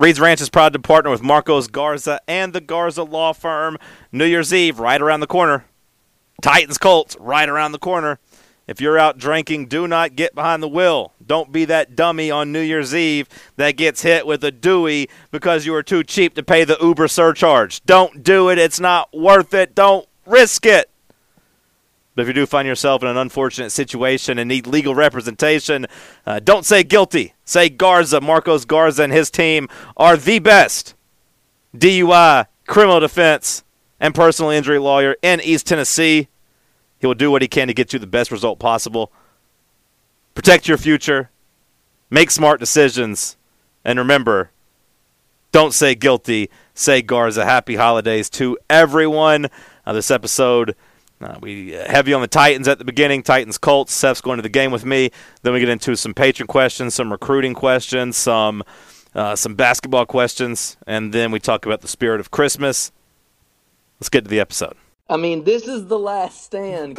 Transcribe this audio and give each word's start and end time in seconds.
Reed's 0.00 0.20
Ranch 0.20 0.40
is 0.40 0.48
proud 0.48 0.72
to 0.74 0.78
partner 0.78 1.10
with 1.10 1.24
Marcos 1.24 1.66
Garza 1.66 2.20
and 2.28 2.52
the 2.52 2.60
Garza 2.60 3.02
Law 3.02 3.32
Firm. 3.32 3.76
New 4.12 4.26
Year's 4.26 4.54
Eve, 4.54 4.78
right 4.78 5.02
around 5.02 5.18
the 5.18 5.26
corner. 5.26 5.64
Titans 6.40 6.78
Colts, 6.78 7.16
right 7.18 7.48
around 7.48 7.72
the 7.72 7.80
corner. 7.80 8.20
If 8.68 8.80
you're 8.80 8.96
out 8.96 9.18
drinking, 9.18 9.66
do 9.66 9.88
not 9.88 10.14
get 10.14 10.36
behind 10.36 10.62
the 10.62 10.68
wheel. 10.68 11.14
Don't 11.26 11.50
be 11.50 11.64
that 11.64 11.96
dummy 11.96 12.30
on 12.30 12.52
New 12.52 12.60
Year's 12.60 12.94
Eve 12.94 13.28
that 13.56 13.72
gets 13.72 14.02
hit 14.02 14.24
with 14.24 14.44
a 14.44 14.52
Dewey 14.52 15.08
because 15.32 15.66
you 15.66 15.72
were 15.72 15.82
too 15.82 16.04
cheap 16.04 16.36
to 16.36 16.44
pay 16.44 16.62
the 16.62 16.78
Uber 16.80 17.08
surcharge. 17.08 17.84
Don't 17.84 18.22
do 18.22 18.50
it. 18.50 18.58
It's 18.58 18.78
not 18.78 19.12
worth 19.12 19.52
it. 19.52 19.74
Don't 19.74 20.06
risk 20.26 20.64
it. 20.64 20.88
But 22.18 22.22
if 22.22 22.28
you 22.30 22.34
do 22.34 22.46
find 22.46 22.66
yourself 22.66 23.00
in 23.02 23.08
an 23.08 23.16
unfortunate 23.16 23.70
situation 23.70 24.40
and 24.40 24.48
need 24.48 24.66
legal 24.66 24.92
representation, 24.92 25.86
uh, 26.26 26.40
don't 26.40 26.66
say 26.66 26.82
guilty. 26.82 27.34
Say 27.44 27.68
Garza. 27.68 28.20
Marcos 28.20 28.64
Garza 28.64 29.04
and 29.04 29.12
his 29.12 29.30
team 29.30 29.68
are 29.96 30.16
the 30.16 30.40
best 30.40 30.96
DUI, 31.76 32.48
criminal 32.66 32.98
defense, 32.98 33.62
and 34.00 34.16
personal 34.16 34.50
injury 34.50 34.80
lawyer 34.80 35.14
in 35.22 35.40
East 35.42 35.68
Tennessee. 35.68 36.26
He 36.98 37.06
will 37.06 37.14
do 37.14 37.30
what 37.30 37.40
he 37.40 37.46
can 37.46 37.68
to 37.68 37.72
get 37.72 37.92
you 37.92 38.00
the 38.00 38.06
best 38.08 38.32
result 38.32 38.58
possible. 38.58 39.12
Protect 40.34 40.66
your 40.66 40.76
future, 40.76 41.30
make 42.10 42.32
smart 42.32 42.58
decisions, 42.58 43.36
and 43.84 43.96
remember 43.96 44.50
don't 45.52 45.72
say 45.72 45.94
guilty, 45.94 46.50
say 46.74 47.00
Garza. 47.00 47.44
Happy 47.44 47.76
holidays 47.76 48.28
to 48.30 48.58
everyone. 48.68 49.46
Uh, 49.86 49.92
this 49.92 50.10
episode 50.10 50.74
uh, 51.20 51.36
we 51.40 51.70
heavy 51.70 52.12
on 52.12 52.20
the 52.20 52.28
Titans 52.28 52.68
at 52.68 52.78
the 52.78 52.84
beginning. 52.84 53.22
Titans 53.22 53.58
Colts. 53.58 53.92
Seth's 53.92 54.20
going 54.20 54.38
to 54.38 54.42
the 54.42 54.48
game 54.48 54.70
with 54.70 54.84
me. 54.84 55.10
Then 55.42 55.52
we 55.52 55.60
get 55.60 55.68
into 55.68 55.96
some 55.96 56.14
patron 56.14 56.46
questions, 56.46 56.94
some 56.94 57.10
recruiting 57.10 57.54
questions, 57.54 58.16
some 58.16 58.62
uh, 59.14 59.34
some 59.34 59.54
basketball 59.54 60.06
questions, 60.06 60.76
and 60.86 61.12
then 61.12 61.32
we 61.32 61.40
talk 61.40 61.66
about 61.66 61.80
the 61.80 61.88
spirit 61.88 62.20
of 62.20 62.30
Christmas. 62.30 62.92
Let's 63.98 64.08
get 64.10 64.24
to 64.24 64.30
the 64.30 64.40
episode. 64.40 64.74
I 65.08 65.16
mean, 65.16 65.44
this 65.44 65.66
is 65.66 65.86
the 65.86 65.98
last 65.98 66.44
stand. 66.44 66.98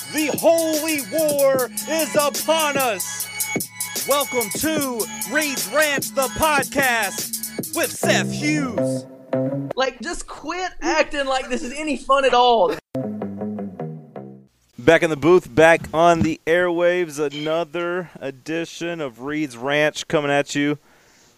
The 0.13 0.27
holy 0.39 0.99
war 1.09 1.69
is 1.87 2.15
upon 2.15 2.75
us! 2.75 3.29
Welcome 4.09 4.49
to 4.59 5.05
Reed's 5.31 5.69
Ranch, 5.69 6.09
the 6.13 6.27
podcast 6.33 7.75
with 7.77 7.89
Seth 7.89 8.29
Hughes. 8.29 9.05
Like, 9.77 10.01
just 10.01 10.27
quit 10.27 10.69
acting 10.81 11.27
like 11.27 11.47
this 11.47 11.63
is 11.63 11.71
any 11.71 11.95
fun 11.95 12.25
at 12.25 12.33
all. 12.33 12.75
Back 14.77 15.03
in 15.03 15.09
the 15.09 15.15
booth, 15.15 15.53
back 15.55 15.81
on 15.93 16.23
the 16.23 16.41
airwaves, 16.45 17.17
another 17.17 18.09
edition 18.19 18.99
of 18.99 19.21
Reed's 19.21 19.55
Ranch 19.55 20.09
coming 20.09 20.29
at 20.29 20.55
you 20.55 20.77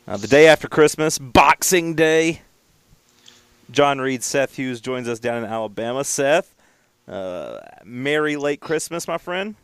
uh, 0.07 0.17
the 0.17 0.27
day 0.27 0.47
after 0.47 0.67
Christmas, 0.67 1.19
Boxing 1.19 1.93
Day. 1.93 2.41
John 3.69 4.01
Reed, 4.01 4.23
Seth 4.23 4.55
Hughes 4.55 4.81
joins 4.81 5.07
us 5.07 5.19
down 5.19 5.43
in 5.43 5.49
Alabama. 5.49 6.03
Seth, 6.03 6.55
uh, 7.07 7.59
Merry 7.83 8.35
late 8.35 8.59
Christmas, 8.59 9.07
my 9.07 9.17
friend. 9.17 9.55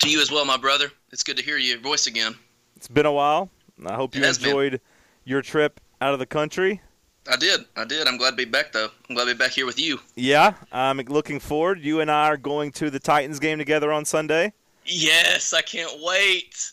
To 0.00 0.10
you 0.10 0.20
as 0.20 0.30
well, 0.30 0.44
my 0.44 0.56
brother. 0.56 0.92
It's 1.12 1.22
good 1.22 1.36
to 1.38 1.42
hear 1.42 1.56
your 1.56 1.78
voice 1.78 2.06
again. 2.06 2.34
It's 2.76 2.88
been 2.88 3.06
a 3.06 3.12
while. 3.12 3.50
I 3.84 3.94
hope 3.94 4.14
you 4.14 4.22
has 4.22 4.38
been. 4.38 4.48
enjoyed 4.48 4.80
your 5.24 5.42
trip 5.42 5.80
out 6.00 6.12
of 6.12 6.18
the 6.18 6.26
country. 6.26 6.80
I 7.28 7.36
did. 7.36 7.64
I 7.76 7.84
did. 7.84 8.06
I'm 8.06 8.16
glad 8.16 8.30
to 8.30 8.36
be 8.36 8.44
back, 8.44 8.72
though. 8.72 8.88
I'm 9.08 9.14
glad 9.14 9.24
to 9.24 9.34
be 9.34 9.38
back 9.38 9.50
here 9.50 9.66
with 9.66 9.80
you. 9.80 9.98
Yeah, 10.14 10.54
I'm 10.70 10.98
looking 10.98 11.40
forward. 11.40 11.80
You 11.80 12.00
and 12.00 12.10
I 12.10 12.28
are 12.28 12.36
going 12.36 12.70
to 12.72 12.90
the 12.90 13.00
Titans 13.00 13.40
game 13.40 13.58
together 13.58 13.92
on 13.92 14.04
Sunday. 14.04 14.52
Yes, 14.84 15.52
I 15.52 15.62
can't 15.62 16.00
wait. 16.02 16.72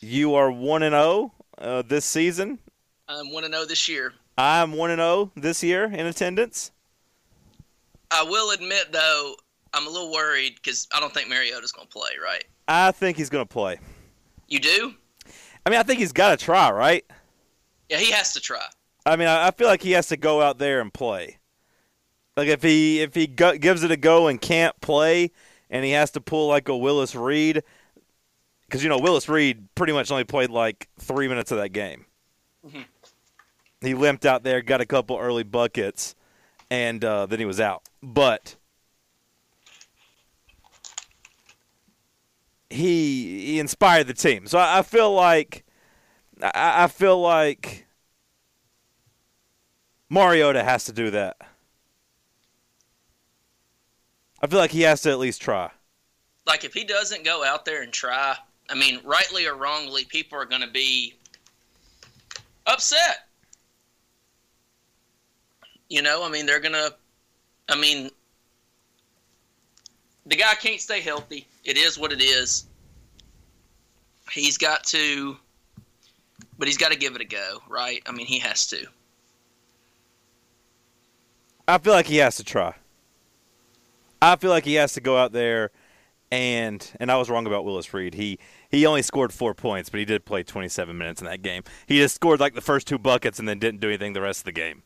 You 0.00 0.34
are 0.34 0.50
1 0.50 0.82
and 0.82 0.94
0 0.94 1.32
uh, 1.58 1.82
this 1.82 2.04
season. 2.04 2.58
I'm 3.08 3.32
1 3.32 3.44
and 3.44 3.54
0 3.54 3.66
this 3.66 3.88
year. 3.88 4.14
I'm 4.36 4.72
1 4.72 4.90
and 4.90 4.98
0 4.98 5.30
this 5.36 5.62
year 5.62 5.84
in 5.84 6.06
attendance. 6.06 6.72
I 8.10 8.22
will 8.22 8.50
admit, 8.50 8.92
though, 8.92 9.36
I'm 9.72 9.86
a 9.86 9.90
little 9.90 10.12
worried 10.12 10.56
because 10.56 10.88
I 10.94 11.00
don't 11.00 11.12
think 11.12 11.28
Mariota's 11.28 11.72
going 11.72 11.86
to 11.86 11.92
play, 11.92 12.10
right? 12.22 12.44
I 12.68 12.90
think 12.92 13.16
he's 13.16 13.30
going 13.30 13.44
to 13.44 13.52
play. 13.52 13.78
You 14.48 14.58
do? 14.58 14.94
I 15.64 15.70
mean, 15.70 15.78
I 15.78 15.82
think 15.82 16.00
he's 16.00 16.12
got 16.12 16.38
to 16.38 16.44
try, 16.44 16.70
right? 16.70 17.04
Yeah, 17.88 17.98
he 17.98 18.10
has 18.12 18.32
to 18.34 18.40
try. 18.40 18.64
I 19.06 19.16
mean, 19.16 19.28
I 19.28 19.50
feel 19.50 19.68
like 19.68 19.82
he 19.82 19.92
has 19.92 20.08
to 20.08 20.16
go 20.16 20.42
out 20.42 20.58
there 20.58 20.80
and 20.80 20.92
play. 20.92 21.38
Like 22.36 22.48
if 22.48 22.62
he 22.62 23.00
if 23.00 23.14
he 23.14 23.26
go, 23.26 23.56
gives 23.58 23.82
it 23.82 23.90
a 23.90 23.96
go 23.96 24.28
and 24.28 24.40
can't 24.40 24.78
play, 24.80 25.32
and 25.68 25.84
he 25.84 25.90
has 25.90 26.12
to 26.12 26.20
pull 26.20 26.48
like 26.48 26.68
a 26.68 26.76
Willis 26.76 27.14
Reed, 27.14 27.62
because 28.66 28.82
you 28.82 28.88
know 28.88 28.98
Willis 28.98 29.28
Reed 29.28 29.68
pretty 29.74 29.92
much 29.92 30.10
only 30.10 30.24
played 30.24 30.50
like 30.50 30.88
three 30.98 31.28
minutes 31.28 31.50
of 31.50 31.58
that 31.58 31.70
game. 31.70 32.06
Mhm. 32.66 32.84
He 33.80 33.94
limped 33.94 34.24
out 34.24 34.42
there, 34.44 34.62
got 34.62 34.80
a 34.80 34.86
couple 34.86 35.18
early 35.18 35.42
buckets, 35.42 36.14
and 36.70 37.04
uh, 37.04 37.26
then 37.26 37.38
he 37.38 37.44
was 37.44 37.60
out. 37.60 37.82
But 38.02 38.56
he 42.70 43.46
he 43.46 43.58
inspired 43.58 44.06
the 44.06 44.14
team, 44.14 44.46
so 44.46 44.58
I, 44.58 44.78
I 44.78 44.82
feel 44.82 45.12
like 45.12 45.64
I, 46.42 46.84
I 46.84 46.86
feel 46.86 47.20
like 47.20 47.86
Mariota 50.08 50.62
has 50.62 50.84
to 50.84 50.92
do 50.92 51.10
that. 51.10 51.36
I 54.42 54.46
feel 54.46 54.58
like 54.58 54.70
he 54.70 54.82
has 54.82 55.02
to 55.02 55.10
at 55.10 55.18
least 55.18 55.42
try. 55.42 55.70
Like, 56.46 56.64
if 56.64 56.72
he 56.72 56.84
doesn't 56.84 57.24
go 57.24 57.44
out 57.44 57.64
there 57.64 57.82
and 57.82 57.92
try, 57.92 58.36
I 58.68 58.74
mean, 58.74 59.00
rightly 59.04 59.46
or 59.46 59.54
wrongly, 59.54 60.04
people 60.04 60.38
are 60.38 60.46
going 60.46 60.62
to 60.62 60.70
be 60.70 61.14
upset. 62.66 63.28
You 65.90 66.02
know, 66.02 66.24
I 66.24 66.30
mean, 66.30 66.46
they're 66.46 66.60
to, 66.60 66.94
I 67.68 67.76
mean, 67.76 68.10
the 70.24 70.36
guy 70.36 70.54
can't 70.54 70.80
stay 70.80 71.00
healthy. 71.00 71.46
It 71.64 71.76
is 71.76 71.98
what 71.98 72.12
it 72.12 72.22
is. 72.22 72.64
He's 74.30 74.56
got 74.56 74.84
to, 74.84 75.36
but 76.58 76.68
he's 76.68 76.78
got 76.78 76.92
to 76.92 76.96
give 76.96 77.16
it 77.16 77.20
a 77.20 77.24
go, 77.24 77.58
right? 77.68 78.00
I 78.06 78.12
mean, 78.12 78.26
he 78.26 78.38
has 78.38 78.66
to. 78.68 78.86
I 81.66 81.78
feel 81.78 81.92
like 81.92 82.06
he 82.06 82.18
has 82.18 82.36
to 82.36 82.44
try. 82.44 82.74
I 84.22 84.36
feel 84.36 84.50
like 84.50 84.64
he 84.64 84.74
has 84.74 84.92
to 84.94 85.00
go 85.00 85.16
out 85.16 85.32
there 85.32 85.70
and 86.30 86.88
and 87.00 87.10
I 87.10 87.16
was 87.16 87.28
wrong 87.28 87.46
about 87.46 87.64
Willis 87.64 87.92
Reed. 87.92 88.14
He 88.14 88.38
he 88.70 88.86
only 88.86 89.02
scored 89.02 89.32
four 89.32 89.54
points, 89.54 89.90
but 89.90 89.98
he 89.98 90.06
did 90.06 90.24
play 90.24 90.42
27 90.42 90.96
minutes 90.96 91.20
in 91.20 91.26
that 91.26 91.42
game. 91.42 91.64
He 91.86 91.98
just 91.98 92.14
scored 92.14 92.38
like 92.38 92.54
the 92.54 92.60
first 92.60 92.86
two 92.86 92.98
buckets 92.98 93.38
and 93.38 93.48
then 93.48 93.58
didn't 93.58 93.80
do 93.80 93.88
anything 93.88 94.12
the 94.12 94.20
rest 94.20 94.40
of 94.40 94.44
the 94.44 94.52
game. 94.52 94.82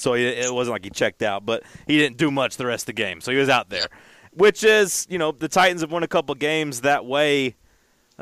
So 0.00 0.14
he, 0.14 0.26
it 0.26 0.52
wasn't 0.52 0.72
like 0.72 0.84
he 0.84 0.90
checked 0.90 1.22
out, 1.22 1.44
but 1.46 1.62
he 1.86 1.98
didn't 1.98 2.16
do 2.16 2.30
much 2.30 2.56
the 2.56 2.66
rest 2.66 2.82
of 2.82 2.86
the 2.86 2.92
game. 2.94 3.20
So 3.20 3.30
he 3.30 3.38
was 3.38 3.48
out 3.48 3.70
there, 3.70 3.88
which 4.32 4.64
is 4.64 5.06
you 5.10 5.18
know 5.18 5.32
the 5.32 5.48
Titans 5.48 5.80
have 5.82 5.92
won 5.92 6.02
a 6.02 6.08
couple 6.08 6.34
games 6.34 6.82
that 6.82 7.04
way 7.06 7.56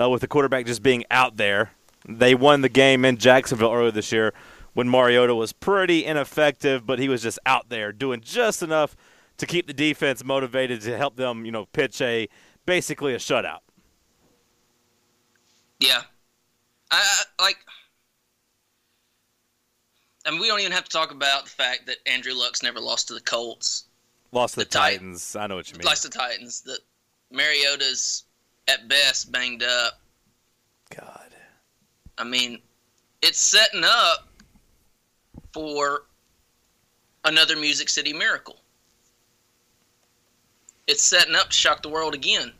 uh, 0.00 0.08
with 0.10 0.20
the 0.20 0.28
quarterback 0.28 0.66
just 0.66 0.82
being 0.82 1.04
out 1.10 1.36
there. 1.36 1.72
They 2.08 2.34
won 2.34 2.60
the 2.60 2.69
game 2.69 3.04
in 3.04 3.16
Jacksonville 3.16 3.72
earlier 3.72 3.90
this 3.90 4.12
year 4.12 4.32
when 4.75 4.88
Mariota 4.88 5.34
was 5.34 5.52
pretty 5.52 6.04
ineffective, 6.04 6.86
but 6.86 6.98
he 6.98 7.08
was 7.08 7.22
just 7.22 7.38
out 7.44 7.69
there 7.69 7.92
doing 7.92 8.20
just 8.20 8.62
enough 8.62 8.96
to 9.38 9.46
keep 9.46 9.66
the 9.66 9.72
defense 9.72 10.24
motivated 10.24 10.81
to 10.82 10.96
help 10.96 11.16
them, 11.16 11.44
you 11.44 11.52
know, 11.52 11.66
pitch 11.66 12.00
a 12.00 12.28
basically 12.66 13.14
a 13.14 13.19
shutout. 13.19 13.58
Yeah. 15.81 16.02
I, 16.90 17.24
I 17.38 17.42
like. 17.42 17.58
I 20.28 20.30
mean, 20.30 20.40
we 20.40 20.46
don't 20.48 20.60
even 20.60 20.72
have 20.72 20.84
to 20.84 20.90
talk 20.90 21.10
about 21.10 21.44
the 21.44 21.50
fact 21.50 21.86
that 21.86 21.96
Andrew 22.06 22.34
Luck's 22.34 22.62
never 22.62 22.80
lost 22.80 23.08
to 23.08 23.14
the 23.14 23.20
Colts, 23.20 23.86
Lost 24.30 24.54
to 24.54 24.60
the, 24.60 24.64
The 24.64 24.70
Tit- 24.70 24.80
Titans. 24.80 25.34
I 25.34 25.46
know 25.46 25.56
what 25.56 25.70
you 25.70 25.78
mean. 25.78 25.86
lost 25.86 26.02
to 26.02 26.08
the 26.08 26.19
Titans. 26.19 26.60
That 26.60 26.80
Mariota's 27.30 28.25
at 28.69 28.88
best 28.88 29.32
banged 29.32 29.62
up. 29.62 30.00
God. 30.94 31.30
I 32.19 32.25
mean, 32.25 32.58
it's 33.22 33.38
setting 33.38 33.84
up 33.84 34.28
for 35.54 36.02
another 37.24 37.56
Music 37.56 37.88
City 37.88 38.12
miracle. 38.12 38.56
It's 40.88 41.02
setting 41.02 41.36
up 41.36 41.48
to 41.48 41.56
shock 41.56 41.82
the 41.82 41.88
world 41.88 42.14
again. 42.14 42.52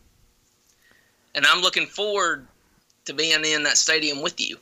And 1.35 1.45
I'm 1.45 1.61
looking 1.61 1.87
forward 1.87 2.47
to 3.05 3.13
being 3.13 3.45
in 3.45 3.63
that 3.65 3.77
stadium 3.77 4.23
with 4.23 4.41
you. 4.41 4.57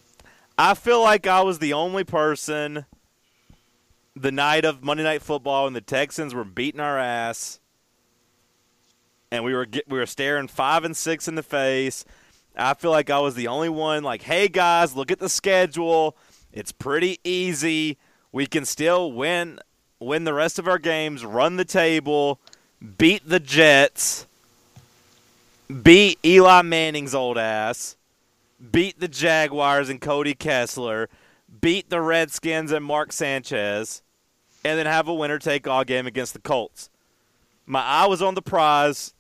I 0.59 0.75
feel 0.75 1.03
like 1.03 1.29
I 1.29 1.43
was 1.43 1.61
the 1.61 1.73
only 1.73 2.03
person 2.03 2.85
the 4.17 4.33
night 4.33 4.65
of 4.65 4.83
Monday 4.83 5.05
Night 5.05 5.21
Football 5.21 5.65
when 5.65 5.75
the 5.75 5.81
Texans 5.83 6.35
were 6.35 6.45
beating 6.45 6.81
our 6.81 6.99
ass, 6.99 7.61
and 9.31 9.45
we 9.45 9.55
were 9.55 9.67
get, 9.67 9.87
we 9.89 9.99
were 9.99 10.07
staring 10.07 10.49
five 10.49 10.85
and 10.85 10.97
six 10.97 11.29
in 11.29 11.35
the 11.35 11.43
face. 11.43 12.05
I 12.57 12.73
feel 12.73 12.91
like 12.91 13.11
I 13.11 13.19
was 13.19 13.35
the 13.35 13.49
only 13.49 13.69
one. 13.69 14.03
Like, 14.03 14.23
hey 14.23 14.49
guys, 14.49 14.97
look 14.97 15.11
at 15.11 15.19
the 15.19 15.29
schedule. 15.29 16.17
It's 16.53 16.73
pretty 16.73 17.21
easy. 17.23 17.99
We 18.33 18.47
can 18.47 18.65
still 18.65 19.13
win 19.13 19.61
win 19.99 20.25
the 20.25 20.35
rest 20.35 20.59
of 20.59 20.67
our 20.67 20.79
games, 20.79 21.25
run 21.25 21.57
the 21.57 21.65
table, 21.65 22.41
beat 22.99 23.29
the 23.29 23.41
Jets, 23.41 24.27
beat 25.83 26.19
Eli 26.25 26.63
Manning's 26.63 27.15
old 27.15 27.39
ass, 27.39 27.97
beat 28.73 29.01
the 29.01 29.09
Jaguars 29.09 29.89
and 29.89 30.01
Cody 30.01 30.35
Kessler, 30.35 31.09
beat 31.61 31.91
the 31.91 32.01
Redskins 32.01 32.73
and 32.73 32.85
Mark 32.85 33.13
Sanchez, 33.13 34.03
and 34.67 34.79
then 34.79 34.87
have 34.87 35.07
a 35.07 35.15
winner 35.15 35.39
take 35.39 35.69
all 35.69 35.85
game 35.85 36.07
against 36.07 36.33
the 36.33 36.41
Colts. 36.41 36.91
My 37.67 37.81
eye 37.81 38.07
was 38.07 38.21
on 38.21 38.35
the 38.35 38.43
prize, 38.43 39.15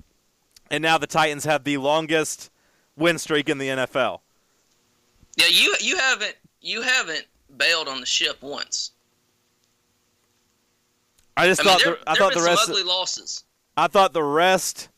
and 0.70 0.82
now 0.82 0.98
the 0.98 1.06
Titans 1.06 1.44
have 1.44 1.62
the 1.62 1.78
longest 1.78 2.50
win 2.96 3.18
streak 3.18 3.48
in 3.48 3.58
the 3.58 3.68
NFL. 3.68 4.20
Yeah, 5.36 5.46
you 5.48 5.76
you 5.80 5.96
haven't 5.98 6.34
you 6.60 6.82
haven't 6.82 7.26
bailed 7.56 7.86
on 7.86 8.00
the 8.00 8.06
ship 8.06 8.42
once. 8.42 8.90
I 11.36 11.46
just 11.46 11.60
I 11.60 11.64
mean, 11.64 11.72
thought 11.72 11.84
there, 11.84 11.94
the, 11.94 12.10
I 12.10 12.14
thought 12.14 12.34
the 12.34 12.42
rest 12.42 12.68
ugly 12.68 12.82
losses. 12.82 13.44
I 13.76 13.86
thought 13.86 14.12
the 14.12 14.24
rest 14.24 14.88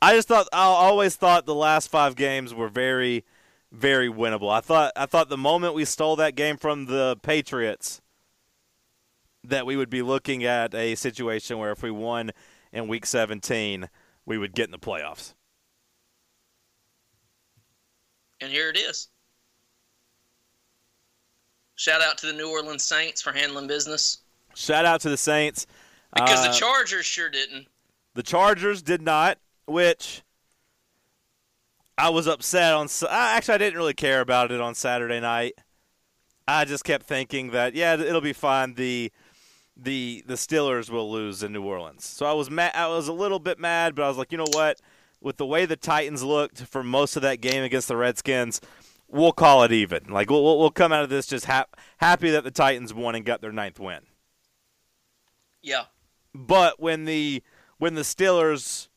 I 0.00 0.14
just 0.14 0.28
thought 0.28 0.48
I 0.52 0.62
always 0.62 1.16
thought 1.16 1.44
the 1.44 1.54
last 1.54 1.90
5 1.90 2.16
games 2.16 2.54
were 2.54 2.68
very 2.68 3.24
very 3.72 4.08
winnable. 4.08 4.50
I 4.50 4.60
thought 4.60 4.92
I 4.96 5.04
thought 5.04 5.28
the 5.28 5.36
moment 5.36 5.74
we 5.74 5.84
stole 5.84 6.16
that 6.16 6.34
game 6.34 6.56
from 6.56 6.86
the 6.86 7.18
Patriots 7.22 8.00
that 9.44 9.66
we 9.66 9.76
would 9.76 9.90
be 9.90 10.02
looking 10.02 10.44
at 10.44 10.74
a 10.74 10.94
situation 10.94 11.58
where 11.58 11.70
if 11.72 11.82
we 11.82 11.90
won 11.90 12.30
in 12.72 12.88
week 12.88 13.06
17, 13.06 13.88
we 14.26 14.36
would 14.38 14.54
get 14.54 14.66
in 14.66 14.70
the 14.72 14.78
playoffs. 14.78 15.34
And 18.40 18.50
here 18.52 18.68
it 18.70 18.76
is. 18.76 19.08
Shout 21.76 22.02
out 22.02 22.18
to 22.18 22.26
the 22.26 22.32
New 22.32 22.50
Orleans 22.50 22.82
Saints 22.84 23.22
for 23.22 23.32
handling 23.32 23.66
business 23.66 24.18
Shout 24.54 24.84
out 24.84 25.00
to 25.02 25.08
the 25.10 25.16
Saints. 25.16 25.66
because 26.12 26.44
Uh, 26.44 26.50
the 26.52 26.58
Chargers 26.58 27.06
sure 27.06 27.28
didn't. 27.30 27.68
The 28.14 28.22
Chargers 28.24 28.82
did 28.82 29.00
not, 29.00 29.38
which 29.66 30.22
I 31.96 32.08
was 32.08 32.26
upset 32.26 32.74
on. 32.74 32.88
I- 33.08 33.36
Actually, 33.36 33.54
I 33.54 33.58
didn't 33.58 33.76
really 33.78 33.94
care 33.94 34.20
about 34.20 34.50
it 34.50 34.60
on 34.60 34.74
Saturday 34.74 35.20
night. 35.20 35.54
I 36.48 36.64
just 36.64 36.82
kept 36.82 37.06
thinking 37.06 37.50
that 37.52 37.74
yeah, 37.74 37.94
it'll 37.94 38.20
be 38.20 38.32
fine. 38.32 38.74
The 38.74 39.12
the 39.78 40.24
the 40.26 40.34
Steelers 40.34 40.90
will 40.90 41.10
lose 41.10 41.42
in 41.42 41.52
New 41.52 41.62
Orleans. 41.62 42.04
So 42.04 42.26
I 42.26 42.32
was 42.32 42.50
mad. 42.50 42.72
I 42.74 42.88
was 42.88 43.08
a 43.08 43.12
little 43.12 43.38
bit 43.38 43.58
mad, 43.58 43.94
but 43.94 44.04
I 44.04 44.08
was 44.08 44.18
like, 44.18 44.32
you 44.32 44.38
know 44.38 44.46
what? 44.52 44.80
With 45.20 45.36
the 45.36 45.46
way 45.46 45.66
the 45.66 45.76
Titans 45.76 46.22
looked 46.22 46.62
for 46.62 46.82
most 46.82 47.16
of 47.16 47.22
that 47.22 47.40
game 47.40 47.62
against 47.62 47.88
the 47.88 47.96
Redskins, 47.96 48.60
we'll 49.08 49.32
call 49.32 49.62
it 49.62 49.72
even. 49.72 50.04
Like 50.08 50.30
we'll 50.30 50.58
we'll, 50.58 50.70
come 50.70 50.92
out 50.92 51.04
of 51.04 51.10
this 51.10 51.26
just 51.26 51.46
hap- 51.46 51.76
happy 51.98 52.30
that 52.30 52.44
the 52.44 52.50
Titans 52.50 52.92
won 52.92 53.14
and 53.14 53.24
got 53.24 53.40
their 53.40 53.52
ninth 53.52 53.78
win. 53.78 54.00
Yeah. 55.62 55.84
But 56.34 56.80
when 56.80 57.04
the 57.04 57.42
when 57.78 57.94
the 57.94 58.02
Steelers 58.02 58.88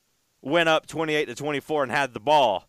went 0.42 0.70
up 0.70 0.88
28 0.88 1.26
to 1.26 1.36
24 1.36 1.84
and 1.84 1.92
had 1.92 2.14
the 2.14 2.20
ball, 2.20 2.68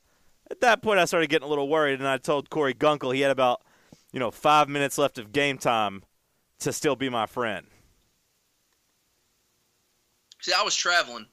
at 0.51 0.61
that 0.61 0.83
point 0.83 1.01
I 1.01 1.07
started 1.07 1.31
getting 1.31 1.47
a 1.47 1.51
little 1.51 1.69
worried, 1.69 1.99
and 1.99 2.09
I 2.09 2.19
told 2.19 2.51
Corey 2.51 2.75
Gunkel 2.75 3.15
he 3.15 3.23
had 3.23 3.31
about 3.31 3.63
you 4.13 4.21
know 4.21 4.31
five 4.31 4.69
minutes 4.69 4.99
left 4.99 5.19
of 5.19 5.33
game 5.33 5.57
time 5.57 6.03
to 6.61 6.73
still 6.73 6.97
be 6.97 7.09
my 7.09 7.27
friend. 7.27 7.67
See, 10.43 10.53
I 10.53 10.63
was 10.63 10.75
traveling. 10.75 11.25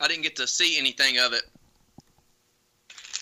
I 0.00 0.08
didn't 0.08 0.24
get 0.24 0.34
to 0.36 0.46
see 0.46 0.78
anything 0.78 1.18
of 1.18 1.32
it. 1.32 1.44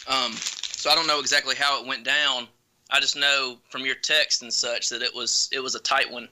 Um, 0.09 0.33
so 0.33 0.89
I 0.89 0.95
don't 0.95 1.07
know 1.07 1.21
exactly 1.21 1.55
how 1.55 1.81
it 1.81 1.87
went 1.87 2.05
down. 2.05 2.49
I 2.91 2.99
just 2.99 3.15
know 3.15 3.59
from 3.69 3.85
your 3.85 3.97
text 3.97 4.41
and 4.43 4.51
such 4.51 4.89
that 4.89 5.03
it 5.03 5.15
was 5.15 5.51
it 5.53 5.61
was 5.61 5.75
a 5.75 5.81
tight 5.81 6.11
one. 6.11 6.29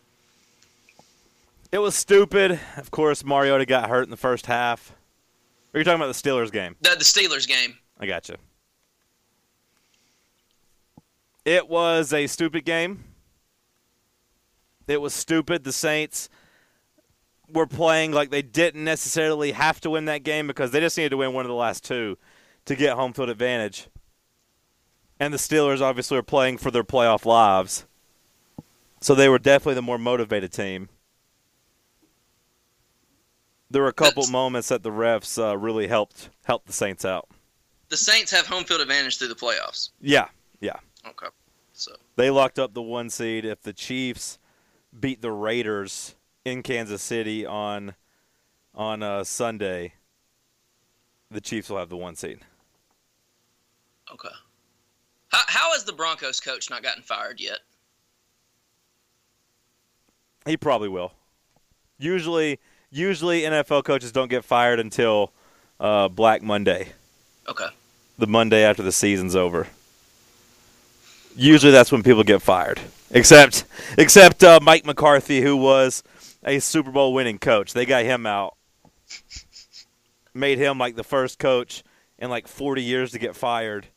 It 1.70 1.79
was 1.79 1.94
stupid. 1.94 2.58
Of 2.79 2.91
course, 2.91 3.25
Mariota 3.25 3.67
got 3.67 3.91
hurt 3.91 4.05
in 4.05 4.11
the 4.11 4.17
first 4.17 4.47
half. 4.47 4.94
Are 5.75 5.79
you 5.79 5.85
talking 5.85 6.00
about 6.00 6.14
the 6.14 6.29
Steelers 6.29 6.50
game? 6.50 6.76
The, 6.81 6.91
the 6.91 7.05
Steelers 7.05 7.47
game. 7.47 7.76
I 8.00 8.06
got 8.06 8.31
you. 8.31 8.37
It 11.44 11.69
was 11.69 12.14
a 12.14 12.26
stupid 12.26 12.64
game. 12.64 13.05
It 14.88 15.00
was 15.00 15.12
stupid. 15.12 15.64
The 15.64 15.73
Saints 15.73 16.31
were 17.52 17.66
playing 17.66 18.12
like 18.12 18.31
they 18.31 18.43
didn't 18.43 18.84
necessarily 18.84 19.52
have 19.52 19.81
to 19.82 19.90
win 19.90 20.06
that 20.06 20.22
game 20.22 20.46
because 20.46 20.70
they 20.70 20.81
just 20.81 20.96
needed 20.96 21.10
to 21.10 21.16
win 21.16 21.32
one 21.32 21.44
of 21.44 21.48
the 21.48 21.54
last 21.54 21.84
two 21.84 22.19
to 22.64 22.75
get 22.76 22.96
home 22.96 23.12
field 23.12 23.28
advantage. 23.28 23.88
And 25.19 25.32
the 25.32 25.38
Steelers 25.38 25.81
obviously 25.81 26.16
were 26.16 26.22
playing 26.22 26.58
for 26.58 26.70
their 26.70 26.84
playoff 26.84 27.25
lives. 27.25 27.87
So 29.00 29.14
they 29.14 29.28
were 29.28 29.38
definitely 29.38 29.75
the 29.75 29.82
more 29.82 29.98
motivated 29.98 30.52
team. 30.52 30.88
There 33.70 33.82
were 33.82 33.88
a 33.88 33.93
couple 33.93 34.22
That's- 34.22 34.31
moments 34.31 34.69
that 34.69 34.82
the 34.82 34.90
refs 34.90 35.38
uh, 35.43 35.56
really 35.56 35.87
helped 35.88 36.31
helped 36.44 36.66
the 36.66 36.72
Saints 36.72 37.04
out. 37.04 37.28
The 37.88 37.96
Saints 37.96 38.31
have 38.32 38.46
home 38.46 38.64
field 38.64 38.81
advantage 38.81 39.19
through 39.19 39.28
the 39.28 39.34
playoffs. 39.34 39.90
Yeah, 40.00 40.28
yeah. 40.60 40.76
Okay. 41.06 41.28
So 41.72 41.93
They 42.16 42.31
locked 42.31 42.58
up 42.58 42.75
the 42.75 42.82
one 42.82 43.10
seed. 43.10 43.44
If 43.44 43.62
the 43.62 43.72
Chiefs 43.72 44.38
beat 44.98 45.20
the 45.22 45.31
Raiders 45.31 46.14
in 46.46 46.62
Kansas 46.62 47.02
City 47.02 47.44
on 47.44 47.94
on 48.75 49.02
uh, 49.02 49.25
Sunday, 49.25 49.94
the 51.31 51.40
Chiefs 51.40 51.69
will 51.69 51.78
have 51.78 51.88
the 51.88 51.96
one 51.96 52.14
seed. 52.14 52.38
okay. 54.12 54.28
How 55.28 55.43
how 55.48 55.72
has 55.72 55.82
the 55.84 55.93
Broncos 55.93 56.38
coach 56.40 56.70
not 56.70 56.82
gotten 56.84 57.02
fired 57.02 57.40
yet? 57.40 57.58
He 60.46 60.56
probably 60.56 60.88
will. 60.88 61.12
Usually, 61.98 62.60
usually 62.93 63.43
NFL 63.43 63.82
coaches 63.84 64.12
don't 64.12 64.29
get 64.29 64.44
fired 64.44 64.79
until 64.79 65.32
uh, 65.81 66.06
Black 66.08 66.43
Monday, 66.43 66.93
Okay. 67.48 67.67
the 68.19 68.26
Monday 68.29 68.62
after 68.62 68.82
the 68.84 68.93
season's 68.93 69.34
over. 69.34 69.67
Usually, 71.34 71.72
that's 71.72 71.91
when 71.91 72.03
people 72.05 72.22
get 72.22 72.41
fired. 72.43 72.81
Except, 73.10 73.65
except 73.98 74.44
uh, 74.44 74.60
Mike 74.62 74.84
McCarthy, 74.84 75.41
who 75.41 75.56
was 75.56 76.03
a 76.46 76.58
Super 76.60 76.91
Bowl 76.91 77.12
winning 77.12 77.38
coach. 77.38 77.72
They 77.72 77.84
got 77.86 78.05
him 78.05 78.24
out. 78.26 78.56
Made 80.32 80.58
him 80.58 80.79
like 80.79 80.96
the 80.96 81.05
first 81.05 81.38
coach 81.38 81.82
in 82.19 82.31
like 82.31 82.46
40 82.48 82.82
years 82.82 83.12
to 83.12 83.19
get 83.19 83.34
fired 83.36 83.88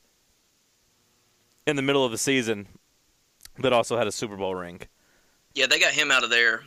in 1.68 1.76
the 1.76 1.82
middle 1.82 2.04
of 2.06 2.12
the 2.12 2.18
season, 2.18 2.68
but 3.58 3.74
also 3.74 3.98
had 3.98 4.08
a 4.08 4.12
Super 4.12 4.38
Bowl 4.38 4.56
ring. 4.56 4.82
Yeah, 5.54 5.68
they 5.68 5.80
got 5.80 5.92
him 5.94 6.12
out 6.12 6.24
of 6.24 6.30
there. 6.30 6.64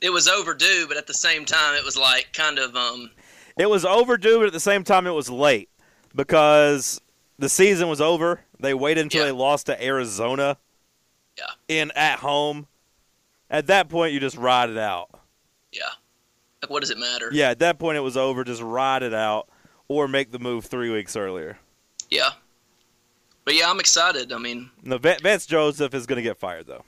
It 0.00 0.10
was 0.10 0.28
overdue, 0.28 0.86
but 0.86 0.96
at 0.96 1.06
the 1.08 1.14
same 1.14 1.44
time, 1.44 1.74
it 1.74 1.84
was 1.84 1.96
like 1.96 2.28
kind 2.32 2.58
of 2.58 2.76
um. 2.76 3.10
It 3.58 3.68
was 3.68 3.84
overdue, 3.84 4.38
but 4.38 4.46
at 4.46 4.52
the 4.52 4.60
same 4.60 4.84
time, 4.84 5.06
it 5.08 5.10
was 5.14 5.28
late 5.28 5.68
because 6.14 7.00
the 7.40 7.48
season 7.48 7.88
was 7.88 8.00
over. 8.00 8.40
They 8.60 8.74
waited 8.74 9.02
until 9.02 9.22
Yeah. 9.22 9.26
they 9.26 9.32
lost 9.32 9.66
to 9.66 9.84
Arizona. 9.84 10.56
Yeah. 11.36 11.46
In 11.66 11.90
at 11.96 12.20
home. 12.20 12.68
At 13.50 13.66
that 13.68 13.88
point, 13.88 14.12
you 14.12 14.20
just 14.20 14.36
ride 14.36 14.70
it 14.70 14.78
out. 14.78 15.08
Yeah. 15.72 15.82
Like, 16.62 16.70
what 16.70 16.80
does 16.80 16.90
it 16.90 16.98
matter? 16.98 17.28
Yeah, 17.32 17.50
at 17.50 17.58
that 17.60 17.78
point, 17.78 17.96
it 17.96 18.00
was 18.00 18.16
over. 18.16 18.44
Just 18.44 18.62
ride 18.62 19.02
it 19.02 19.14
out, 19.14 19.48
or 19.88 20.08
make 20.08 20.32
the 20.32 20.38
move 20.38 20.66
three 20.66 20.90
weeks 20.90 21.16
earlier. 21.16 21.58
Yeah. 22.10 22.30
But 23.44 23.54
yeah, 23.54 23.70
I'm 23.70 23.80
excited. 23.80 24.32
I 24.32 24.38
mean, 24.38 24.70
No, 24.82 24.98
Van- 24.98 25.20
Vance 25.22 25.46
Joseph 25.46 25.94
is 25.94 26.06
going 26.06 26.16
to 26.16 26.22
get 26.22 26.36
fired 26.36 26.66
though. 26.66 26.84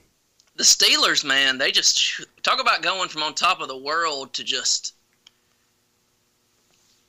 the 0.57 0.63
Steelers, 0.63 1.23
man, 1.25 1.57
they 1.57 1.71
just 1.71 2.21
talk 2.43 2.59
about 2.61 2.81
going 2.83 3.09
from 3.09 3.23
on 3.23 3.33
top 3.33 3.61
of 3.61 3.67
the 3.67 3.77
world 3.77 4.33
to 4.33 4.43
just 4.43 4.93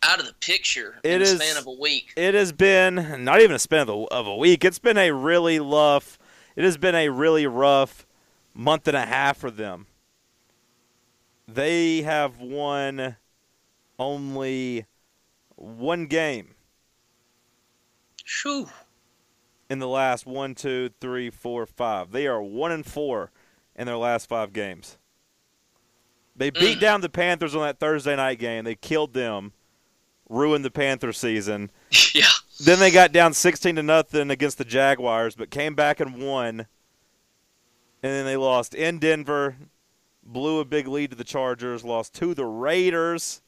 out 0.03 0.19
of 0.19 0.27
the 0.27 0.33
picture 0.35 0.97
It 1.03 1.13
in 1.17 1.23
is- 1.23 1.39
the 1.39 1.45
span 1.45 1.57
of 1.59 1.67
a 1.67 1.73
week. 1.73 2.13
It 2.17 2.35
has 2.35 2.53
been 2.53 3.23
not 3.25 3.41
even 3.41 3.55
a 3.57 3.59
span 3.59 3.83
of 3.83 3.89
a, 3.91 3.93
of 3.93 4.27
a 4.27 4.37
week. 4.37 4.65
It's 4.65 4.79
been 4.79 4.99
a 4.99 5.11
really 5.13 5.61
rough. 5.61 6.19
It 6.57 6.65
has 6.65 6.77
been 6.77 6.95
a 6.95 7.09
really 7.11 7.47
rough 7.47 8.07
month 8.55 8.89
and 8.89 8.97
a 8.97 9.07
half 9.07 9.39
for 9.39 9.51
them. 9.51 9.87
They 11.47 12.03
have 12.03 12.39
won 12.39 13.17
only 13.99 14.87
one 15.57 16.07
game 16.07 16.55
Shoo. 18.25 18.69
in 19.69 19.79
the 19.79 19.89
last 19.89 20.27
one, 20.27 20.55
two, 20.55 20.91
three, 21.01 21.31
four, 21.31 21.67
five. 21.67 22.13
They 22.13 22.27
are 22.27 22.43
one 22.43 22.73
and 22.73 22.87
four 22.87 23.31
in 23.77 23.87
their 23.87 23.97
last 23.97 24.29
five 24.29 24.53
games. 24.53 24.99
They 26.35 26.51
mm. 26.51 26.61
beat 26.61 26.81
down 26.81 27.01
the 27.01 27.09
Panthers 27.09 27.55
on 27.55 27.63
that 27.63 27.79
Thursday 27.79 28.17
night 28.17 28.39
game. 28.39 28.65
They 28.65 28.75
killed 28.75 29.13
them, 29.13 29.53
ruined 30.29 30.65
the 30.65 30.71
Panther 30.71 31.13
season. 31.13 31.71
yeah. 32.15 32.25
Then 32.65 32.79
they 32.79 32.91
got 32.91 33.13
down 33.13 33.35
sixteen 33.35 33.77
to 33.77 33.83
nothing 33.83 34.31
against 34.31 34.59
the 34.59 34.65
Jaguars, 34.65 35.35
but 35.35 35.51
came 35.51 35.75
back 35.75 36.01
and 36.01 36.23
won. 36.23 36.67
And 38.03 38.13
then 38.13 38.25
they 38.25 38.37
lost 38.37 38.75
in 38.75 38.99
Denver, 38.99 39.57
blew 40.25 40.59
a 40.61 40.65
big 40.65 40.89
lead 40.89 41.11
to 41.11 41.17
the 41.17 41.25
Chargers, 41.25 41.85
lost 41.85 42.15
to 42.15 42.35
the 42.35 42.45
Raiders, 42.45 43.43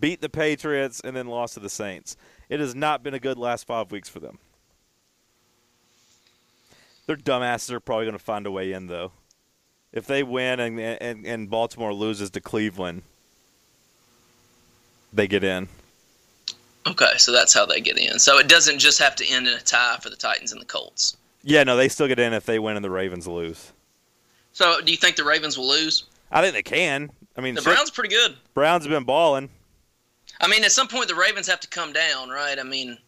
beat 0.00 0.20
the 0.20 0.28
Patriots, 0.28 1.00
and 1.02 1.16
then 1.16 1.26
lost 1.26 1.54
to 1.54 1.60
the 1.60 1.70
Saints. 1.70 2.16
It 2.48 2.60
has 2.60 2.74
not 2.74 3.02
been 3.02 3.14
a 3.14 3.20
good 3.20 3.38
last 3.38 3.66
five 3.66 3.90
weeks 3.90 4.08
for 4.08 4.20
them. 4.20 4.38
Their 7.06 7.16
dumbasses 7.16 7.70
are 7.70 7.80
probably 7.80 8.04
going 8.04 8.18
to 8.18 8.22
find 8.22 8.46
a 8.46 8.50
way 8.50 8.72
in, 8.72 8.86
though. 8.86 9.12
If 9.92 10.06
they 10.06 10.22
win 10.22 10.60
and, 10.60 10.78
and, 10.78 11.26
and 11.26 11.48
Baltimore 11.48 11.94
loses 11.94 12.30
to 12.32 12.40
Cleveland, 12.42 13.02
they 15.10 15.26
get 15.26 15.42
in. 15.42 15.68
Okay, 16.86 17.12
so 17.16 17.32
that's 17.32 17.54
how 17.54 17.64
they 17.64 17.80
get 17.80 17.96
in. 17.96 18.18
So 18.18 18.38
it 18.38 18.48
doesn't 18.48 18.78
just 18.78 18.98
have 18.98 19.16
to 19.16 19.26
end 19.26 19.48
in 19.48 19.54
a 19.54 19.60
tie 19.60 19.98
for 20.02 20.10
the 20.10 20.16
Titans 20.16 20.52
and 20.52 20.60
the 20.60 20.66
Colts. 20.66 21.16
Yeah, 21.48 21.64
no, 21.64 21.76
they 21.78 21.88
still 21.88 22.08
get 22.08 22.18
in 22.18 22.34
if 22.34 22.44
they 22.44 22.58
win 22.58 22.76
and 22.76 22.84
the 22.84 22.90
Ravens 22.90 23.26
lose. 23.26 23.72
So 24.52 24.82
do 24.82 24.90
you 24.90 24.98
think 24.98 25.16
the 25.16 25.24
Ravens 25.24 25.56
will 25.56 25.68
lose? 25.68 26.04
I 26.30 26.42
think 26.42 26.52
they 26.52 26.62
can. 26.62 27.10
I 27.36 27.40
mean, 27.40 27.54
The 27.54 27.62
shit, 27.62 27.74
Browns 27.74 27.90
pretty 27.90 28.14
good. 28.14 28.36
Browns 28.52 28.84
have 28.84 28.90
been 28.90 29.04
balling. 29.04 29.48
I 30.42 30.46
mean, 30.48 30.62
at 30.62 30.72
some 30.72 30.88
point 30.88 31.08
the 31.08 31.14
Ravens 31.14 31.48
have 31.48 31.60
to 31.60 31.68
come 31.68 31.92
down, 31.94 32.28
right? 32.28 32.58
I 32.58 32.64
mean, 32.64 32.98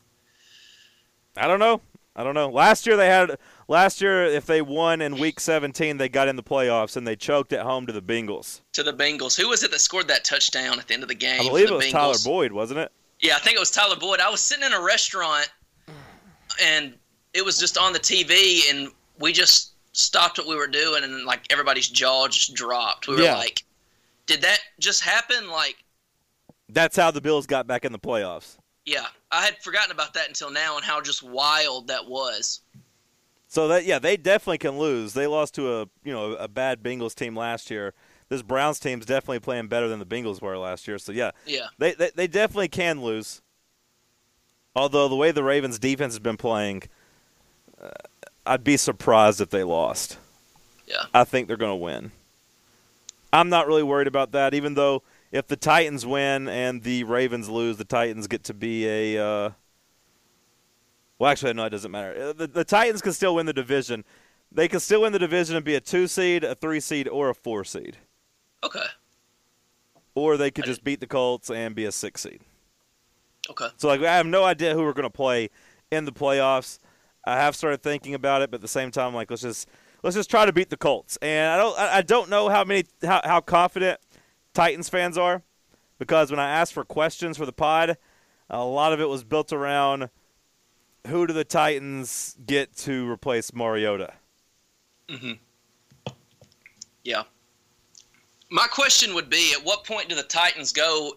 I 1.37 1.47
don't 1.47 1.59
know. 1.59 1.83
I 2.17 2.25
don't 2.25 2.35
know. 2.35 2.49
Last 2.49 2.87
year 2.87 2.97
they 2.97 3.09
had 3.09 3.37
last 3.69 4.01
year 4.01 4.25
if 4.25 4.47
they 4.47 4.63
won 4.63 5.01
in 5.03 5.19
week 5.19 5.39
17 5.39 5.99
they 5.99 6.09
got 6.09 6.27
in 6.27 6.37
the 6.37 6.43
playoffs 6.43 6.97
and 6.97 7.07
they 7.07 7.17
choked 7.17 7.53
at 7.53 7.61
home 7.61 7.87
to 7.87 7.93
the 7.93 8.03
Bengals. 8.03 8.63
to 8.73 8.83
the 8.83 8.93
Bengals. 8.93 9.39
Who 9.39 9.49
was 9.49 9.63
it 9.63 9.71
that 9.71 9.81
scored 9.81 10.09
that 10.09 10.25
touchdown 10.25 10.79
at 10.79 10.89
the 10.89 10.95
end 10.95 11.03
of 11.03 11.09
the 11.11 11.15
game? 11.15 11.41
I 11.43 11.45
believe 11.45 11.71
it 11.71 11.75
was 11.75 11.85
Bengals? 11.85 11.91
Tyler 11.93 12.15
Boyd, 12.25 12.53
wasn't 12.53 12.81
it? 12.81 12.91
Yeah, 13.21 13.37
I 13.37 13.39
think 13.39 13.57
it 13.57 13.61
was 13.61 13.71
Tyler 13.71 13.97
Boyd. 13.97 14.21
I 14.21 14.31
was 14.31 14.41
sitting 14.41 14.65
in 14.65 14.73
a 14.73 14.81
restaurant 14.83 15.51
and 16.63 16.95
it 17.35 17.45
was 17.45 17.59
just 17.59 17.79
on 17.79 17.93
the 17.93 17.99
TV 18.01 18.71
and 18.71 18.89
we 19.19 19.33
just 19.33 19.73
stopped 19.93 20.39
what 20.39 20.47
we 20.47 20.55
were 20.57 20.67
doing 20.67 21.05
and 21.05 21.25
like 21.25 21.43
everybody's 21.51 21.89
jaw 21.89 22.27
just 22.29 22.55
dropped. 22.55 23.09
We 23.09 23.17
were 23.17 23.23
Yeah. 23.23 23.37
like, 23.37 23.65
did 24.27 24.41
that 24.43 24.59
just 24.79 25.03
happen? 25.03 25.49
Like, 25.51 25.77
That's 26.69 26.97
how 26.97 27.11
the 27.11 27.21
Bills 27.21 27.47
got 27.47 27.67
back 27.67 27.85
in 27.85 27.93
the 27.93 27.99
playoffs. 27.99 28.57
yeah, 28.87 29.07
I 29.31 29.45
had 29.45 29.63
forgotten 29.63 29.91
about 29.93 30.15
that 30.15 30.29
until 30.29 30.51
now 30.51 30.77
and 30.77 30.85
how 30.85 31.01
just 31.01 31.23
wild 31.23 31.89
that 31.89 32.07
was. 32.07 32.61
So 33.49 33.67
that 33.69 33.85
yeah, 33.85 33.99
they 33.99 34.17
definitely 34.17 34.59
can 34.59 34.79
lose. 34.79 35.13
They 35.13 35.27
lost 35.27 35.55
to 35.57 35.81
a 35.81 35.81
you 36.05 36.13
know 36.13 36.33
a 36.35 36.47
bad 36.49 36.83
Bengals 36.83 37.15
team 37.15 37.37
last 37.37 37.69
year. 37.71 37.95
This 38.29 38.43
Browns 38.43 38.79
team's 38.79 39.05
definitely 39.07 39.41
playing 39.41 39.67
better 39.67 39.89
than 39.89 39.99
the 39.99 40.07
Bengals 40.07 40.41
were 40.41 40.57
last 40.57 40.87
year. 40.87 40.99
So 40.99 41.11
yeah, 41.11 41.33
Yeah. 41.47 41.67
they 41.79 41.95
they, 41.95 42.11
they 42.15 42.27
definitely 42.29 42.69
can 42.69 43.03
lose. 43.03 43.43
Although 44.77 45.09
the 45.09 45.17
way 45.17 45.33
the 45.33 45.43
Ravens 45.43 45.81
defense 45.81 46.13
has 46.15 46.21
been 46.21 46.37
playing, 46.37 46.85
I'd 48.47 48.65
be 48.65 48.77
surprised 48.77 49.41
if 49.41 49.51
they 49.51 49.63
lost. 49.65 50.19
Yeah. 50.87 51.05
I 51.15 51.25
think 51.25 51.47
they're 51.47 51.57
going 51.57 51.73
to 51.73 51.77
win. 51.77 52.11
I'm 53.33 53.49
not 53.49 53.67
really 53.67 53.83
worried 53.83 54.09
about 54.09 54.33
that, 54.33 54.55
even 54.55 54.75
though 54.75 55.03
if 55.31 55.47
the 55.47 55.57
Titans 55.57 56.05
win 56.05 56.49
and 56.49 56.83
the 56.83 57.05
Ravens 57.05 57.49
lose, 57.49 57.77
the 57.77 57.85
Titans 57.85 58.27
get 58.27 58.45
to 58.45 58.55
be 58.55 58.89
a. 58.89 59.25
Uh, 59.25 59.51
well, 61.19 61.31
actually, 61.31 61.53
no, 61.53 61.65
it 61.65 61.71
doesn't 61.71 61.91
matter. 61.91 62.31
Uh, 62.31 62.33
The, 62.33 62.47
the 62.49 62.65
Titans 62.65 63.03
can 63.03 63.13
still 63.13 63.37
win 63.37 63.47
the 63.47 63.53
division. 63.53 64.05
They 64.51 64.67
can 64.67 64.81
still 64.81 65.03
win 65.03 65.13
the 65.13 65.19
division 65.19 65.55
and 65.55 65.65
be 65.65 65.77
a 65.77 65.81
two 65.81 66.09
seed, 66.09 66.43
a 66.43 66.57
three 66.57 66.81
seed, 66.81 67.07
or 67.07 67.29
a 67.29 67.35
four 67.35 67.63
seed. 67.63 67.97
Okay. 68.65 68.87
Or 70.17 70.37
they 70.37 70.51
could 70.51 70.65
just 70.65 70.83
beat 70.83 70.99
the 70.99 71.07
Colts 71.07 71.51
and 71.51 71.75
be 71.75 71.85
a 71.85 71.93
six 71.93 72.23
seed. 72.23 72.41
Okay. 73.49 73.69
So 73.77 73.87
like 73.87 74.01
I 74.01 74.17
have 74.17 74.27
no 74.27 74.45
idea 74.45 74.75
who 74.75 74.83
we're 74.83 74.93
going 74.93 75.05
to 75.05 75.11
play 75.11 75.51
in 75.93 76.05
the 76.05 76.13
playoffs. 76.13 76.79
I 77.25 77.37
have 77.37 77.55
started 77.55 77.83
thinking 77.83 78.15
about 78.15 78.43
it, 78.43 78.51
but 78.51 78.57
at 78.57 78.63
the 78.63 78.69
same 78.69 78.91
time, 78.91 79.15
like 79.15 79.31
let's 79.31 79.43
just 79.43 79.69
let's 80.03 80.17
just 80.17 80.31
try 80.31 80.47
to 80.47 80.53
beat 80.53 80.71
the 80.71 80.77
Colts. 80.77 81.19
And 81.21 81.49
I 81.49 81.57
don't 81.57 81.79
I 81.79 82.03
don't 82.03 82.31
know 82.31 82.49
how 82.49 82.65
many 82.65 82.85
how, 83.03 83.21
how 83.25 83.41
confident 83.41 84.01
Titans 84.55 84.89
fans 84.89 85.19
are 85.19 85.43
because 85.99 86.31
when 86.31 86.41
I 86.41 86.51
asked 86.51 86.73
for 86.73 86.85
questions 86.85 87.37
for 87.37 87.47
the 87.47 87.53
pod, 87.53 87.97
a 88.49 88.65
lot 88.65 88.93
of 88.93 89.01
it 89.01 89.09
was 89.09 89.23
built 89.23 89.53
around 89.53 90.09
who 91.07 91.27
do 91.27 91.33
the 91.33 91.45
Titans 91.45 92.37
get 92.47 92.75
to 92.79 93.09
replace 93.09 93.53
Mariota. 93.53 94.15
Mhm. 95.09 95.39
Yeah. 97.05 97.25
My 98.51 98.67
question 98.67 99.15
would 99.15 99.31
be: 99.31 99.53
At 99.53 99.65
what 99.65 99.85
point 99.85 100.09
do 100.09 100.15
the 100.15 100.23
Titans 100.23 100.73
go 100.73 101.15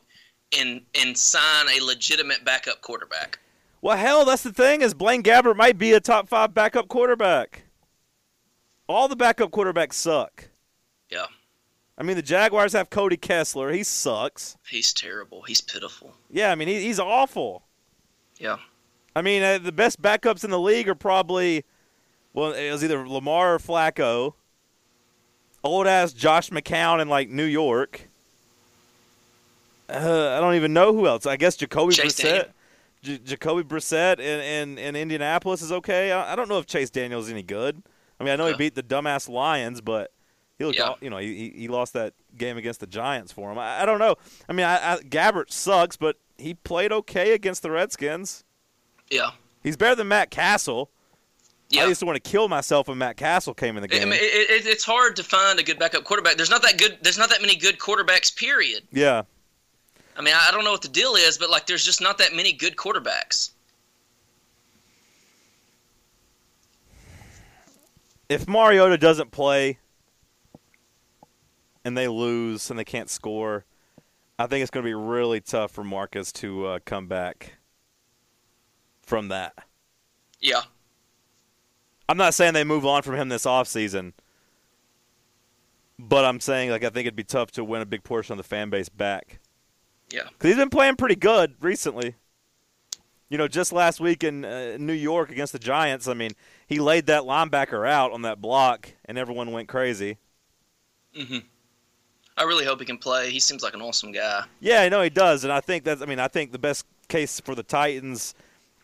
and 0.58 0.86
and 0.96 1.18
sign 1.18 1.68
a 1.70 1.84
legitimate 1.84 2.46
backup 2.46 2.82
quarterback? 2.82 3.40
Well, 3.84 3.98
hell, 3.98 4.24
that's 4.24 4.44
the 4.44 4.54
thing 4.54 4.82
is 4.82 4.94
Blaine 4.94 5.24
Gabbert 5.24 5.58
might 5.58 5.78
be 5.78 5.92
a 5.92 6.00
top 6.00 6.30
five 6.30 6.54
backup 6.54 6.88
quarterback. 6.88 7.64
All 8.88 9.10
the 9.10 9.16
backup 9.18 9.52
quarterbacks 9.52 9.94
suck. 9.94 10.48
Yeah, 11.10 11.26
I 11.98 12.04
mean, 12.04 12.16
the 12.16 12.22
Jaguars 12.22 12.72
have 12.72 12.90
Cody 12.90 13.18
Kessler. 13.18 13.74
He 13.74 13.84
sucks. 13.84 14.56
he's 14.70 14.94
terrible. 14.94 15.42
He's 15.42 15.60
pitiful. 15.60 16.16
Yeah, 16.32 16.50
I 16.50 16.56
mean, 16.56 16.70
he, 16.70 16.80
he's 16.82 16.98
awful. 16.98 17.64
Yeah. 18.40 18.56
I 19.18 19.22
mean, 19.22 19.44
uh, 19.44 19.58
the 19.58 19.74
best 19.74 20.02
backups 20.02 20.46
in 20.46 20.50
the 20.50 20.60
league 20.60 20.88
are 20.88 20.96
probably, 20.96 21.66
well, 22.34 22.54
it 22.54 22.72
was 22.72 22.86
either 22.86 23.06
Lamar 23.06 23.56
or 23.56 23.60
Flacco. 23.60 24.34
Old 25.62 25.88
ass 25.88 26.14
Josh 26.14 26.52
McCown 26.52 27.02
in 27.02 27.10
like 27.10 27.30
New 27.30 27.44
York. 27.44 28.08
Uh, 29.90 30.38
I 30.38 30.40
don't 30.40 30.56
even 30.56 30.72
know 30.72 30.94
who 30.94 31.06
else. 31.06 31.26
I 31.26 31.36
guess 31.36 31.58
Jacoby 31.58 31.96
Chase 31.96 32.14
Brissett. 32.14 32.24
Daniel. 32.24 32.46
J- 33.04 33.20
Jacoby 33.20 33.64
Brissett 33.64 34.20
in, 34.20 34.40
in, 34.40 34.78
in 34.80 34.96
Indianapolis 34.96 35.62
is 35.62 35.72
okay. 35.72 36.12
I, 36.12 36.34
I 36.34 36.36
don't 36.36 36.50
know 36.50 36.58
if 36.58 36.66
Chase 36.66 36.90
Daniels 36.90 37.26
is 37.28 37.32
any 37.32 37.44
good. 37.44 37.84
I 38.20 38.24
mean, 38.24 38.34
I 38.34 38.36
know 38.38 38.48
he 38.48 38.56
beat 38.56 38.74
the 38.76 38.82
dumbass 38.84 39.30
Lions, 39.30 39.82
but 39.82 40.12
he 40.58 40.66
looked, 40.66 40.78
Yeah. 40.78 40.86
all, 40.86 40.98
you 41.02 41.10
know, 41.10 41.18
he, 41.18 41.54
he- 41.56 41.68
lost 41.68 41.94
that 41.94 42.14
game 42.38 42.58
against 42.58 42.80
the 42.80 42.88
Giants 42.88 43.32
for 43.32 43.52
him. 43.52 43.60
I, 43.60 43.82
I 43.84 43.86
don't 43.86 44.00
know. 44.00 44.16
I 44.50 44.54
mean, 44.54 44.66
I, 44.66 44.94
I, 44.94 44.98
Gabbert 45.00 45.52
sucks, 45.52 45.98
but 45.98 46.18
he 46.38 46.54
played 46.54 46.92
okay 46.92 47.34
against 47.34 47.62
the 47.62 47.70
Redskins. 47.72 48.44
Yeah. 49.12 49.32
He's 49.62 49.78
better 49.78 49.96
than 49.96 50.08
Matt 50.08 50.32
Cassel. 50.32 50.90
Yeah. 51.70 51.84
I 51.84 51.88
used 51.88 52.00
to 52.02 52.06
want 52.06 52.24
to 52.24 52.30
kill 52.30 52.48
myself 52.50 52.88
when 52.88 52.98
Matt 53.00 53.18
Cassel 53.18 53.54
came 53.54 53.78
in 53.78 53.82
the 53.84 53.94
I 53.96 54.00
game. 54.00 54.10
mean, 54.10 54.20
it, 54.22 54.50
it, 54.50 54.68
it's 54.68 54.84
hard 54.84 55.16
to 55.16 55.24
find 55.24 55.60
a 55.60 55.64
good 55.64 55.80
backup 55.80 56.04
quarterback. 56.04 56.38
There's 56.38 56.50
not 56.50 56.62
that 56.62 56.78
good. 56.78 57.00
There's 57.02 57.18
not 57.18 57.30
that 57.32 57.42
many 57.42 57.56
good 57.56 57.80
quarterbacks. 57.80 58.36
Period. 58.36 58.84
yeah. 58.92 59.24
I 60.16 60.22
mean, 60.22 60.36
I 60.38 60.52
don't 60.52 60.64
know 60.64 60.72
what 60.72 60.82
the 60.82 60.88
deal 60.88 61.16
is, 61.16 61.38
but 61.38 61.50
like, 61.50 61.66
there's 61.66 61.84
just 61.84 62.02
not 62.02 62.18
that 62.20 62.34
many 62.34 62.54
good 62.54 62.76
quarterbacks. 62.76 63.52
If 68.30 68.48
Mariota 68.48 68.98
doesn't 68.98 69.32
play 69.32 69.80
and 71.84 71.98
they 71.98 72.08
lose 72.08 72.70
and 72.70 72.80
they 72.80 72.84
can't 72.84 73.10
score, 73.10 73.66
I 74.40 74.48
think 74.48 74.62
it's 74.62 74.72
going 74.72 74.84
to 74.84 74.90
be 74.90 74.94
really 74.94 75.42
tough 75.42 75.72
for 75.72 75.84
Marcus 75.84 76.32
to 76.34 76.66
uh, 76.66 76.80
come 76.86 77.08
back 77.08 77.58
from 79.02 79.28
that. 79.28 79.54
Yeah. 80.40 80.62
I'm 82.10 82.18
not 82.18 82.34
saying 82.34 82.54
they 82.54 82.64
move 82.64 82.86
on 82.86 83.02
from 83.02 83.16
him 83.16 83.30
this 83.30 83.46
offseason, 83.46 84.14
but 85.98 86.26
I'm 86.26 86.40
saying 86.40 86.70
like 86.70 86.84
I 86.84 86.90
think 86.90 87.08
it'd 87.08 87.16
be 87.16 87.24
tough 87.24 87.52
to 87.52 87.64
win 87.64 87.82
a 87.82 87.86
big 87.86 88.04
portion 88.04 88.34
of 88.34 88.38
the 88.38 88.44
fan 88.44 88.70
base 88.70 88.90
back. 88.90 89.40
Yeah. 90.14 90.30
Because 90.30 90.50
he's 90.52 90.58
been 90.58 90.70
playing 90.70 90.96
pretty 90.96 91.16
good 91.16 91.56
recently. 91.60 92.14
You 93.30 93.40
know, 93.40 93.48
just 93.48 93.74
last 93.74 94.00
week 94.00 94.24
in 94.24 94.46
uh, 94.46 94.78
New 94.80 94.94
York 94.94 95.32
against 95.32 95.54
the 95.54 95.60
Giants, 95.60 96.08
I 96.08 96.14
mean, 96.14 96.32
he 96.68 96.80
laid 96.80 97.08
that 97.08 97.24
linebacker 97.24 97.90
out 97.90 98.12
on 98.12 98.22
that 98.22 98.40
block, 98.40 98.94
and 99.06 99.18
everyone 99.18 99.52
went 99.52 99.68
crazy. 99.68 100.18
hmm 101.16 101.40
I 102.36 102.44
really 102.44 102.66
hope 102.66 102.80
he 102.80 102.86
can 102.86 102.98
play. 102.98 103.30
He 103.30 103.40
seems 103.40 103.62
like 103.62 103.76
an 103.76 103.82
awesome 103.82 104.12
guy. 104.12 104.46
Yeah, 104.60 104.82
I 104.82 104.90
know 104.90 105.02
he 105.04 105.10
does, 105.10 105.44
and 105.44 105.54
I 105.54 105.62
think 105.62 105.84
that's. 105.84 106.02
I 106.02 106.06
mean, 106.06 106.20
I 106.20 106.28
think 106.28 106.52
the 106.52 106.60
best 106.60 106.86
case 107.08 107.40
for 107.40 107.54
the 107.54 107.62
Titans 107.64 108.34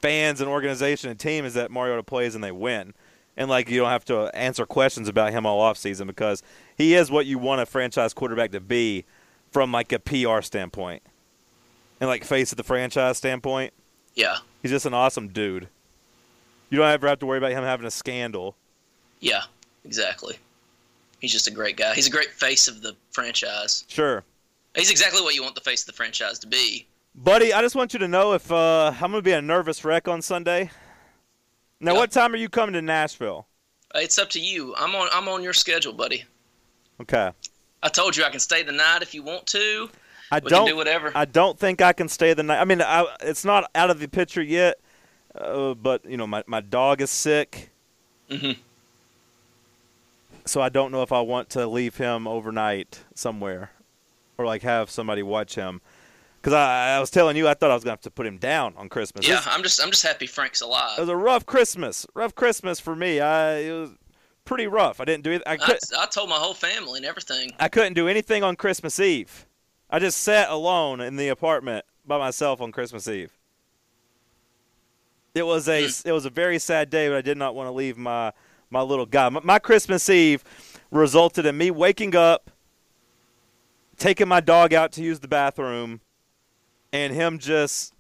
fans 0.02 0.40
and 0.40 0.50
organization 0.50 1.10
and 1.10 1.20
team 1.20 1.46
is 1.46 1.56
that 1.56 1.72
Mariota 1.72 2.04
plays 2.04 2.36
and 2.36 2.44
they 2.44 2.52
win, 2.52 2.94
and 3.36 3.50
like 3.50 3.70
you 3.70 3.80
don't 3.80 3.90
have 3.90 4.06
to 4.06 4.36
answer 4.36 4.68
questions 4.68 5.08
about 5.08 5.32
him 5.32 5.48
all 5.48 5.62
offseason 5.62 6.06
because 6.06 6.44
he 6.78 6.94
is 6.94 7.10
what 7.10 7.26
you 7.26 7.40
want 7.40 7.60
a 7.62 7.66
franchise 7.66 8.14
quarterback 8.14 8.52
to 8.52 8.60
be 8.60 9.04
from 9.52 9.72
like 9.72 9.92
a 9.92 10.00
PR 10.00 10.42
standpoint, 10.42 11.02
and 12.00 12.08
like 12.10 12.24
face 12.24 12.52
of 12.52 12.58
the 12.58 12.64
franchise 12.64 13.18
standpoint. 13.18 13.74
Yeah. 14.16 14.38
He's 14.62 14.72
just 14.72 14.86
an 14.86 14.94
awesome 14.94 15.30
dude. 15.30 15.68
You 16.70 16.78
don't 16.78 16.88
ever 16.90 17.08
have 17.08 17.20
to 17.20 17.26
worry 17.26 17.38
about 17.38 17.52
him 17.52 17.64
having 17.64 17.86
a 17.86 17.92
scandal. 17.92 18.56
Yeah. 19.20 19.44
Exactly. 19.86 20.38
He's 21.20 21.32
just 21.32 21.48
a 21.48 21.52
great 21.52 21.78
guy. 21.78 21.94
He's 21.96 22.08
a 22.08 22.12
great 22.12 22.32
face 22.32 22.68
of 22.68 22.82
the 22.82 22.96
franchise. 23.12 23.86
Sure. 23.88 24.24
He's 24.76 24.92
exactly 24.92 25.22
what 25.22 25.36
you 25.36 25.42
want 25.44 25.56
the 25.56 25.62
face 25.62 25.82
of 25.82 25.88
the 25.88 25.94
franchise 25.94 26.40
to 26.40 26.48
be. 26.48 26.86
Buddy, 27.16 27.54
I 27.54 27.62
just 27.62 27.76
want 27.76 27.92
you 27.94 28.00
to 28.00 28.08
know 28.08 28.34
if 28.34 28.52
uh, 28.52 28.94
I'm 29.02 29.12
going 29.12 29.14
to 29.16 29.22
be 29.22 29.32
a 29.32 29.42
nervous 29.42 29.84
wreck 29.84 30.08
on 30.08 30.22
Sunday. 30.22 30.70
Now, 31.80 31.94
Yeah. 31.94 32.00
what 32.00 32.12
time 32.12 32.34
are 32.34 32.38
you 32.38 32.50
coming 32.50 32.74
to 32.74 32.82
Nashville? 32.82 33.48
Uh, 33.96 34.00
It's 34.00 34.18
up 34.20 34.30
to 34.32 34.40
you. 34.40 34.76
I'm 34.78 34.94
on. 34.96 35.10
I'm 35.12 35.28
on 35.28 35.42
your 35.42 35.54
schedule, 35.54 35.94
buddy. 35.94 36.24
Okay. 37.02 37.32
I 37.82 37.88
told 37.90 38.16
you 38.16 38.24
I 38.24 38.30
can 38.30 38.40
stay 38.40 38.62
the 38.64 38.72
night 38.74 39.02
if 39.02 39.14
you 39.14 39.24
want 39.24 39.48
to. 39.48 39.90
I 40.32 40.40
We 40.44 40.50
don't 40.50 40.68
do 40.68 40.76
whatever. 40.76 41.12
I 41.16 41.26
don't 41.26 41.58
think 41.58 41.82
I 41.82 41.94
can 41.94 42.08
stay 42.10 42.34
the 42.34 42.44
night. 42.44 42.60
I 42.60 42.66
mean, 42.66 42.82
I, 42.82 43.06
it's 43.22 43.44
not 43.46 43.70
out 43.74 43.90
of 43.90 44.00
the 44.00 44.08
picture 44.08 44.42
yet, 44.42 44.80
uh, 45.36 45.74
but 45.74 46.06
you 46.06 46.18
know, 46.18 46.28
my 46.28 46.44
my 46.48 46.62
dog 46.62 47.02
is 47.02 47.10
sick, 47.10 47.72
hmm 48.30 48.52
so 50.46 50.62
I 50.62 50.70
don't 50.70 50.92
know 50.92 51.04
if 51.04 51.12
I 51.12 51.22
want 51.22 51.50
to 51.52 51.68
leave 51.68 51.98
him 51.98 52.28
overnight 52.28 53.04
somewhere, 53.14 53.72
or 54.38 54.46
like 54.46 54.64
have 54.64 54.90
somebody 54.90 55.22
watch 55.24 55.56
him. 55.56 55.82
Because 56.42 56.54
I, 56.54 56.96
I 56.96 57.00
was 57.00 57.10
telling 57.12 57.36
you, 57.36 57.48
I 57.48 57.54
thought 57.54 57.70
I 57.72 57.74
was 57.74 57.84
gonna 57.84 57.92
have 57.94 58.02
to 58.02 58.12
put 58.12 58.26
him 58.26 58.38
down 58.38 58.74
on 58.78 58.90
Christmas. 58.90 59.28
Yeah, 59.28 59.36
This- 59.36 59.48
I'm 59.48 59.62
just. 59.64 59.82
I'm 59.84 59.92
just 59.92 60.04
happy 60.04 60.26
Frank's 60.26 60.62
alive. 60.62 60.98
it 60.98 61.02
was 61.02 61.10
a 61.10 61.16
rough 61.16 61.46
Christmas. 61.46 62.08
Rough 62.14 62.34
Christmas 62.36 62.80
for 62.80 62.96
me. 62.96 63.20
I 63.20 63.58
it 63.58 63.72
was 63.72 63.92
pretty 64.46 64.68
rough. 64.68 65.00
I 65.00 65.06
didn't 65.06 65.24
do 65.24 65.32
it. 65.32 65.44
I, 65.46 65.58
I, 65.62 65.78
I 66.00 66.06
told 66.08 66.30
my 66.30 66.38
whole 66.38 66.54
family 66.54 66.98
and 66.98 67.06
everything. 67.06 67.52
I 67.60 67.68
couldn't 67.68 67.94
do 67.94 68.08
anything 68.08 68.44
on 68.44 68.56
Christmas 68.56 69.00
Eve. 69.00 69.46
I 69.90 70.00
just 70.00 70.20
sat 70.20 70.50
alone 70.50 71.02
in 71.02 71.16
the 71.16 71.30
apartment 71.30 71.86
by 72.06 72.18
myself 72.18 72.62
on 72.62 72.72
Christmas 72.72 73.08
Eve. 73.08 73.32
It 75.36 75.44
was 75.44 75.68
a 75.70 75.86
it 76.06 76.12
was 76.12 76.26
a 76.26 76.30
very 76.30 76.60
sad 76.60 76.90
day, 76.90 77.08
but 77.08 77.18
I 77.18 77.22
did 77.22 77.38
not 77.38 77.56
want 77.56 77.68
to 77.68 77.72
leave 77.72 77.98
my 77.98 78.34
my 78.70 78.82
little 78.82 79.06
guy. 79.06 79.30
My, 79.30 79.42
my 79.44 79.60
Christmas 79.60 80.10
Eve 80.10 80.44
resulted 80.92 81.46
in 81.46 81.58
me 81.58 81.72
waking 81.72 82.16
up, 82.16 82.50
taking 83.98 84.28
my 84.28 84.40
dog 84.40 84.74
out 84.74 84.92
to 84.94 85.04
use 85.04 85.20
the 85.20 85.28
bathroom, 85.28 86.02
and 86.92 87.14
him 87.14 87.40
just 87.40 87.94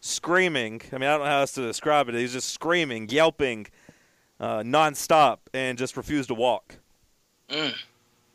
screaming. 0.00 0.80
I 0.92 0.98
mean, 0.98 1.08
I 1.08 1.12
don't 1.12 1.20
know 1.20 1.26
how 1.26 1.40
else 1.40 1.52
to 1.52 1.62
describe 1.62 2.08
it. 2.08 2.14
He's 2.14 2.32
just 2.32 2.50
screaming, 2.50 3.08
yelping, 3.10 3.66
uh, 4.38 4.60
nonstop, 4.60 5.38
and 5.52 5.76
just 5.78 5.96
refused 5.96 6.28
to 6.28 6.34
walk 6.34 6.76
Mm. 7.50 7.74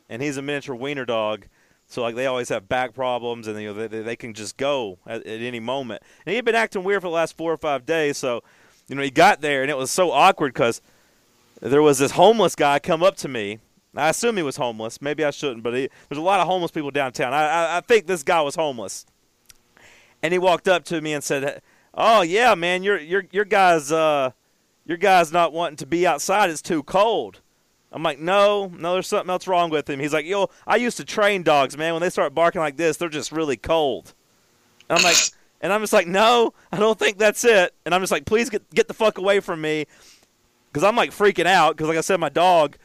and 0.09 0.21
he's 0.21 0.37
a 0.37 0.41
miniature 0.41 0.75
wiener 0.75 1.05
dog. 1.05 1.47
So 1.87 2.01
like 2.01 2.15
they 2.15 2.25
always 2.25 2.49
have 2.49 2.67
back 2.67 2.93
problems, 2.93 3.47
and 3.47 3.59
you 3.61 3.73
know 3.73 3.87
they, 3.87 4.01
they 4.01 4.15
can 4.15 4.33
just 4.33 4.57
go 4.57 4.97
at, 5.05 5.25
at 5.25 5.41
any 5.41 5.59
moment. 5.59 6.03
And 6.25 6.31
he 6.31 6.35
had 6.35 6.45
been 6.45 6.55
acting 6.55 6.83
weird 6.83 7.01
for 7.01 7.07
the 7.07 7.13
last 7.13 7.37
four 7.37 7.53
or 7.53 7.57
five 7.57 7.85
days. 7.85 8.17
So, 8.17 8.43
you 8.87 8.95
know, 8.95 9.01
he 9.01 9.11
got 9.11 9.41
there, 9.41 9.61
and 9.61 9.69
it 9.69 9.77
was 9.77 9.91
so 9.91 10.11
awkward 10.11 10.53
because 10.53 10.81
there 11.61 11.81
was 11.81 11.99
this 11.99 12.11
homeless 12.11 12.55
guy 12.55 12.79
come 12.79 13.03
up 13.03 13.15
to 13.17 13.27
me. 13.27 13.59
I 13.95 14.09
assume 14.09 14.35
he 14.35 14.43
was 14.43 14.57
homeless. 14.57 15.01
Maybe 15.01 15.23
I 15.23 15.31
shouldn't, 15.31 15.63
but 15.63 15.73
he, 15.73 15.89
there's 16.09 16.19
a 16.19 16.23
lot 16.23 16.41
of 16.41 16.47
homeless 16.47 16.71
people 16.71 16.91
downtown. 16.91 17.33
I, 17.33 17.47
I 17.47 17.77
I 17.77 17.81
think 17.81 18.07
this 18.07 18.23
guy 18.23 18.41
was 18.41 18.55
homeless, 18.55 19.05
and 20.21 20.33
he 20.33 20.39
walked 20.39 20.67
up 20.67 20.83
to 20.85 20.99
me 21.01 21.13
and 21.13 21.23
said, 21.23 21.61
"Oh 21.93 22.21
yeah, 22.21 22.55
man, 22.55 22.83
your 22.83 22.99
your 22.99 23.25
your 23.31 23.45
guy's 23.45 23.91
uh 23.91 24.31
your 24.85 24.97
guy's 24.97 25.31
not 25.31 25.53
wanting 25.53 25.77
to 25.77 25.85
be 25.85 26.05
outside. 26.05 26.49
It's 26.49 26.61
too 26.61 26.83
cold." 26.83 27.41
I'm 27.95 28.03
like, 28.03 28.19
no, 28.19 28.67
no, 28.77 28.93
there's 28.93 29.07
something 29.07 29.29
else 29.29 29.47
wrong 29.47 29.69
with 29.69 29.89
him. 29.89 30.01
He's 30.01 30.11
like, 30.11 30.25
yo, 30.25 30.49
I 30.67 30.75
used 30.75 30.97
to 30.97 31.05
train 31.05 31.43
dogs, 31.43 31.77
man. 31.77 31.93
When 31.93 32.01
they 32.01 32.09
start 32.09 32.35
barking 32.35 32.59
like 32.59 32.75
this, 32.75 32.97
they're 32.97 33.07
just 33.07 33.31
really 33.31 33.55
cold. 33.55 34.13
And 34.89 34.99
I'm 34.99 35.03
like, 35.03 35.15
and 35.61 35.71
I'm 35.71 35.79
just 35.79 35.93
like, 35.93 36.05
no, 36.05 36.53
I 36.73 36.77
don't 36.77 36.99
think 36.99 37.17
that's 37.17 37.45
it. 37.45 37.73
And 37.85 37.95
I'm 37.95 38.01
just 38.01 38.11
like, 38.11 38.25
please 38.25 38.49
get 38.49 38.69
get 38.71 38.89
the 38.89 38.93
fuck 38.93 39.17
away 39.17 39.39
from 39.39 39.61
me, 39.61 39.85
because 40.67 40.83
I'm 40.83 40.97
like 40.97 41.11
freaking 41.11 41.45
out. 41.45 41.77
Because 41.77 41.87
like 41.87 41.97
I 41.97 42.01
said, 42.01 42.19
my 42.19 42.27
dog 42.27 42.77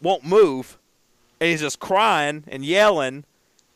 won't 0.00 0.24
move, 0.24 0.78
and 1.38 1.50
he's 1.50 1.60
just 1.60 1.78
crying 1.78 2.44
and 2.48 2.64
yelling. 2.64 3.24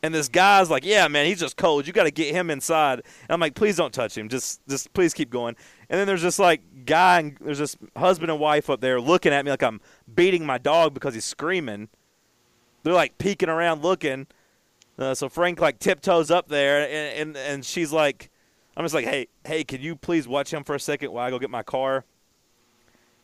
And 0.03 0.15
this 0.15 0.29
guy's 0.29 0.71
like, 0.71 0.83
yeah, 0.83 1.07
man, 1.07 1.27
he's 1.27 1.39
just 1.39 1.57
cold. 1.57 1.85
You 1.85 1.93
got 1.93 2.05
to 2.05 2.11
get 2.11 2.33
him 2.33 2.49
inside. 2.49 2.95
And 2.95 3.29
I'm 3.29 3.39
like, 3.39 3.53
please 3.53 3.75
don't 3.75 3.93
touch 3.93 4.17
him. 4.17 4.29
Just, 4.29 4.59
just 4.67 4.91
please 4.93 5.13
keep 5.13 5.29
going. 5.29 5.55
And 5.91 5.99
then 5.99 6.07
there's 6.07 6.21
this 6.21 6.39
like 6.39 6.85
guy 6.85 7.19
and 7.19 7.37
there's 7.41 7.59
this 7.59 7.75
husband 7.97 8.31
and 8.31 8.39
wife 8.39 8.69
up 8.69 8.79
there 8.79 9.01
looking 9.01 9.33
at 9.33 9.43
me 9.43 9.51
like 9.51 9.61
I'm 9.61 9.81
beating 10.11 10.45
my 10.45 10.57
dog 10.57 10.93
because 10.93 11.13
he's 11.13 11.25
screaming. 11.25 11.89
They're 12.83 12.93
like 12.93 13.17
peeking 13.17 13.49
around 13.49 13.83
looking. 13.83 14.27
Uh, 14.97 15.13
so 15.13 15.27
Frank 15.27 15.59
like 15.59 15.79
tiptoes 15.79 16.31
up 16.31 16.47
there 16.47 16.87
and, 16.87 17.35
and 17.35 17.37
and 17.37 17.65
she's 17.65 17.91
like, 17.91 18.29
I'm 18.77 18.85
just 18.85 18.95
like, 18.95 19.03
hey, 19.03 19.27
hey, 19.45 19.65
can 19.65 19.81
you 19.81 19.97
please 19.97 20.29
watch 20.29 20.53
him 20.53 20.63
for 20.63 20.75
a 20.75 20.79
second 20.79 21.11
while 21.11 21.27
I 21.27 21.29
go 21.29 21.37
get 21.37 21.49
my 21.49 21.61
car? 21.61 22.05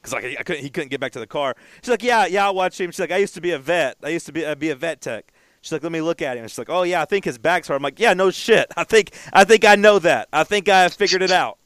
Cause 0.01 0.11
like 0.11 0.25
I 0.37 0.43
couldn't, 0.43 0.61
he 0.61 0.69
couldn't 0.69 0.89
get 0.89 0.99
back 0.99 1.13
to 1.13 1.19
the 1.19 1.27
car. 1.27 1.55
She's 1.81 1.89
like, 1.89 2.03
yeah, 2.03 2.25
yeah, 2.25 2.45
I'll 2.45 2.55
watch 2.55 2.79
him. 2.79 2.91
She's 2.91 2.99
like, 2.99 3.13
I 3.13 3.17
used 3.17 3.33
to 3.35 3.41
be 3.41 3.51
a 3.51 3.59
vet. 3.59 3.95
I 4.03 4.09
used 4.09 4.25
to 4.25 4.33
be 4.33 4.45
uh, 4.45 4.55
be 4.55 4.71
a 4.71 4.75
vet 4.75 4.99
tech. 4.99 5.31
She's 5.61 5.71
like, 5.71 5.83
let 5.83 5.93
me 5.93 6.01
look 6.01 6.21
at 6.21 6.35
him. 6.35 6.45
She's 6.49 6.57
like, 6.57 6.69
oh 6.69 6.83
yeah, 6.83 7.01
I 7.01 7.05
think 7.05 7.23
his 7.23 7.37
back's 7.37 7.69
hurt. 7.69 7.75
I'm 7.75 7.81
like, 7.81 7.97
yeah, 7.97 8.13
no 8.13 8.29
shit. 8.29 8.67
I 8.75 8.83
think 8.83 9.13
I 9.31 9.45
think 9.45 9.63
I 9.63 9.75
know 9.75 9.99
that. 9.99 10.27
I 10.33 10.43
think 10.43 10.67
I 10.67 10.89
figured 10.89 11.21
it 11.21 11.31
out 11.31 11.59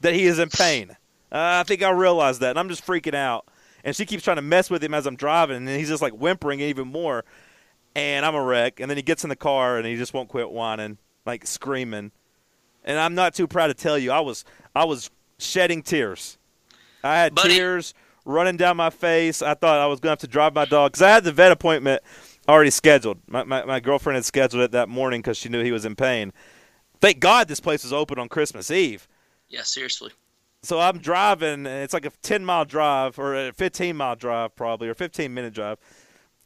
that 0.00 0.14
he 0.14 0.26
is 0.26 0.38
in 0.38 0.48
pain. 0.48 0.90
Uh, 1.30 1.60
I 1.60 1.62
think 1.64 1.82
I 1.82 1.90
realized 1.90 2.40
that, 2.40 2.50
and 2.50 2.58
I'm 2.58 2.68
just 2.68 2.86
freaking 2.86 3.14
out. 3.14 3.46
And 3.84 3.94
she 3.94 4.06
keeps 4.06 4.24
trying 4.24 4.36
to 4.36 4.42
mess 4.42 4.70
with 4.70 4.82
him 4.82 4.94
as 4.94 5.06
I'm 5.06 5.16
driving, 5.16 5.56
and 5.56 5.68
he's 5.68 5.88
just 5.88 6.02
like 6.02 6.12
whimpering 6.12 6.60
even 6.60 6.88
more. 6.88 7.24
And 7.94 8.24
I'm 8.24 8.34
a 8.34 8.42
wreck. 8.42 8.80
And 8.80 8.90
then 8.90 8.96
he 8.96 9.02
gets 9.02 9.24
in 9.24 9.30
the 9.30 9.36
car, 9.36 9.76
and 9.76 9.86
he 9.86 9.96
just 9.96 10.14
won't 10.14 10.28
quit 10.28 10.50
whining, 10.50 10.98
like 11.26 11.46
screaming. 11.46 12.12
And 12.84 12.98
I'm 12.98 13.14
not 13.14 13.34
too 13.34 13.46
proud 13.46 13.68
to 13.68 13.74
tell 13.74 13.98
you, 13.98 14.10
I 14.10 14.20
was 14.20 14.44
I 14.74 14.84
was 14.84 15.10
shedding 15.38 15.82
tears. 15.82 16.38
I 17.04 17.16
had 17.18 17.34
Buddy. 17.34 17.54
tears 17.54 17.94
running 18.24 18.56
down 18.56 18.76
my 18.76 18.90
face. 18.90 19.42
I 19.42 19.54
thought 19.54 19.78
I 19.78 19.86
was 19.86 20.00
gonna 20.00 20.12
have 20.12 20.18
to 20.20 20.26
drive 20.26 20.54
my 20.54 20.64
dog 20.64 20.92
because 20.92 21.02
I 21.02 21.10
had 21.10 21.24
the 21.24 21.32
vet 21.32 21.52
appointment 21.52 22.02
already 22.48 22.70
scheduled. 22.70 23.18
My, 23.26 23.44
my 23.44 23.64
my 23.64 23.80
girlfriend 23.80 24.16
had 24.16 24.24
scheduled 24.24 24.62
it 24.62 24.72
that 24.72 24.88
morning 24.88 25.20
because 25.20 25.36
she 25.36 25.48
knew 25.48 25.62
he 25.62 25.72
was 25.72 25.84
in 25.84 25.94
pain. 25.96 26.32
Thank 27.00 27.20
God 27.20 27.46
this 27.46 27.60
place 27.60 27.84
was 27.84 27.92
open 27.92 28.18
on 28.18 28.28
Christmas 28.28 28.70
Eve 28.70 29.06
Yeah, 29.48 29.62
seriously. 29.62 30.12
so 30.62 30.78
I'm 30.80 30.98
driving, 30.98 31.66
and 31.66 31.66
it's 31.66 31.94
like 31.94 32.04
a 32.06 32.10
10 32.22 32.44
mile 32.44 32.64
drive 32.64 33.18
or 33.18 33.34
a 33.48 33.52
15 33.52 33.96
mile 33.96 34.16
drive, 34.16 34.54
probably, 34.56 34.88
or 34.88 34.94
15 34.94 35.32
minute 35.32 35.54
drive. 35.54 35.78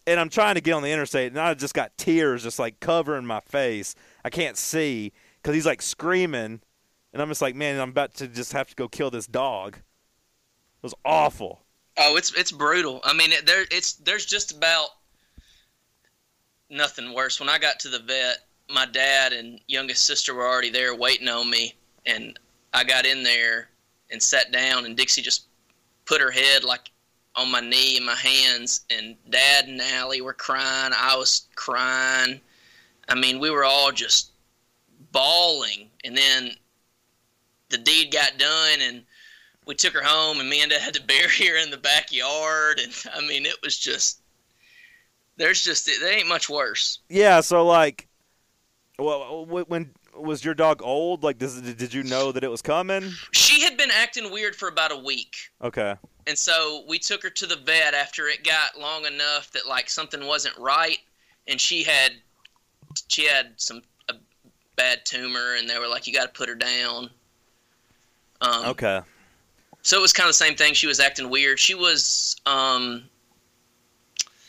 And 0.07 0.19
I'm 0.19 0.29
trying 0.29 0.57
to 0.57 0.61
get 0.61 0.73
on 0.73 0.83
the 0.83 0.91
interstate, 0.91 1.31
and 1.33 1.41
I 1.41 1.55
just 1.55 1.75
got 1.75 1.97
tears 1.97 2.43
just 2.43 2.59
like 2.59 2.81
covering 2.81 3.25
my 3.25 3.41
face. 3.41 3.95
I 4.25 4.31
can't 4.31 4.57
see 4.57 5.12
because 5.41 5.55
he's 5.55 5.67
like 5.67 5.83
screaming, 5.83 6.61
and 7.12 7.23
I'm 7.23 7.29
just 7.29 7.43
like, 7.43 7.55
man, 7.55 7.79
I'm 7.81 7.91
about 7.91 8.15
to 8.15 8.29
just 8.29 8.53
have 8.53 8.69
to 8.69 8.75
go 8.75 8.88
kill 8.88 9.11
this 9.11 9.27
dog. 9.27 9.77
It 9.77 10.83
was 10.83 10.95
awful. 11.05 11.62
Oh, 11.97 12.17
it's 12.17 12.33
it's 12.35 12.51
brutal. 12.51 13.01
I 13.05 13.12
mean, 13.12 13.33
it, 13.33 13.47
there 13.47 13.65
it's 13.71 13.95
there's 13.95 14.27
just 14.27 14.51
about 14.51 14.88
nothing 16.71 17.12
worse. 17.12 17.38
When 17.38 17.49
I 17.49 17.59
got 17.59 17.79
to 17.81 17.88
the 17.88 18.01
vet, 18.01 18.38
my 18.69 18.87
dad 18.87 19.33
and 19.33 19.61
youngest 19.69 20.05
sister 20.05 20.35
were 20.35 20.47
already 20.47 20.71
there 20.71 20.95
waiting 20.97 21.29
on 21.29 21.49
me, 21.51 21.75
and 22.07 22.38
I 22.75 22.85
got 22.85 23.07
in 23.07 23.23
there 23.23 23.69
and 24.11 24.23
sat 24.23 24.53
down, 24.53 24.85
and 24.85 24.97
Dixie 24.97 25.23
just 25.23 25.47
put 26.05 26.21
her 26.21 26.31
head 26.31 26.65
like 26.65 26.91
on 27.35 27.51
my 27.51 27.61
knee 27.61 27.97
and 27.97 28.07
my 28.07 28.15
hands, 28.15 28.83
and 28.91 29.17
Dad 29.31 29.67
and 29.67 29.81
Allie 29.81 30.21
were 30.21 30.35
crying. 30.35 30.93
I 30.97 31.17
was 31.17 31.47
crying. 31.55 32.41
I 33.09 33.15
mean, 33.15 33.39
we 33.39 33.51
were 33.51 33.65
all 33.65 33.91
just 33.91 34.33
bawling, 35.13 35.89
and 36.05 36.17
then 36.17 36.51
the 37.71 37.79
deed 37.79 38.13
got 38.13 38.39
done, 38.39 38.81
and 38.81 39.03
we 39.67 39.75
took 39.75 39.95
her 39.95 40.03
home 40.03 40.41
and 40.41 40.51
me 40.51 40.61
and 40.61 40.71
dad 40.71 40.81
had 40.81 40.95
to 40.95 41.03
bury 41.07 41.47
her 41.47 41.63
in 41.63 41.71
the 41.71 41.77
backyard 41.77 42.81
and 42.81 42.93
i 43.15 43.21
mean 43.21 43.47
it 43.47 43.57
was 43.63 43.79
just 43.79 44.23
there's 45.37 45.65
just 45.65 45.87
there 45.87 46.13
ain't 46.13 46.29
much 46.29 46.49
worse 46.49 47.01
Yeah, 47.09 47.41
so 47.41 47.67
like, 47.67 48.09
well, 48.99 49.47
when 49.47 49.91
was 50.14 50.44
your 50.44 50.55
dog 50.55 50.83
old? 50.83 51.22
Like, 51.22 51.38
does, 51.38 51.61
did 51.61 51.92
you 51.94 52.03
know 52.03 52.33
that 52.33 52.44
it 52.44 52.51
was 52.51 52.62
coming? 52.62 53.11
she 53.33 53.62
had 53.62 53.77
been 53.77 53.90
acting 53.90 54.31
weird 54.31 54.55
for 54.57 54.68
about 54.68 54.92
a 54.92 54.96
week 54.96 55.37
Okay. 55.62 55.94
and 56.27 56.38
so 56.38 56.85
we 56.88 56.98
took 56.98 57.22
her 57.22 57.31
to 57.31 57.46
the 57.46 57.57
vet 57.57 57.94
after 57.94 58.29
it 58.29 58.44
got 58.44 58.79
long 58.79 59.05
enough 59.07 59.51
that 59.53 59.66
like 59.66 59.88
something 59.90 60.27
wasn't 60.27 60.57
right 60.59 60.98
and 61.48 61.61
she 61.61 61.83
had 61.83 62.12
she 63.09 63.27
had 63.27 63.53
some 63.57 63.81
a 64.09 64.14
bad 64.77 65.01
tumor 65.05 65.55
and 65.59 65.68
they 65.68 65.79
were 65.79 65.88
like 65.88 66.07
you 66.07 66.12
got 66.12 66.22
to 66.25 66.38
put 66.38 66.48
her 66.48 66.55
down 66.55 67.09
um, 68.42 68.66
Okay. 68.66 69.01
so 69.83 69.98
it 69.98 70.03
was 70.03 70.12
kind 70.12 70.27
of 70.27 70.31
the 70.31 70.35
same 70.44 70.55
thing 70.55 70.75
she 70.75 70.87
was 70.87 71.01
acting 71.01 71.31
weird 71.31 71.59
she 71.59 71.75
was 71.75 72.37
um, 72.46 73.05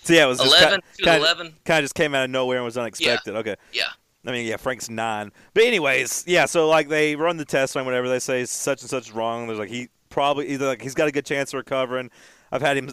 So 0.03 0.13
yeah, 0.13 0.25
it 0.25 0.27
was 0.27 0.39
just 0.39 0.49
11 0.61 0.81
ki- 0.81 0.87
she 0.97 1.03
was 1.03 1.09
kinda- 1.11 1.25
11 1.25 1.55
kind 1.65 1.79
of 1.79 1.83
just 1.85 1.95
came 1.95 2.13
out 2.15 2.23
of 2.25 2.29
nowhere 2.29 2.57
and 2.57 2.65
was 2.65 2.77
unexpected. 2.77 3.35
Okay. 3.37 3.55
yeah 3.71 3.83
I 4.25 4.31
mean, 4.31 4.45
yeah, 4.47 4.57
Frank's 4.57 4.89
nine. 4.89 5.31
But 5.53 5.63
anyways, 5.65 6.23
yeah. 6.27 6.45
So 6.45 6.67
like 6.69 6.87
they 6.89 7.15
run 7.15 7.37
the 7.37 7.45
test 7.45 7.75
on 7.75 7.85
whatever 7.85 8.07
they 8.07 8.19
say 8.19 8.45
such 8.45 8.81
and 8.81 8.89
such 8.89 9.07
is 9.09 9.11
wrong. 9.11 9.47
There's 9.47 9.59
like 9.59 9.69
he 9.69 9.89
probably 10.09 10.47
either 10.49 10.65
like 10.67 10.81
he's 10.81 10.93
got 10.93 11.07
a 11.07 11.11
good 11.11 11.25
chance 11.25 11.53
of 11.53 11.57
recovering. 11.57 12.09
I've 12.51 12.61
had 12.61 12.77
him. 12.77 12.91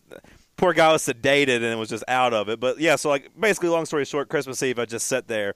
Poor 0.57 0.73
guy 0.73 0.93
was 0.93 1.03
sedated 1.07 1.63
and 1.63 1.79
was 1.79 1.89
just 1.89 2.05
out 2.09 2.35
of 2.35 2.49
it. 2.49 2.61
But 2.61 2.79
yeah, 2.81 2.97
so 2.97 3.09
like 3.09 3.31
basically, 3.39 3.69
long 3.69 3.87
story 3.87 4.05
short, 4.05 4.29
Christmas 4.29 4.63
Eve 4.63 4.79
I 4.79 4.85
just 4.85 5.07
sat 5.07 5.29
there, 5.29 5.55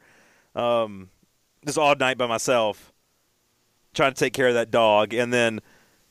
um, 0.54 1.10
just 1.66 1.76
all 1.76 1.94
night 1.96 2.16
by 2.18 2.26
myself, 2.26 2.92
trying 3.94 4.12
to 4.12 4.18
take 4.18 4.32
care 4.32 4.48
of 4.48 4.54
that 4.54 4.70
dog, 4.70 5.14
and 5.14 5.32
then. 5.32 5.60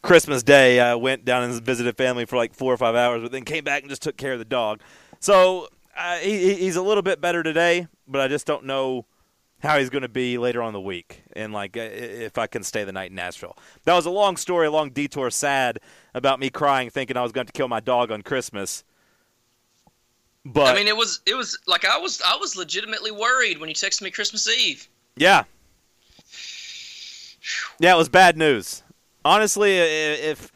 Christmas 0.02 0.44
Day, 0.44 0.82
I 0.82 0.96
went 0.96 1.24
down 1.24 1.44
and 1.44 1.64
visited 1.64 1.96
family 1.96 2.26
for 2.26 2.36
like 2.36 2.54
four 2.54 2.74
or 2.74 2.78
five 2.78 2.94
hours, 2.94 3.22
but 3.22 3.32
then 3.32 3.46
came 3.46 3.64
back 3.64 3.84
and 3.84 3.90
just 3.90 4.02
took 4.02 4.18
care 4.18 4.34
of 4.34 4.40
the 4.40 4.44
dog. 4.44 4.82
So 5.22 5.70
uh, 5.98 6.18
he, 6.18 6.38
he- 6.40 6.56
he's 6.56 6.76
a 6.76 6.82
little 6.82 7.02
bit 7.02 7.22
better 7.22 7.42
today, 7.42 7.88
but 8.06 8.20
I 8.20 8.28
just 8.28 8.46
don't 8.46 8.66
know 8.66 9.06
how 9.64 9.80
he's 9.80 9.90
going 9.90 10.02
to 10.02 10.10
be 10.10 10.38
later 10.38 10.62
on 10.62 10.68
in 10.68 10.74
the 10.74 10.82
week 10.82 11.24
and 11.34 11.54
like 11.54 11.78
if 11.78 12.38
I 12.38 12.48
can 12.48 12.64
stay 12.64 12.84
the 12.84 12.92
night 12.92 13.10
in 13.10 13.16
Nashville. 13.16 13.58
That 13.86 13.96
was 13.96 14.06
a 14.06 14.10
long 14.12 14.36
story, 14.36 14.68
a 14.68 14.72
long 14.72 14.90
detour, 14.90 15.32
sad 15.32 15.80
about 16.14 16.40
me 16.40 16.50
crying, 16.50 16.90
thinking 16.90 17.16
I 17.16 17.24
was 17.24 17.32
going 17.32 17.48
to 17.48 17.54
kill 17.54 17.70
my 17.70 17.80
dog 17.80 18.12
on 18.12 18.22
Christmas. 18.22 18.84
But 20.46 20.68
I 20.68 20.76
mean, 20.76 20.88
it 20.88 20.98
was 20.98 21.22
it 21.26 21.36
was 21.36 21.58
like 21.66 21.86
I 21.86 21.98
was 21.98 22.22
I 22.22 22.36
was 22.36 22.58
legitimately 22.58 23.12
worried 23.12 23.60
when 23.60 23.70
you 23.70 23.76
texted 23.76 24.02
me 24.02 24.12
Christmas 24.12 24.48
Eve. 24.50 24.90
yeah, 25.16 25.46
yeah, 27.80 27.94
it 27.94 27.98
was 27.98 28.10
bad 28.10 28.38
news. 28.38 28.84
Honestly, 29.24 29.78
if 29.78 30.52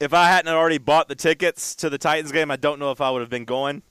if 0.00 0.14
I 0.14 0.28
hadn't 0.28 0.52
already 0.52 0.78
bought 0.78 1.08
the 1.08 1.14
tickets 1.14 1.74
to 1.76 1.90
the 1.90 1.98
Titans 1.98 2.32
game, 2.32 2.50
I 2.50 2.56
don't 2.56 2.78
know 2.78 2.90
if 2.90 3.02
I 3.02 3.10
would 3.10 3.20
have 3.20 3.30
been 3.30 3.44
going. 3.44 3.82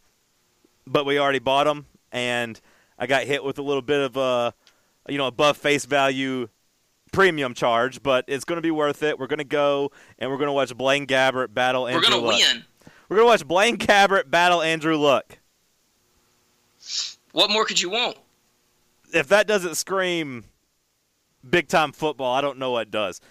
But 0.88 1.06
we 1.06 1.20
already 1.20 1.40
bought 1.40 1.66
them, 1.66 1.86
and 2.12 2.60
I 2.98 3.08
got 3.08 3.24
hit 3.24 3.44
with 3.44 3.58
a 3.60 3.62
little 3.62 3.82
bit 3.82 4.02
of 4.02 4.18
a, 4.18 4.54
you 5.10 5.18
know, 5.18 5.28
above 5.28 5.58
face 5.58 5.86
value 5.86 6.48
premium 7.12 7.54
charge. 7.54 8.02
But 8.04 8.26
it's 8.28 8.46
going 8.46 8.58
to 8.58 8.62
be 8.62 8.72
worth 8.72 9.04
it. 9.04 9.20
We're 9.20 9.28
going 9.28 9.40
to 9.40 9.44
go 9.44 9.92
and 10.20 10.30
we're 10.32 10.38
going 10.38 10.48
to 10.48 10.54
watch 10.54 10.76
Blaine 10.76 11.06
Gabbert 11.08 11.54
battle 11.54 11.88
Andrew 11.88 12.02
We're 12.02 12.10
gonna 12.10 12.22
Luck. 12.22 12.40
win. 12.40 12.66
We're 13.10 13.18
going 13.18 13.28
to 13.28 13.32
watch 13.32 13.48
Blaine 13.48 13.78
Gabbert 13.78 14.30
battle 14.30 14.62
Andrew 14.62 14.98
Luck. 14.98 15.38
What 17.32 17.50
more 17.52 17.66
could 17.66 17.82
you 17.82 17.90
want? 17.90 18.18
If 19.14 19.28
that 19.30 19.48
doesn't 19.48 19.76
scream 19.76 20.46
big 21.48 21.68
time 21.68 21.92
football, 21.92 22.34
I 22.34 22.42
don't 22.42 22.58
know 22.58 22.72
what 22.72 22.92
does. 22.92 23.22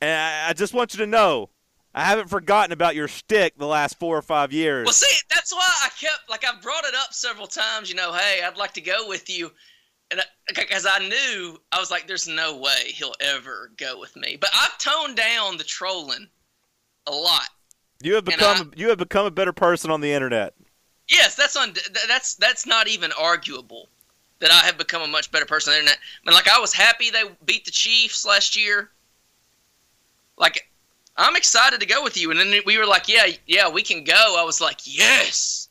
And 0.00 0.10
I, 0.10 0.50
I 0.50 0.52
just 0.52 0.72
want 0.74 0.94
you 0.94 0.98
to 0.98 1.06
know, 1.06 1.50
I 1.94 2.04
haven't 2.04 2.28
forgotten 2.28 2.72
about 2.72 2.94
your 2.94 3.08
stick 3.08 3.54
the 3.58 3.66
last 3.66 3.98
four 3.98 4.16
or 4.16 4.22
five 4.22 4.52
years. 4.52 4.84
Well, 4.84 4.92
see, 4.92 5.18
that's 5.30 5.52
why 5.52 5.68
I 5.84 5.88
kept 5.98 6.28
like 6.28 6.44
I've 6.44 6.62
brought 6.62 6.84
it 6.84 6.94
up 6.94 7.12
several 7.12 7.46
times. 7.46 7.88
You 7.88 7.96
know, 7.96 8.12
hey, 8.12 8.42
I'd 8.44 8.56
like 8.56 8.74
to 8.74 8.80
go 8.80 9.08
with 9.08 9.28
you, 9.30 9.50
and 10.10 10.20
uh, 10.20 10.24
because 10.54 10.86
I 10.88 10.98
knew 11.08 11.58
I 11.72 11.80
was 11.80 11.90
like, 11.90 12.06
there's 12.06 12.28
no 12.28 12.56
way 12.56 12.92
he'll 12.92 13.14
ever 13.20 13.70
go 13.76 13.98
with 13.98 14.14
me. 14.16 14.36
But 14.40 14.50
I've 14.54 14.76
toned 14.78 15.16
down 15.16 15.56
the 15.56 15.64
trolling 15.64 16.28
a 17.06 17.10
lot. 17.10 17.48
You 18.02 18.14
have 18.14 18.24
become 18.24 18.72
you 18.76 18.90
have 18.90 18.98
become 18.98 19.26
a 19.26 19.30
better 19.30 19.52
person 19.52 19.90
on 19.90 20.00
the 20.00 20.12
internet. 20.12 20.54
Yes, 21.08 21.34
that's 21.34 21.56
on. 21.56 21.74
That's 22.06 22.34
that's 22.34 22.66
not 22.66 22.86
even 22.86 23.12
arguable. 23.12 23.88
That 24.40 24.52
I 24.52 24.64
have 24.66 24.78
become 24.78 25.02
a 25.02 25.08
much 25.08 25.32
better 25.32 25.46
person 25.46 25.72
on 25.72 25.76
the 25.76 25.80
internet. 25.80 25.98
I 25.98 26.30
mean, 26.30 26.34
like 26.34 26.48
I 26.48 26.60
was 26.60 26.72
happy 26.72 27.10
they 27.10 27.24
beat 27.44 27.64
the 27.64 27.72
Chiefs 27.72 28.24
last 28.24 28.56
year. 28.56 28.90
Like, 30.36 30.67
I'm 31.18 31.36
excited 31.36 31.80
to 31.80 31.86
go 31.86 32.02
with 32.02 32.16
you, 32.16 32.30
and 32.30 32.38
then 32.38 32.62
we 32.64 32.78
were 32.78 32.86
like, 32.86 33.08
yeah, 33.08 33.26
yeah, 33.46 33.68
we 33.68 33.82
can 33.82 34.04
go. 34.04 34.36
I 34.38 34.44
was 34.44 34.60
like, 34.60 34.78
yes, 34.84 35.68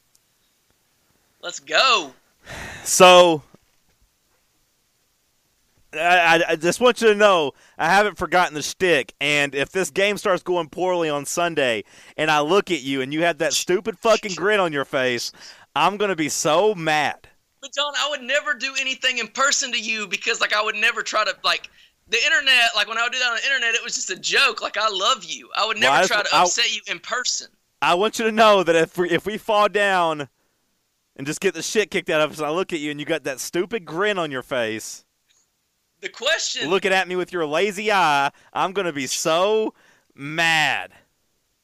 let's 1.41 1.61
go. 1.61 2.11
So 2.83 3.41
I, 5.93 6.43
I, 6.47 6.51
I 6.51 6.55
just 6.55 6.81
want 6.81 7.01
you 7.01 7.07
to 7.07 7.15
know 7.15 7.53
I 7.77 7.89
haven't 7.89 8.17
forgotten 8.17 8.53
the 8.53 8.61
shtick. 8.61 9.13
And 9.21 9.55
if 9.55 9.71
this 9.71 9.89
game 9.89 10.17
starts 10.17 10.43
going 10.43 10.69
poorly 10.69 11.09
on 11.09 11.25
Sunday, 11.25 11.85
and 12.17 12.29
I 12.29 12.41
look 12.41 12.69
at 12.69 12.81
you 12.81 13.01
and 13.01 13.13
you 13.13 13.23
have 13.23 13.37
that 13.39 13.53
stupid 13.53 13.97
fucking 13.97 14.35
grin 14.35 14.59
on 14.59 14.73
your 14.73 14.85
face, 14.85 15.31
I'm 15.75 15.97
gonna 15.97 16.15
be 16.15 16.29
so 16.29 16.75
mad. 16.75 17.27
But 17.61 17.73
John, 17.73 17.93
I 17.97 18.09
would 18.09 18.21
never 18.21 18.53
do 18.53 18.73
anything 18.79 19.17
in 19.17 19.27
person 19.29 19.71
to 19.71 19.79
you 19.79 20.07
because, 20.07 20.41
like, 20.41 20.53
I 20.53 20.61
would 20.61 20.75
never 20.75 21.01
try 21.01 21.23
to 21.23 21.35
like. 21.43 21.69
The 22.09 22.17
internet, 22.23 22.69
like 22.75 22.87
when 22.87 22.97
I 22.97 23.03
would 23.03 23.11
do 23.11 23.19
that 23.19 23.29
on 23.29 23.35
the 23.37 23.43
internet, 23.45 23.75
it 23.75 23.83
was 23.83 23.95
just 23.95 24.09
a 24.09 24.15
joke. 24.15 24.61
Like 24.61 24.77
I 24.77 24.87
love 24.89 25.23
you. 25.25 25.49
I 25.55 25.65
would 25.65 25.77
never 25.77 25.91
Well, 25.99 26.07
try 26.07 26.23
to 26.23 26.35
I- 26.35 26.43
upset 26.43 26.73
you 26.73 26.81
in 26.87 26.99
person. 26.99 27.47
I 27.81 27.93
want 27.95 28.17
you 28.17 28.25
to 28.25 28.31
know 28.31 28.63
that 28.63 28.75
if 28.75 28.97
we, 28.97 29.09
if 29.11 29.25
we 29.25 29.37
fall 29.37 29.67
down 29.69 30.29
and 31.15 31.27
just 31.27 31.39
get 31.41 31.53
the 31.53 31.61
shit 31.61 31.91
kicked 31.91 32.09
out 32.09 32.21
of 32.21 32.31
us, 32.31 32.41
I 32.41 32.49
look 32.49 32.73
at 32.73 32.79
you 32.79 32.89
and 32.91 32.99
you 32.99 33.05
got 33.05 33.23
that 33.25 33.39
stupid 33.39 33.85
grin 33.85 34.17
on 34.17 34.31
your 34.31 34.41
face, 34.41 35.05
The 36.01 36.09
question, 36.09 36.69
looking 36.69 36.91
at 36.91 37.07
me 37.07 37.15
with 37.15 37.31
your 37.31 37.45
lazy 37.45 37.91
eye, 37.91 38.31
I'm 38.53 38.71
gonna 38.71 38.93
be 38.93 39.05
so 39.05 39.73
mad. 40.15 40.91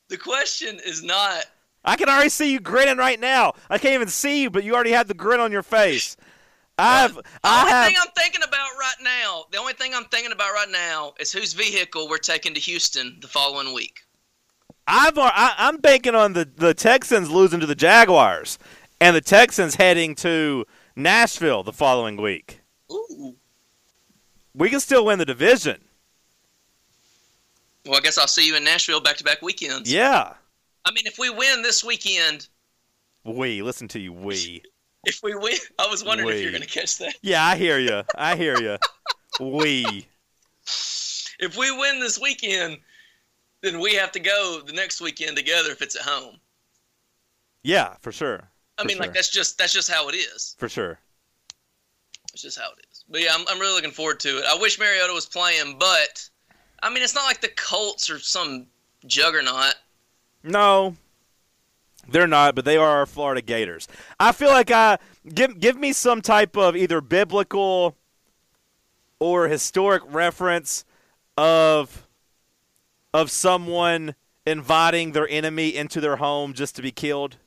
the 0.09 0.17
question 0.17 0.79
is 0.85 1.01
not 1.03 1.45
I 1.85 1.95
can 1.95 2.07
already 2.09 2.29
see 2.29 2.51
you 2.51 2.59
grinning 2.59 2.97
right 2.97 3.19
now. 3.19 3.53
I 3.69 3.77
can't 3.77 3.95
even 3.95 4.07
see 4.07 4.41
you, 4.43 4.49
but 4.49 4.63
you 4.63 4.73
already 4.75 4.91
have 4.91 5.07
the 5.07 5.13
grin 5.13 5.39
on 5.41 5.51
your 5.51 5.63
face. 5.63 6.15
I've 6.77 7.15
The 7.15 7.23
I 7.43 7.61
only 7.61 7.71
have 7.71 7.87
thing 7.87 7.95
I'm 8.01 8.11
thinking 8.17 8.41
about 8.43 8.69
right 8.79 8.95
now, 9.03 9.45
the 9.51 9.57
only 9.57 9.73
thing 9.73 9.93
I'm 9.93 10.05
thinking 10.05 10.31
about 10.31 10.53
right 10.53 10.69
now 10.71 11.13
is 11.19 11.31
whose 11.31 11.53
vehicle 11.53 12.09
we're 12.09 12.17
taking 12.17 12.53
to 12.53 12.59
Houston 12.59 13.17
the 13.21 13.27
following 13.27 13.73
week. 13.73 14.01
I've 14.87 15.17
I, 15.17 15.53
I'm 15.57 15.77
banking 15.77 16.15
on 16.15 16.33
the 16.33 16.49
the 16.55 16.73
Texans 16.73 17.29
losing 17.29 17.59
to 17.59 17.65
the 17.65 17.75
Jaguars 17.75 18.57
and 18.99 19.15
the 19.15 19.21
Texans 19.21 19.75
heading 19.75 20.15
to 20.15 20.65
Nashville 20.95 21.63
the 21.63 21.73
following 21.73 22.17
week. 22.17 22.61
Ooh. 22.91 23.35
We 24.55 24.69
can 24.69 24.79
still 24.79 25.05
win 25.05 25.19
the 25.19 25.25
division. 25.25 25.81
Well, 27.85 27.97
I 27.97 28.01
guess 28.01 28.17
I'll 28.17 28.27
see 28.27 28.47
you 28.47 28.55
in 28.55 28.63
Nashville 28.63 29.01
back 29.01 29.17
to 29.17 29.23
back 29.23 29.41
weekends. 29.41 29.91
Yeah. 29.91 30.33
I 30.85 30.91
mean, 30.91 31.05
if 31.05 31.17
we 31.17 31.29
win 31.29 31.61
this 31.61 31.83
weekend, 31.83 32.47
We 33.25 33.61
listen 33.61 33.87
to 33.89 33.99
you. 33.99 34.11
We. 34.13 34.63
If 35.05 35.21
we 35.23 35.35
win, 35.35 35.57
I 35.79 35.87
was 35.87 36.03
wondering 36.03 36.29
if 36.29 36.41
you're 36.41 36.51
going 36.51 36.63
to 36.63 36.67
catch 36.67 36.97
that. 36.99 37.15
Yeah, 37.21 37.43
I 37.43 37.55
hear 37.55 37.79
you. 37.79 38.03
I 38.15 38.35
hear 38.35 38.59
you. 38.59 38.77
We. 39.39 40.07
If 41.39 41.57
we 41.57 41.71
win 41.77 41.99
this 41.99 42.19
weekend, 42.19 42.77
then 43.61 43.79
we 43.79 43.95
have 43.95 44.11
to 44.13 44.19
go 44.19 44.61
the 44.65 44.73
next 44.73 45.01
weekend 45.01 45.35
together 45.35 45.71
if 45.71 45.81
it's 45.81 45.95
at 45.95 46.03
home. 46.03 46.37
Yeah, 47.63 47.95
for 48.01 48.11
sure. 48.11 48.49
I 48.77 48.81
For 48.81 48.87
mean, 48.87 48.97
sure. 48.97 49.05
like 49.05 49.13
that's 49.13 49.29
just 49.29 49.57
that's 49.57 49.73
just 49.73 49.89
how 49.89 50.09
it 50.09 50.15
is. 50.15 50.55
For 50.57 50.69
sure. 50.69 50.99
It's 52.33 52.41
just 52.41 52.59
how 52.59 52.71
it 52.71 52.85
is. 52.91 53.03
But 53.09 53.21
yeah, 53.21 53.31
I'm, 53.33 53.45
I'm 53.47 53.59
really 53.59 53.73
looking 53.73 53.91
forward 53.91 54.19
to 54.21 54.39
it. 54.39 54.45
I 54.47 54.57
wish 54.57 54.79
Mariota 54.79 55.13
was 55.13 55.25
playing, 55.25 55.77
but 55.79 56.27
I 56.81 56.89
mean, 56.89 57.03
it's 57.03 57.15
not 57.15 57.25
like 57.25 57.41
the 57.41 57.51
Colts 57.55 58.09
or 58.09 58.19
some 58.19 58.65
juggernaut. 59.05 59.75
No, 60.43 60.95
they're 62.07 62.27
not, 62.27 62.55
but 62.55 62.65
they 62.65 62.77
are 62.77 62.99
our 62.99 63.05
Florida 63.05 63.41
Gators. 63.41 63.87
I 64.19 64.31
feel 64.31 64.49
like 64.49 64.71
I 64.71 64.97
give 65.33 65.59
give 65.59 65.77
me 65.77 65.93
some 65.93 66.21
type 66.21 66.57
of 66.57 66.75
either 66.75 67.01
biblical 67.01 67.95
or 69.19 69.47
historic 69.47 70.03
reference 70.07 70.85
of 71.37 72.07
of 73.13 73.31
someone 73.31 74.15
inviting 74.45 75.13
their 75.13 75.27
enemy 75.29 75.75
into 75.75 76.01
their 76.01 76.17
home 76.17 76.53
just 76.53 76.75
to 76.75 76.81
be 76.81 76.91
killed. 76.91 77.37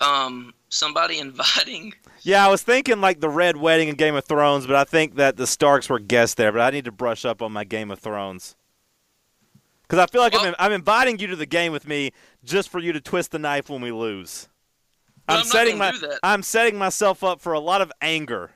Um, 0.00 0.54
somebody 0.68 1.18
inviting. 1.20 1.94
Yeah, 2.22 2.44
I 2.44 2.50
was 2.50 2.62
thinking 2.62 3.00
like 3.00 3.20
the 3.20 3.28
Red 3.28 3.56
Wedding 3.56 3.88
in 3.88 3.94
Game 3.94 4.16
of 4.16 4.24
Thrones, 4.24 4.66
but 4.66 4.74
I 4.74 4.84
think 4.84 5.14
that 5.16 5.36
the 5.36 5.46
Starks 5.46 5.88
were 5.88 6.00
guests 6.00 6.34
there. 6.34 6.50
But 6.50 6.62
I 6.62 6.70
need 6.70 6.86
to 6.86 6.92
brush 6.92 7.24
up 7.24 7.40
on 7.40 7.52
my 7.52 7.62
Game 7.62 7.92
of 7.92 8.00
Thrones 8.00 8.56
because 9.86 10.02
I 10.02 10.06
feel 10.06 10.20
like 10.20 10.34
I'm, 10.36 10.54
I'm 10.58 10.72
inviting 10.72 11.18
you 11.18 11.26
to 11.28 11.36
the 11.36 11.46
game 11.46 11.72
with 11.72 11.86
me 11.86 12.12
just 12.44 12.68
for 12.68 12.78
you 12.78 12.92
to 12.92 13.00
twist 13.00 13.32
the 13.32 13.38
knife 13.38 13.68
when 13.70 13.80
we 13.80 13.92
lose. 13.92 14.48
I'm, 15.28 15.38
I'm 15.38 15.44
setting 15.44 15.78
my. 15.78 15.92
I'm 16.22 16.42
setting 16.42 16.78
myself 16.78 17.24
up 17.24 17.40
for 17.40 17.52
a 17.52 17.60
lot 17.60 17.80
of 17.80 17.92
anger. 18.00 18.50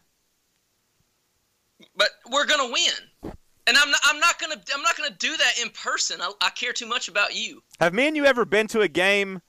But 1.97 2.09
we're 2.31 2.47
gonna 2.47 2.71
win, 2.71 3.33
and 3.67 3.77
I'm 3.77 3.91
not. 3.91 4.01
I'm 4.05 4.21
not 4.21 4.39
gonna. 4.39 4.61
I'm 4.75 4.83
not 4.83 4.97
gonna 4.97 5.15
do 5.19 5.37
that 5.37 5.55
in 5.63 5.71
person. 5.71 6.21
I, 6.21 6.31
I 6.41 6.51
care 6.51 6.73
too 6.73 6.87
much 6.87 7.09
about 7.09 7.35
you. 7.35 7.63
Have 7.81 7.95
me 7.95 8.07
and 8.07 8.17
you 8.17 8.25
ever 8.27 8.45
been 8.45 8.67
to 8.69 8.81
a 8.83 8.89
game 8.89 9.41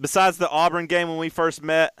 besides 0.00 0.38
the 0.38 0.48
Auburn 0.48 0.86
game 0.86 1.08
when 1.08 1.18
we 1.18 1.28
first 1.28 1.62
met? 1.62 1.96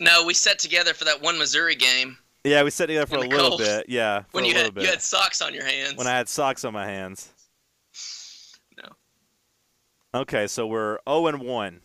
No, 0.00 0.24
we 0.24 0.34
sat 0.34 0.58
together 0.58 0.94
for 0.94 1.04
that 1.04 1.20
one 1.22 1.38
Missouri 1.38 1.74
game 1.74 2.16
Yeah, 2.44 2.62
we 2.62 2.70
sat 2.70 2.86
together 2.86 3.06
for 3.06 3.16
a 3.16 3.20
little 3.20 3.48
cold. 3.50 3.60
bit. 3.60 3.86
Yeah, 3.88 4.20
for 4.20 4.26
when 4.32 4.44
you 4.44 4.54
had 4.54 4.74
bit. 4.74 4.84
you 4.84 4.88
had 4.90 5.02
socks 5.02 5.42
on 5.42 5.52
your 5.54 5.64
hands. 5.64 5.96
when 5.96 6.06
I 6.06 6.12
had 6.12 6.28
socks 6.28 6.64
on 6.64 6.72
my 6.72 6.86
hands. 6.86 7.31
Okay, 10.14 10.46
so 10.46 10.66
we're 10.66 10.98
0 11.08 11.26
and 11.28 11.40
1. 11.40 11.80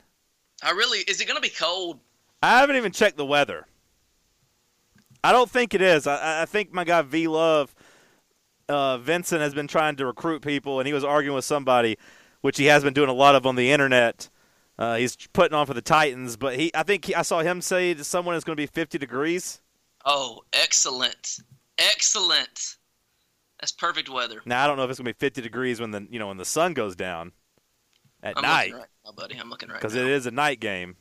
I 0.63 0.71
really 0.71 0.99
is 0.99 1.21
it 1.21 1.27
gonna 1.27 1.39
be 1.39 1.49
cold? 1.49 1.99
I 2.41 2.59
haven't 2.59 2.75
even 2.75 2.91
checked 2.91 3.17
the 3.17 3.25
weather. 3.25 3.67
I 5.23 5.31
don't 5.31 5.49
think 5.49 5.73
it 5.73 5.81
is. 5.81 6.07
I, 6.07 6.43
I 6.43 6.45
think 6.45 6.73
my 6.73 6.83
guy 6.83 7.01
V 7.01 7.27
Love, 7.27 7.73
uh, 8.67 8.97
Vincent, 8.97 9.41
has 9.41 9.53
been 9.53 9.67
trying 9.67 9.95
to 9.97 10.05
recruit 10.05 10.41
people, 10.41 10.79
and 10.79 10.87
he 10.87 10.93
was 10.93 11.03
arguing 11.03 11.35
with 11.35 11.45
somebody, 11.45 11.97
which 12.41 12.57
he 12.57 12.65
has 12.65 12.83
been 12.83 12.93
doing 12.93 13.09
a 13.09 13.13
lot 13.13 13.35
of 13.35 13.45
on 13.45 13.55
the 13.55 13.71
internet. 13.71 14.29
Uh, 14.77 14.95
he's 14.95 15.15
putting 15.33 15.55
on 15.55 15.65
for 15.65 15.73
the 15.73 15.81
Titans, 15.81 16.37
but 16.37 16.55
he, 16.55 16.71
I 16.75 16.83
think 16.83 17.05
he, 17.05 17.15
I 17.15 17.23
saw 17.23 17.39
him 17.39 17.61
say 17.61 17.95
to 17.95 18.03
someone 18.03 18.35
it's 18.35 18.43
going 18.43 18.55
to 18.55 18.61
be 18.61 18.67
50 18.67 18.99
degrees. 18.99 19.59
Oh, 20.05 20.41
excellent, 20.53 21.39
excellent. 21.79 22.77
That's 23.59 23.71
perfect 23.71 24.07
weather. 24.07 24.41
Now 24.45 24.63
I 24.63 24.67
don't 24.67 24.77
know 24.77 24.83
if 24.83 24.89
it's 24.91 24.99
going 24.99 25.11
to 25.11 25.17
be 25.17 25.25
50 25.25 25.41
degrees 25.41 25.79
when 25.79 25.91
the 25.91 26.07
you 26.09 26.19
know 26.19 26.27
when 26.27 26.37
the 26.37 26.45
sun 26.45 26.73
goes 26.73 26.95
down 26.95 27.31
at 28.27 28.37
I'm 28.37 28.43
night 28.43 28.73
right 28.73 28.85
now, 29.05 29.11
buddy. 29.11 29.35
I'm 29.37 29.49
looking 29.49 29.69
right 29.69 29.79
because 29.79 29.95
it 29.95 30.05
is 30.07 30.25
a 30.25 30.31
night 30.31 30.59
game. 30.59 30.95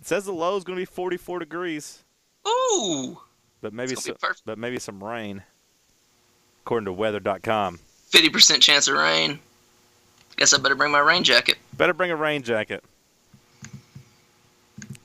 It 0.00 0.06
says 0.06 0.24
the 0.24 0.32
low 0.32 0.56
is 0.56 0.64
going 0.64 0.76
to 0.76 0.80
be 0.80 0.86
44 0.86 1.38
degrees. 1.38 2.02
Ooh, 2.46 3.18
But 3.62 3.72
maybe 3.72 3.94
but 4.44 4.58
maybe 4.58 4.78
some 4.78 5.02
rain, 5.02 5.42
according 6.62 6.84
to 6.86 6.92
weather.com. 6.92 7.78
fifty 8.08 8.28
percent 8.28 8.62
chance 8.62 8.86
of 8.88 8.96
rain. 8.96 9.38
Guess 10.36 10.52
I 10.52 10.58
better 10.58 10.74
bring 10.74 10.92
my 10.92 10.98
rain 10.98 11.24
jacket. 11.24 11.56
Better 11.76 11.94
bring 11.94 12.10
a 12.10 12.16
rain 12.16 12.42
jacket. 12.42 12.84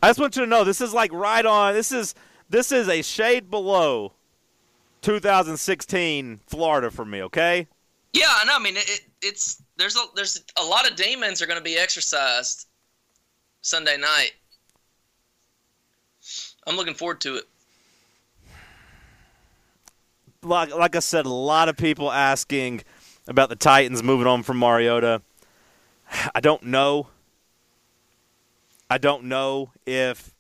I 0.01 0.09
just 0.09 0.19
want 0.19 0.35
you 0.35 0.41
to 0.43 0.47
know 0.49 0.63
this 0.63 0.81
is 0.81 0.93
like 0.93 1.13
right 1.13 1.45
on. 1.45 1.73
This 1.73 1.91
is 1.91 2.13
this 2.49 2.71
is 2.71 2.89
a 2.89 3.01
shade 3.01 3.49
below 3.49 4.12
2016 5.01 6.39
Florida 6.47 6.91
for 6.91 7.05
me. 7.05 7.21
Okay. 7.23 7.67
Yeah, 8.13 8.25
I 8.29 8.45
know. 8.45 8.55
I 8.55 8.59
mean, 8.59 8.75
it, 8.75 8.89
it, 8.89 9.01
it's 9.21 9.62
there's 9.79 9.95
a 9.95 10.05
there's 10.15 10.43
a 10.57 10.63
lot 10.63 10.89
of 10.89 10.95
demons 10.95 11.41
are 11.41 11.47
going 11.47 11.57
to 11.57 11.63
be 11.63 11.77
exorcised 11.77 12.67
Sunday 13.61 13.97
night. 13.97 14.31
I'm 16.67 16.75
looking 16.75 16.93
forward 16.93 17.21
to 17.21 17.37
it. 17.37 17.45
Like, 20.43 20.73
like 20.73 20.95
I 20.95 20.99
said, 20.99 21.25
a 21.25 21.29
lot 21.29 21.67
of 21.67 21.75
people 21.77 22.11
asking 22.11 22.83
about 23.27 23.49
the 23.49 23.55
Titans 23.55 24.03
moving 24.03 24.27
on 24.27 24.43
from 24.43 24.57
Mariota. 24.57 25.21
I 26.35 26.39
don't 26.39 26.63
know. 26.63 27.07
I 28.89 28.97
don't 28.97 29.25
know 29.25 29.71
if 29.85 30.33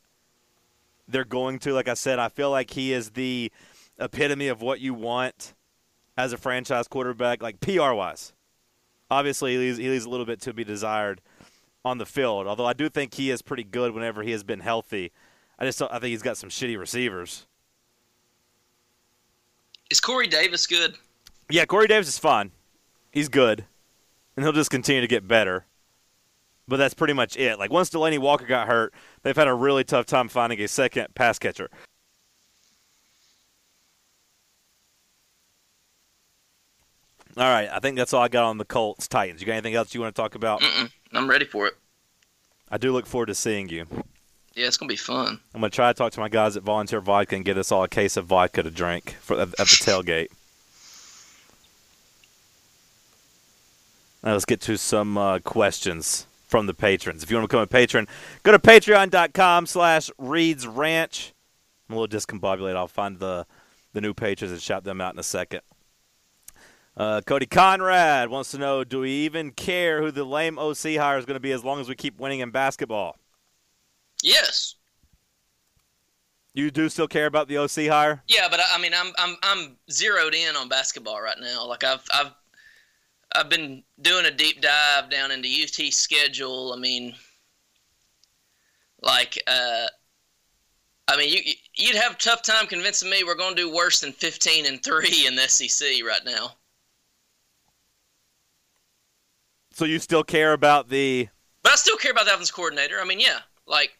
they're 1.07 1.25
going 1.25 1.59
to. 1.59 1.73
Like 1.73 1.87
I 1.87 1.93
said, 1.95 2.19
I 2.19 2.29
feel 2.29 2.51
like 2.51 2.71
he 2.71 2.93
is 2.93 3.11
the 3.11 3.51
epitome 3.99 4.47
of 4.47 4.61
what 4.61 4.79
you 4.79 4.93
want 4.93 5.53
as 6.17 6.33
a 6.33 6.37
franchise 6.37 6.87
quarterback, 6.87 7.41
like 7.41 7.59
PR 7.59 7.93
wise. 7.93 8.33
Obviously, 9.11 9.53
he 9.53 9.57
leaves, 9.57 9.77
he 9.77 9.89
leaves 9.89 10.05
a 10.05 10.09
little 10.09 10.25
bit 10.25 10.41
to 10.41 10.53
be 10.53 10.63
desired 10.63 11.21
on 11.83 11.97
the 11.97 12.05
field. 12.05 12.47
Although 12.47 12.65
I 12.65 12.73
do 12.73 12.89
think 12.89 13.13
he 13.13 13.31
is 13.31 13.41
pretty 13.41 13.63
good 13.63 13.93
whenever 13.93 14.23
he 14.23 14.31
has 14.31 14.43
been 14.43 14.59
healthy. 14.59 15.11
I 15.57 15.65
just 15.65 15.79
don't, 15.79 15.91
I 15.91 15.99
think 15.99 16.11
he's 16.11 16.21
got 16.21 16.37
some 16.37 16.49
shitty 16.49 16.77
receivers. 16.77 17.45
Is 19.89 19.99
Corey 19.99 20.27
Davis 20.27 20.67
good? 20.67 20.95
Yeah, 21.49 21.65
Corey 21.65 21.87
Davis 21.87 22.07
is 22.07 22.19
fine. 22.19 22.51
He's 23.11 23.27
good, 23.27 23.65
and 24.35 24.45
he'll 24.45 24.53
just 24.53 24.69
continue 24.69 25.01
to 25.01 25.07
get 25.07 25.27
better. 25.27 25.65
But 26.67 26.77
that's 26.77 26.93
pretty 26.93 27.13
much 27.13 27.35
it. 27.37 27.57
Like 27.57 27.73
once 27.73 27.89
Delanie 27.89 28.19
Walker 28.19 28.45
got 28.45 28.67
hurt, 28.67 28.93
they've 29.23 29.35
had 29.35 29.47
a 29.47 29.53
really 29.53 29.83
tough 29.83 30.05
time 30.05 30.29
finding 30.29 30.61
a 30.61 30.67
second 30.67 31.15
pass 31.15 31.39
catcher. 31.39 31.71
All 37.37 37.43
right, 37.43 37.69
I 37.71 37.79
think 37.79 37.95
that's 37.95 38.13
all 38.13 38.21
I 38.23 38.27
got 38.27 38.43
on 38.45 38.57
the 38.57 38.65
Colts 38.65 39.07
Titans. 39.07 39.39
You 39.39 39.47
got 39.47 39.53
anything 39.53 39.75
else 39.75 39.93
you 39.93 40.01
want 40.01 40.15
to 40.15 40.21
talk 40.21 40.35
about? 40.35 40.61
Mm-mm, 40.61 40.91
I'm 41.13 41.29
ready 41.29 41.45
for 41.45 41.67
it. 41.67 41.77
I 42.69 42.77
do 42.77 42.91
look 42.91 43.05
forward 43.05 43.27
to 43.27 43.35
seeing 43.35 43.69
you. 43.69 43.85
Yeah, 44.55 44.67
it's 44.67 44.77
gonna 44.77 44.89
be 44.89 44.95
fun. 44.95 45.39
I'm 45.53 45.61
gonna 45.61 45.69
try 45.69 45.91
to 45.91 45.97
talk 45.97 46.11
to 46.13 46.19
my 46.19 46.29
guys 46.29 46.57
at 46.57 46.63
Volunteer 46.63 47.01
Vodka 47.01 47.35
and 47.35 47.45
get 47.45 47.57
us 47.57 47.71
all 47.71 47.83
a 47.83 47.87
case 47.87 48.17
of 48.17 48.25
vodka 48.25 48.63
to 48.63 48.71
drink 48.71 49.15
for 49.21 49.35
at, 49.35 49.47
at 49.49 49.55
the 49.57 49.63
tailgate. 49.63 50.27
Now 54.23 54.33
let's 54.33 54.45
get 54.45 54.59
to 54.61 54.77
some 54.77 55.17
uh, 55.17 55.39
questions 55.39 56.27
from 56.47 56.65
the 56.65 56.73
patrons. 56.73 57.23
If 57.23 57.29
you 57.29 57.37
want 57.37 57.45
to 57.45 57.47
become 57.47 57.63
a 57.63 57.67
patron, 57.67 58.07
go 58.43 58.51
to 58.51 58.59
patreon.com 58.59 59.65
slash 59.65 60.11
Reed's 60.17 60.67
Ranch. 60.67 61.31
I'm 61.87 61.95
a 61.95 61.99
little 61.99 62.19
discombobulated. 62.19 62.75
I'll 62.75 62.87
find 62.87 63.19
the, 63.19 63.45
the 63.93 64.01
new 64.01 64.13
patrons 64.13 64.51
and 64.51 64.61
shout 64.61 64.83
them 64.83 64.99
out 64.99 65.13
in 65.13 65.19
a 65.19 65.23
second. 65.23 65.61
Uh, 66.99 67.21
Cody 67.21 67.45
Conrad 67.45 68.29
wants 68.29 68.51
to 68.51 68.57
know, 68.57 68.83
do 68.83 68.99
we 68.99 69.11
even 69.11 69.51
care 69.51 70.01
who 70.01 70.11
the 70.11 70.25
lame 70.25 70.59
OC 70.59 70.97
hire 70.97 71.17
is 71.17 71.25
going 71.25 71.37
to 71.37 71.39
be 71.39 71.53
as 71.53 71.63
long 71.63 71.79
as 71.79 71.87
we 71.87 71.95
keep 71.95 72.19
winning 72.19 72.41
in 72.41 72.51
basketball? 72.51 73.15
Yes. 74.21 74.75
You 76.53 76.69
do 76.71 76.89
still 76.89 77.07
care 77.07 77.25
about 77.25 77.47
the 77.47 77.57
OC 77.57 77.87
hire? 77.87 78.21
Yeah, 78.27 78.49
but 78.51 78.59
I, 78.59 78.63
I 78.73 78.81
mean, 78.81 78.91
I'm 78.93 79.13
I'm 79.17 79.37
I'm 79.43 79.77
zeroed 79.89 80.35
in 80.35 80.57
on 80.57 80.67
basketball 80.67 81.21
right 81.21 81.37
now. 81.39 81.65
Like 81.65 81.85
I've 81.85 82.03
I've 82.13 82.31
I've 83.33 83.49
been 83.49 83.81
doing 84.01 84.25
a 84.25 84.31
deep 84.31 84.59
dive 84.59 85.09
down 85.09 85.31
into 85.31 85.47
UT 85.47 85.93
schedule. 85.93 86.73
I 86.73 86.79
mean, 86.79 87.15
like 89.01 89.41
uh, 89.47 89.85
I 91.07 91.15
mean, 91.15 91.31
you 91.31 91.53
you'd 91.75 91.95
have 91.95 92.13
a 92.13 92.17
tough 92.17 92.41
time 92.41 92.67
convincing 92.67 93.09
me 93.09 93.23
we're 93.23 93.35
going 93.35 93.55
to 93.55 93.61
do 93.61 93.73
worse 93.73 94.01
than 94.01 94.11
15 94.11 94.65
and 94.65 94.83
three 94.83 95.27
in 95.27 95.35
the 95.35 95.47
SEC 95.47 95.87
right 96.03 96.25
now. 96.25 96.55
So 99.79 99.85
you 99.85 99.99
still 99.99 100.25
care 100.25 100.51
about 100.51 100.89
the? 100.89 101.29
But 101.63 101.71
I 101.71 101.75
still 101.77 101.95
care 101.95 102.11
about 102.11 102.25
the 102.25 102.33
offense 102.33 102.51
coordinator. 102.51 102.99
I 102.99 103.05
mean, 103.05 103.21
yeah, 103.21 103.39
like 103.65 103.97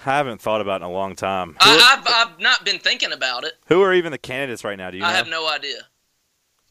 I 0.00 0.02
Haven't 0.02 0.40
thought 0.40 0.60
about 0.60 0.80
it 0.80 0.84
in 0.84 0.90
a 0.90 0.92
long 0.92 1.14
time. 1.14 1.56
I, 1.60 1.96
I've 1.96 2.32
I've 2.32 2.40
not 2.40 2.64
been 2.64 2.80
thinking 2.80 3.12
about 3.12 3.44
it. 3.44 3.52
who 3.66 3.82
are 3.82 3.94
even 3.94 4.10
the 4.10 4.18
candidates 4.18 4.64
right 4.64 4.76
now? 4.76 4.90
Do 4.90 4.96
you 4.96 5.04
know? 5.04 5.08
I 5.08 5.12
have 5.12 5.28
no 5.28 5.48
idea. 5.48 5.76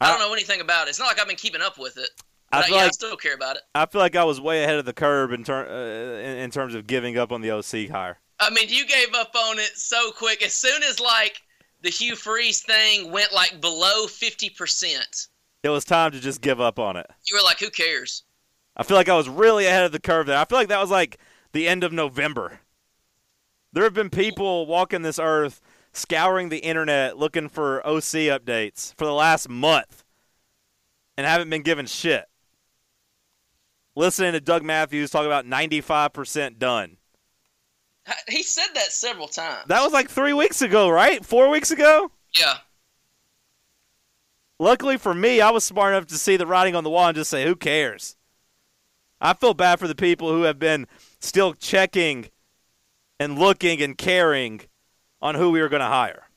I 0.01 0.09
don't 0.09 0.19
know 0.19 0.33
anything 0.33 0.59
about 0.59 0.87
it. 0.87 0.89
It's 0.89 0.99
not 0.99 1.05
like 1.05 1.21
I've 1.21 1.29
been 1.29 1.37
keeping 1.37 1.61
up 1.61 1.79
with 1.79 1.95
it. 1.97 2.09
I 2.51 2.63
feel 2.63 2.75
yeah, 2.75 2.83
I 2.83 2.89
still 2.89 3.15
care 3.15 3.35
about 3.35 3.55
it. 3.55 3.61
I 3.73 3.85
feel 3.85 4.01
like 4.01 4.17
I 4.17 4.25
was 4.25 4.41
way 4.41 4.65
ahead 4.65 4.75
of 4.75 4.83
the 4.83 4.91
curve 4.91 5.31
in, 5.31 5.45
ter- 5.45 5.65
uh, 5.65 6.19
in, 6.19 6.39
in 6.39 6.51
terms 6.51 6.75
of 6.75 6.85
giving 6.85 7.17
up 7.17 7.31
on 7.31 7.39
the 7.39 7.51
OC 7.51 7.89
hire. 7.89 8.19
I 8.37 8.49
mean, 8.49 8.67
you 8.67 8.85
gave 8.85 9.13
up 9.15 9.33
on 9.33 9.59
it 9.59 9.77
so 9.77 10.11
quick. 10.11 10.43
As 10.43 10.51
soon 10.51 10.83
as 10.83 10.99
like 10.99 11.41
the 11.81 11.89
Hugh 11.89 12.17
Freeze 12.17 12.63
thing 12.63 13.13
went 13.13 13.31
like 13.31 13.61
below 13.61 14.07
fifty 14.07 14.49
percent, 14.49 15.27
It 15.63 15.69
was 15.69 15.85
time 15.85 16.11
to 16.11 16.19
just 16.19 16.41
give 16.41 16.59
up 16.59 16.77
on 16.77 16.97
it. 16.97 17.07
you 17.29 17.35
were 17.37 17.43
like, 17.43 17.59
"Who 17.59 17.69
cares?" 17.69 18.23
I 18.75 18.83
feel 18.83 18.97
like 18.97 19.09
I 19.09 19.15
was 19.15 19.29
really 19.29 19.65
ahead 19.65 19.85
of 19.85 19.91
the 19.91 19.99
curve 19.99 20.25
there. 20.27 20.37
I 20.37 20.45
feel 20.45 20.57
like 20.57 20.67
that 20.67 20.81
was 20.81 20.91
like 20.91 21.17
the 21.53 21.67
end 21.67 21.83
of 21.83 21.93
November. 21.93 22.59
There 23.71 23.83
have 23.83 23.93
been 23.93 24.09
people 24.09 24.65
walking 24.65 25.01
this 25.03 25.19
earth 25.19 25.61
scouring 25.93 26.49
the 26.49 26.59
internet 26.59 27.17
looking 27.17 27.49
for 27.49 27.85
OC 27.87 28.29
updates 28.29 28.93
for 28.95 29.05
the 29.05 29.13
last 29.13 29.47
month 29.47 30.03
and 31.17 31.25
haven't 31.27 31.49
been 31.51 31.61
given 31.61 31.85
shit. 31.85 32.25
Listening 33.95 34.31
to 34.33 34.41
Doug 34.41 34.63
Matthews 34.63 35.11
talk 35.11 35.25
about 35.25 35.45
95% 35.45 36.57
done. 36.57 36.97
He 38.27 38.41
said 38.43 38.67
that 38.73 38.91
several 38.91 39.27
times. 39.27 39.65
That 39.67 39.83
was 39.83 39.93
like 39.93 40.09
three 40.09 40.33
weeks 40.33 40.61
ago, 40.63 40.89
right? 40.89 41.23
Four 41.23 41.49
weeks 41.49 41.69
ago? 41.71 42.11
yeah, 42.35 42.57
Luckily 44.59 44.97
for 44.97 45.13
me, 45.13 45.41
I 45.41 45.49
was 45.49 45.63
smart 45.63 45.93
enough 45.93 46.07
to 46.07 46.17
see 46.17 46.37
the 46.37 46.47
writing 46.47 46.75
on 46.75 46.83
the 46.83 46.89
wall 46.89 47.07
and 47.07 47.15
just 47.15 47.29
say, 47.29 47.45
who 47.45 47.55
cares? 47.55 48.15
I 49.19 49.33
feel 49.33 49.53
bad 49.53 49.79
for 49.79 49.87
the 49.87 49.95
people 49.95 50.31
who 50.31 50.43
have 50.43 50.59
been 50.59 50.87
still 51.19 51.53
checking 51.53 52.29
and 53.19 53.39
looking 53.39 53.81
and 53.81 53.97
caring 53.97 54.61
on 55.21 55.35
who 55.35 55.49
we 55.49 55.61
were 55.61 55.69
going 55.69 55.81
to 55.81 55.87
hire. 55.87 56.27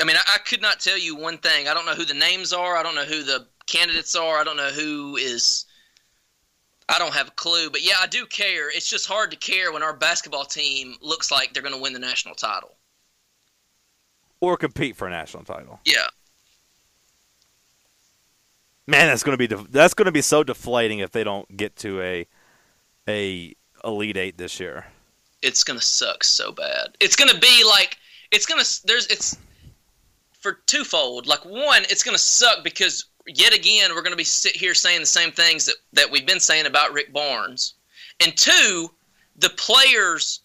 I 0.00 0.04
mean, 0.04 0.16
I, 0.16 0.34
I 0.34 0.38
could 0.38 0.62
not 0.62 0.80
tell 0.80 0.98
you 0.98 1.16
one 1.16 1.38
thing. 1.38 1.68
I 1.68 1.74
don't 1.74 1.86
know 1.86 1.94
who 1.94 2.04
the 2.04 2.14
names 2.14 2.52
are. 2.52 2.76
I 2.76 2.82
don't 2.82 2.94
know 2.94 3.04
who 3.04 3.22
the 3.22 3.46
candidates 3.66 4.14
are. 4.16 4.38
I 4.38 4.44
don't 4.44 4.56
know 4.56 4.70
who 4.70 5.16
is. 5.16 5.64
I 6.88 6.98
don't 6.98 7.14
have 7.14 7.28
a 7.28 7.32
clue. 7.32 7.70
But 7.70 7.82
yeah, 7.82 7.96
I 8.00 8.06
do 8.06 8.26
care. 8.26 8.68
It's 8.70 8.88
just 8.88 9.06
hard 9.06 9.30
to 9.30 9.36
care 9.36 9.72
when 9.72 9.82
our 9.82 9.94
basketball 9.94 10.44
team 10.44 10.94
looks 11.00 11.30
like 11.30 11.52
they're 11.52 11.62
going 11.62 11.74
to 11.74 11.80
win 11.80 11.92
the 11.92 11.98
national 11.98 12.34
title. 12.34 12.77
Or 14.40 14.56
compete 14.56 14.96
for 14.96 15.06
a 15.06 15.10
national 15.10 15.44
title. 15.44 15.80
Yeah. 15.84 16.06
Man, 18.86 19.08
that's 19.08 19.22
going 19.22 19.34
to 19.34 19.38
be 19.38 19.46
def- 19.46 19.70
that's 19.70 19.94
to 19.94 20.12
be 20.12 20.22
so 20.22 20.42
deflating 20.42 21.00
if 21.00 21.10
they 21.12 21.24
don't 21.24 21.56
get 21.56 21.76
to 21.76 22.00
a 22.00 22.26
a 23.08 23.54
elite 23.84 24.16
8 24.16 24.36
this 24.38 24.58
year. 24.60 24.86
it's 25.40 25.62
gonna 25.64 25.80
suck 25.80 26.24
so 26.24 26.50
bad. 26.52 26.96
It's 27.00 27.14
gonna 27.16 27.38
be 27.38 27.64
like 27.64 27.96
it's 28.30 28.44
gonna 28.44 28.64
there's 28.84 29.06
it's 29.06 29.36
for 30.32 30.54
twofold. 30.66 31.26
Like 31.26 31.44
one, 31.44 31.84
it's 31.88 32.02
gonna 32.02 32.18
suck 32.18 32.64
because 32.64 33.04
yet 33.26 33.54
again 33.54 33.94
we're 33.94 34.02
gonna 34.02 34.16
be 34.16 34.24
sit 34.24 34.56
here 34.56 34.74
saying 34.74 35.00
the 35.00 35.06
same 35.06 35.30
things 35.30 35.64
that 35.66 35.76
that 35.92 36.10
we've 36.10 36.26
been 36.26 36.40
saying 36.40 36.66
about 36.66 36.92
Rick 36.92 37.12
Barnes. 37.12 37.74
And 38.20 38.36
two, 38.36 38.90
the 39.36 39.50
players 39.50 40.40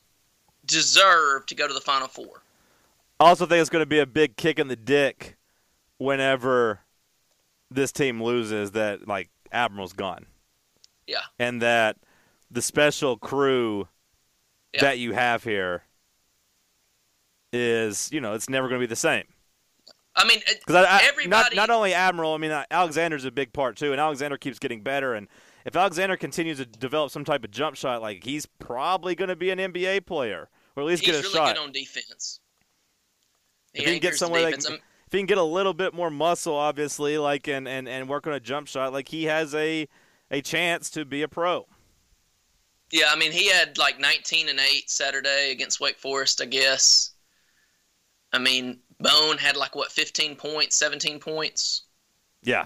deserve 0.66 1.46
to 1.48 1.56
go 1.56 1.68
to 1.68 1.74
the 1.74 1.82
Final 1.82 2.08
Four. 2.08 2.43
I 3.20 3.26
also 3.30 3.46
think 3.46 3.62
it's 3.62 3.70
going 3.70 3.82
to 3.84 3.88
be 3.88 4.00
a 4.00 4.06
big 4.06 4.36
kick 4.38 4.60
in 4.60 4.68
the 4.68 4.76
dick 4.76 5.38
whenever 5.98 6.82
this 7.72 7.92
team 7.92 8.22
loses 8.22 8.72
that 8.72 9.08
like 9.08 9.30
Admiral's 9.52 9.94
gone. 9.94 10.26
Yeah. 11.08 11.22
And 11.40 11.62
that 11.62 11.98
the 12.52 12.62
special 12.62 13.18
crew 13.18 13.88
Yeah. 14.74 14.82
that 14.82 15.00
you 15.00 15.14
have 15.14 15.44
here 15.44 15.84
is, 17.52 18.10
you 18.12 18.20
know, 18.22 18.34
it's 18.34 18.50
never 18.50 18.68
going 18.68 18.80
to 18.82 18.88
be 18.88 18.90
the 18.90 18.96
same. 18.96 19.26
I 20.16 20.26
mean, 20.28 20.40
Because 20.48 20.76
I, 20.76 20.82
not 20.84 21.04
everybody. 21.04 21.56
not 21.56 21.70
only 21.72 21.94
Admiral, 21.94 22.34
I 22.34 22.38
mean 22.38 22.52
uh, 22.52 22.66
Alexander's 22.70 23.26
a 23.26 23.32
big 23.32 23.52
part 23.52 23.78
too, 23.78 23.92
and 23.92 24.00
Alexander 24.00 24.38
keeps 24.38 24.60
getting 24.60 24.82
better. 24.82 25.16
And 25.16 25.28
if 25.66 25.76
Alexander 25.76 26.18
continues 26.18 26.58
to 26.60 26.66
develop 26.68 27.10
some 27.12 27.26
type 27.26 27.44
of 27.44 27.50
jump 27.52 27.76
shot, 27.76 28.02
like 28.02 28.24
he's 28.24 28.46
probably 28.46 29.16
going 29.16 29.30
to 29.30 29.36
be 29.36 29.50
an 29.50 29.58
NBA 29.58 30.06
player, 30.06 30.50
or 30.76 30.84
at 30.84 30.86
least 30.88 31.04
he's 31.04 31.12
get 31.14 31.20
a 31.20 31.22
really 31.24 31.34
shot. 31.34 31.56
good 31.56 31.62
on 31.64 31.72
defense. 31.72 32.40
If 33.74 33.86
he 33.86 33.92
can 33.92 34.00
get 34.00 34.16
somewhere 34.16 34.42
that 34.42 34.48
defense. 34.48 34.68
Um, 34.70 34.74
if 34.76 35.12
he 35.12 35.18
can 35.20 35.26
get 35.26 35.38
a 35.38 35.44
little 35.44 35.74
bit 35.74 35.94
more 35.94 36.10
muscle, 36.10 36.56
obviously, 36.56 37.18
like 37.18 37.48
and, 37.48 37.68
and, 37.68 37.88
and 37.88 38.10
work 38.10 38.26
on 38.28 38.34
a 38.34 38.40
jump 38.40 38.68
shot, 38.68 38.94
like 38.94 39.08
he 39.10 39.26
has 39.26 39.54
a 39.56 39.88
a 40.32 40.42
chance 40.42 40.90
to 40.92 41.06
be 41.06 41.22
a 41.22 41.28
pro. 41.28 41.68
Yeah, 42.92 43.06
I 43.10 43.16
mean, 43.16 43.32
he 43.32 43.50
had 43.50 43.78
like 43.78 44.00
19 44.00 44.50
and 44.50 44.60
8 44.60 44.90
Saturday 44.90 45.52
against 45.52 45.80
Wake 45.80 45.98
Forest, 45.98 46.42
I 46.42 46.46
guess. 46.46 47.12
I 48.32 48.40
mean, 48.40 48.80
Bone 49.00 49.38
had 49.38 49.56
like 49.58 49.76
what 49.76 49.92
15 49.92 50.36
points, 50.36 50.76
17 50.78 51.20
points. 51.20 51.84
Yeah, 52.44 52.66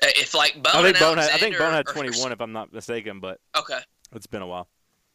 If 0.00 0.34
like 0.34 0.54
Bone, 0.62 0.72
I 0.74 0.82
think 0.82 0.98
Bone 0.98 1.18
had, 1.18 1.30
I 1.30 1.38
think 1.38 1.58
Bone 1.58 1.72
had 1.72 1.86
are- 1.88 1.92
21 1.92 2.32
if 2.32 2.40
I'm 2.40 2.52
not 2.52 2.72
mistaken, 2.72 3.20
but 3.20 3.40
Okay, 3.56 3.78
it's 4.14 4.26
been 4.26 4.42
a 4.42 4.46
while. 4.46 4.68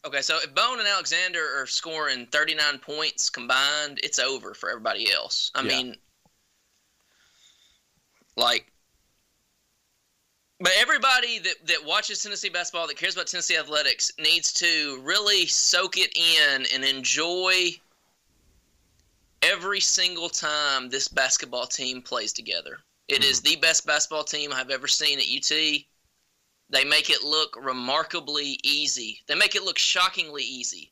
Okay, 0.04 0.22
so 0.22 0.38
if 0.38 0.54
Bone 0.56 0.80
and 0.80 0.88
Alexander 0.88 1.62
are 1.62 1.68
scoring 1.68 2.26
39 2.28 2.80
points 2.80 3.30
combined, 3.30 4.00
it's 4.02 4.18
over 4.18 4.54
for 4.54 4.70
everybody 4.70 5.12
else. 5.12 5.52
I 5.54 5.62
Yeah. 5.62 5.68
mean, 5.68 5.98
like, 8.36 8.72
but 10.60 10.74
everybody 10.76 11.40
that, 11.40 11.68
that 11.68 11.84
watches 11.84 12.22
Tennessee 12.22 12.50
basketball, 12.50 12.88
that 12.88 12.98
cares 12.98 13.16
about 13.16 13.28
Tennessee 13.28 13.58
athletics, 13.58 14.12
needs 14.18 14.54
to 14.54 15.00
really 15.02 15.46
soak 15.48 15.98
it 15.98 16.16
in 16.16 16.66
and 16.68 16.84
enjoy 16.84 17.80
every 19.42 19.80
single 19.80 20.30
time 20.30 20.90
this 20.90 21.08
basketball 21.08 21.68
team 21.68 22.02
plays 22.02 22.32
together. 22.34 22.80
It 23.08 23.24
is 23.24 23.42
mm-hmm. 23.42 23.56
the 23.56 23.56
best 23.58 23.86
basketball 23.86 24.24
team 24.24 24.54
I've 24.54 24.70
ever 24.70 24.88
seen 24.88 25.20
at 25.20 25.26
UT. 25.26 25.86
They 26.72 26.86
make 26.86 27.10
it 27.10 27.24
look 27.24 27.58
remarkably 27.62 28.58
easy. 28.64 29.20
They 29.28 29.36
make 29.36 29.56
it 29.56 29.64
look 29.64 29.78
shockingly 29.78 30.44
easy. 30.44 30.92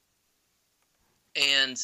And 1.35 1.81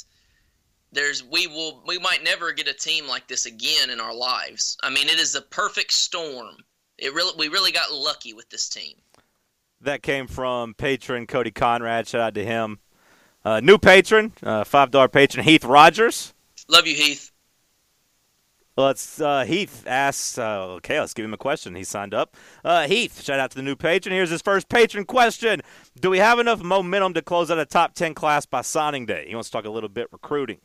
there's 0.92 1.24
we 1.24 1.48
will 1.48 1.82
we 1.88 1.98
might 1.98 2.24
never 2.24 2.52
get 2.52 2.68
a 2.68 2.74
team 2.74 3.08
like 3.08 3.28
this 3.28 3.46
again 3.46 3.90
in 3.90 4.02
our 4.02 4.14
lives. 4.14 4.78
I 4.84 4.90
mean, 4.90 5.08
it 5.08 5.20
is 5.20 5.36
a 5.36 5.42
perfect 5.42 5.94
storm. 5.94 6.58
It 6.98 7.14
really 7.14 7.34
we 7.38 7.48
really 7.48 7.72
got 7.72 7.92
lucky 7.92 8.34
with 8.34 8.50
this 8.50 8.68
team. 8.68 8.96
That 9.82 10.04
came 10.04 10.28
from 10.28 10.74
patron 10.74 11.26
Cody 11.26 11.52
Conrad. 11.52 12.08
Shout 12.08 12.22
out 12.22 12.34
to 12.36 12.46
him. 12.46 12.80
Uh, 13.46 13.60
new 13.60 13.78
patron, 13.78 14.34
uh, 14.44 14.64
five 14.64 14.92
dollar 14.92 15.08
patron 15.08 15.46
Heath 15.46 15.64
Rogers. 15.64 16.34
Love 16.68 16.88
you, 16.88 16.96
Heath. 16.96 17.32
Let's 18.78 19.22
uh, 19.22 19.46
Heath 19.46 19.86
asks. 19.88 20.38
Uh, 20.38 20.66
okay, 20.78 21.00
let's 21.00 21.14
give 21.14 21.24
him 21.24 21.34
a 21.34 21.38
question. 21.38 21.76
He 21.76 21.86
signed 21.86 22.14
up. 22.14 22.36
Uh, 22.64 22.88
Heath, 22.88 23.24
shout 23.24 23.40
out 23.40 23.52
to 23.52 23.56
the 23.56 23.64
new 23.64 23.76
patron. 23.76 24.14
Here's 24.14 24.30
his 24.30 24.42
first 24.42 24.68
patron 24.68 25.06
question: 25.06 25.62
Do 26.00 26.10
we 26.10 26.18
have 26.18 26.40
enough 26.40 26.62
momentum 26.62 27.14
to 27.14 27.22
close 27.22 27.50
out 27.50 27.58
a 27.58 27.66
top 27.66 27.94
ten 27.94 28.14
class 28.14 28.46
by 28.46 28.62
signing 28.62 29.06
day? 29.06 29.26
He 29.30 29.34
wants 29.34 29.50
to 29.50 29.54
talk 29.54 29.66
a 29.66 29.70
little 29.70 29.88
bit 29.88 30.12
recruiting. 30.12 30.60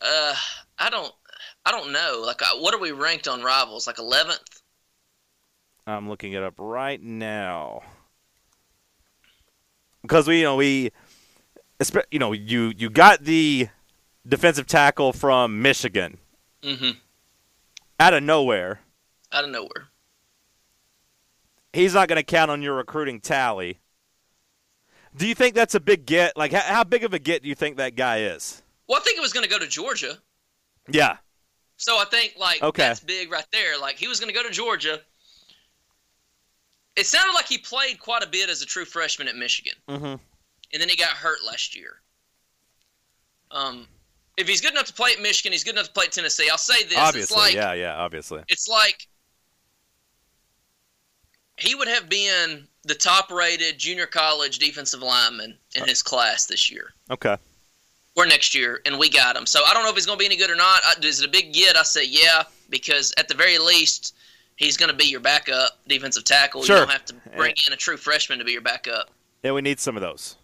Uh, 0.00 0.34
I 0.78 0.90
don't 0.90 1.12
I 1.64 1.70
don't 1.70 1.92
know. 1.92 2.22
Like, 2.26 2.42
uh, 2.42 2.58
what 2.58 2.74
are 2.74 2.80
we 2.80 2.90
ranked 2.90 3.28
on 3.28 3.42
Rivals? 3.42 3.86
Like 3.86 3.96
11th? 3.96 4.62
I'm 5.86 6.08
looking 6.08 6.32
it 6.32 6.42
up 6.42 6.54
right 6.58 7.00
now 7.00 7.82
because 10.02 10.26
we, 10.26 10.38
you 10.38 10.44
know, 10.44 10.56
we, 10.56 10.90
you 12.10 12.18
know, 12.18 12.32
you 12.32 12.72
you 12.76 12.90
got 12.90 13.22
the 13.22 13.68
defensive 14.26 14.66
tackle 14.66 15.12
from 15.12 15.62
Michigan 15.62 16.18
Mm-hmm. 16.62 16.90
Out 18.02 18.14
of 18.14 18.22
nowhere. 18.22 18.80
Out 19.30 19.44
of 19.44 19.50
nowhere. 19.50 19.88
He's 21.72 21.94
not 21.94 22.08
going 22.08 22.16
to 22.18 22.22
count 22.24 22.50
on 22.50 22.60
your 22.60 22.74
recruiting 22.74 23.20
tally. 23.20 23.78
Do 25.16 25.26
you 25.26 25.34
think 25.34 25.54
that's 25.54 25.74
a 25.74 25.80
big 25.80 26.04
get? 26.04 26.36
Like, 26.36 26.52
how, 26.52 26.60
how 26.74 26.84
big 26.84 27.04
of 27.04 27.14
a 27.14 27.18
get 27.18 27.42
do 27.42 27.48
you 27.48 27.54
think 27.54 27.76
that 27.76 27.94
guy 27.96 28.20
is? 28.22 28.62
Well, 28.88 28.98
I 28.98 29.04
think 29.04 29.16
it 29.18 29.20
was 29.22 29.32
going 29.32 29.44
to 29.44 29.50
go 29.50 29.58
to 29.58 29.66
Georgia. 29.68 30.18
Yeah. 30.88 31.16
So 31.76 31.96
I 31.98 32.04
think 32.06 32.34
like 32.38 32.62
Okay. 32.62 32.82
that's 32.82 33.00
big 33.00 33.30
right 33.30 33.46
there. 33.52 33.78
Like 33.78 33.96
he 33.96 34.08
was 34.08 34.20
going 34.20 34.32
to 34.32 34.38
go 34.38 34.42
to 34.46 34.50
Georgia. 34.52 35.00
It 36.96 37.06
sounded 37.06 37.32
like 37.34 37.46
he 37.46 37.56
played 37.58 37.98
quite 37.98 38.22
a 38.22 38.26
bit 38.28 38.50
as 38.50 38.60
a 38.62 38.66
true 38.66 38.84
freshman 38.84 39.26
at 39.28 39.34
Michigan, 39.36 39.72
Mm-hmm. 39.88 40.04
and 40.04 40.20
then 40.80 40.88
he 40.90 40.96
got 40.96 41.08
hurt 41.10 41.38
last 41.44 41.74
year. 41.74 41.96
Um, 43.50 43.86
if 44.36 44.48
he's 44.48 44.60
good 44.60 44.72
enough 44.72 44.86
to 44.86 44.92
play 44.92 45.12
at 45.12 45.20
Michigan, 45.20 45.52
he's 45.52 45.64
good 45.64 45.74
enough 45.74 45.86
to 45.86 45.92
play 45.92 46.04
at 46.06 46.12
Tennessee. 46.12 46.48
I'll 46.50 46.58
say 46.58 46.84
this: 46.84 46.98
Obviously, 46.98 47.20
it's 47.22 47.36
like 47.36 47.54
yeah, 47.54 47.72
yeah, 47.72 47.96
obviously. 47.96 48.42
it's 48.48 48.68
like 48.68 49.06
he 51.58 51.74
would 51.74 51.88
have 51.88 52.08
been 52.08 52.66
the 52.84 52.94
top-rated 52.94 53.78
junior 53.78 54.06
college 54.06 54.58
defensive 54.58 55.00
lineman 55.00 55.56
in 55.74 55.82
oh. 55.82 55.86
his 55.86 56.02
class 56.02 56.46
this 56.46 56.70
year 56.70 56.92
Okay. 57.10 57.36
or 58.16 58.26
next 58.26 58.54
year, 58.54 58.80
and 58.86 58.98
we 58.98 59.08
got 59.08 59.36
him. 59.36 59.46
So 59.46 59.60
I 59.64 59.72
don't 59.72 59.84
know 59.84 59.90
if 59.90 59.94
he's 59.94 60.06
going 60.06 60.18
to 60.18 60.22
be 60.22 60.26
any 60.26 60.36
good 60.36 60.50
or 60.50 60.56
not. 60.56 60.80
Is 61.04 61.20
it 61.20 61.26
a 61.26 61.30
big 61.30 61.52
get? 61.52 61.76
I 61.76 61.82
say 61.82 62.04
yeah, 62.04 62.44
because 62.70 63.12
at 63.18 63.28
the 63.28 63.34
very 63.34 63.58
least, 63.58 64.14
he's 64.56 64.76
going 64.76 64.90
to 64.90 64.96
be 64.96 65.04
your 65.04 65.20
backup 65.20 65.78
defensive 65.86 66.24
tackle. 66.24 66.62
Sure. 66.62 66.76
You 66.76 66.82
don't 66.82 66.90
have 66.90 67.04
to 67.06 67.14
bring 67.36 67.54
in 67.66 67.72
a 67.72 67.76
true 67.76 67.96
freshman 67.96 68.38
to 68.38 68.44
be 68.44 68.52
your 68.52 68.62
backup. 68.62 69.10
Yeah, 69.42 69.52
we 69.52 69.60
need 69.60 69.78
some 69.78 69.96
of 69.96 70.02
those. 70.02 70.36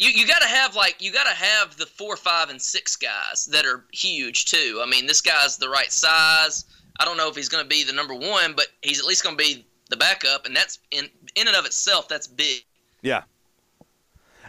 You 0.00 0.08
you 0.08 0.26
got 0.26 0.40
to 0.40 0.48
have 0.48 0.74
like 0.74 0.96
you 0.98 1.12
got 1.12 1.24
to 1.24 1.34
have 1.34 1.76
the 1.76 1.84
four, 1.84 2.16
five, 2.16 2.48
and 2.48 2.60
six 2.60 2.96
guys 2.96 3.44
that 3.52 3.66
are 3.66 3.84
huge 3.92 4.46
too. 4.46 4.80
I 4.82 4.88
mean, 4.88 5.06
this 5.06 5.20
guy's 5.20 5.58
the 5.58 5.68
right 5.68 5.92
size. 5.92 6.64
I 6.98 7.04
don't 7.04 7.18
know 7.18 7.28
if 7.28 7.36
he's 7.36 7.50
going 7.50 7.62
to 7.62 7.68
be 7.68 7.84
the 7.84 7.92
number 7.92 8.14
one, 8.14 8.54
but 8.56 8.68
he's 8.80 8.98
at 8.98 9.04
least 9.04 9.22
going 9.22 9.36
to 9.36 9.44
be 9.44 9.66
the 9.90 9.98
backup, 9.98 10.46
and 10.46 10.56
that's 10.56 10.78
in 10.90 11.10
in 11.36 11.46
and 11.46 11.56
of 11.56 11.66
itself 11.66 12.08
that's 12.08 12.26
big. 12.26 12.62
Yeah. 13.02 13.22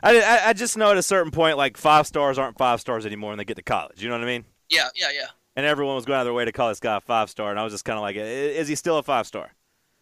I, 0.03 0.19
I, 0.21 0.49
I 0.49 0.53
just 0.53 0.77
know 0.77 0.89
at 0.91 0.97
a 0.97 1.03
certain 1.03 1.31
point, 1.31 1.57
like 1.57 1.77
five 1.77 2.07
stars 2.07 2.39
aren't 2.39 2.57
five 2.57 2.79
stars 2.79 3.05
anymore 3.05 3.31
when 3.31 3.37
they 3.37 3.45
get 3.45 3.57
to 3.57 3.61
college. 3.61 4.01
You 4.01 4.09
know 4.09 4.15
what 4.15 4.23
I 4.23 4.27
mean? 4.27 4.45
Yeah, 4.69 4.87
yeah, 4.95 5.11
yeah. 5.13 5.27
and 5.55 5.65
everyone 5.65 5.95
was 5.95 6.05
going 6.05 6.17
out 6.17 6.21
of 6.21 6.25
their 6.27 6.33
way 6.33 6.45
to 6.45 6.51
call 6.51 6.69
this 6.69 6.79
guy 6.79 6.95
a 6.95 7.01
five 7.01 7.29
star, 7.29 7.51
and 7.51 7.59
I 7.59 7.63
was 7.63 7.73
just 7.73 7.85
kind 7.85 7.97
of 7.97 8.01
like, 8.01 8.15
is 8.15 8.67
he 8.67 8.75
still 8.75 8.97
a 8.97 9.03
five 9.03 9.27
star? 9.27 9.51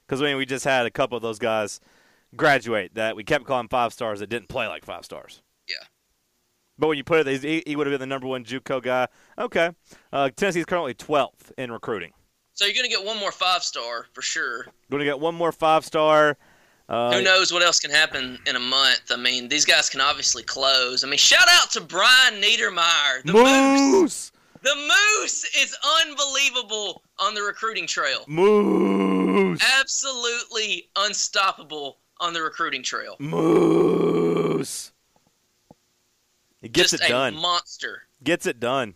Because 0.06 0.22
I 0.22 0.26
mean, 0.26 0.38
we 0.38 0.46
just 0.46 0.64
had 0.64 0.86
a 0.86 0.92
couple 0.92 1.18
of 1.18 1.24
those 1.24 1.40
guys 1.40 1.80
graduate 2.36 2.96
that 2.96 3.15
we 3.15 3.24
kept 3.24 3.46
calling 3.46 3.68
five 3.68 3.94
stars 3.94 4.20
that 4.20 4.28
didn't 4.30 4.50
play 4.50 4.68
like 4.68 4.86
five 4.86 5.06
stars. 5.06 5.42
Yeah. 5.68 5.76
But 6.78 6.88
when 6.88 6.98
you 6.98 7.04
put 7.04 7.28
it, 7.28 7.42
he, 7.42 7.63
he 7.65 7.76
would 7.76 7.88
have 7.88 7.92
been 7.92 8.00
the 8.00 8.08
number 8.08 8.28
one 8.28 8.46
JUCO 8.46 8.82
guy. 8.82 9.08
Okay, 9.38 9.72
uh, 10.13 10.30
Tennessee's 10.36 10.65
currently 10.65 10.94
twelfth 10.94 11.52
in 11.58 11.72
recruiting. 11.72 12.13
So 12.54 12.65
you're 12.65 12.74
going 12.74 12.89
to 12.89 12.96
get 12.96 13.06
one 13.06 13.18
more 13.18 13.32
five 13.32 13.63
star 13.63 14.06
for 14.13 14.22
sure. 14.22 14.65
Going 14.89 15.00
to 15.00 15.06
get 15.06 15.20
one 15.20 15.36
more 15.36 15.52
five 15.52 15.86
star. 15.86 16.38
Uh, 16.88 17.13
Who 17.13 17.22
knows 17.22 17.54
what 17.54 17.62
else 17.62 17.80
can 17.80 17.92
happen 17.92 18.39
in 18.48 18.56
a 18.56 18.60
month? 18.60 19.12
I 19.12 19.15
mean, 19.15 19.48
these 19.48 19.63
guys 19.63 19.89
can 19.89 20.02
obviously 20.02 20.42
close. 20.42 21.04
I 21.04 21.08
mean, 21.08 21.20
shout 21.20 21.48
out 21.48 21.70
to 21.72 21.82
Brian 21.82 22.42
Niedermeyer. 22.42 23.24
The 23.24 23.34
Moose. 23.34 23.82
Moose, 23.82 24.32
The 24.63 24.76
Moose 24.76 25.44
is 25.56 25.78
unbelievable 26.02 27.04
on 27.20 27.36
the 27.36 27.44
recruiting 27.44 27.86
trail. 27.86 28.26
Moose, 28.28 29.62
Absolutely 29.80 30.89
unstoppable 30.96 32.00
on 32.20 32.34
the 32.34 32.42
recruiting 32.42 32.84
trail. 32.84 33.16
Moose. 33.20 34.92
It 36.62 36.74
gets 36.74 36.92
Just 36.92 37.04
it 37.04 37.08
a 37.08 37.10
done. 37.10 37.36
monster. 37.36 38.04
Gets 38.24 38.46
it 38.46 38.60
done. 38.60 38.94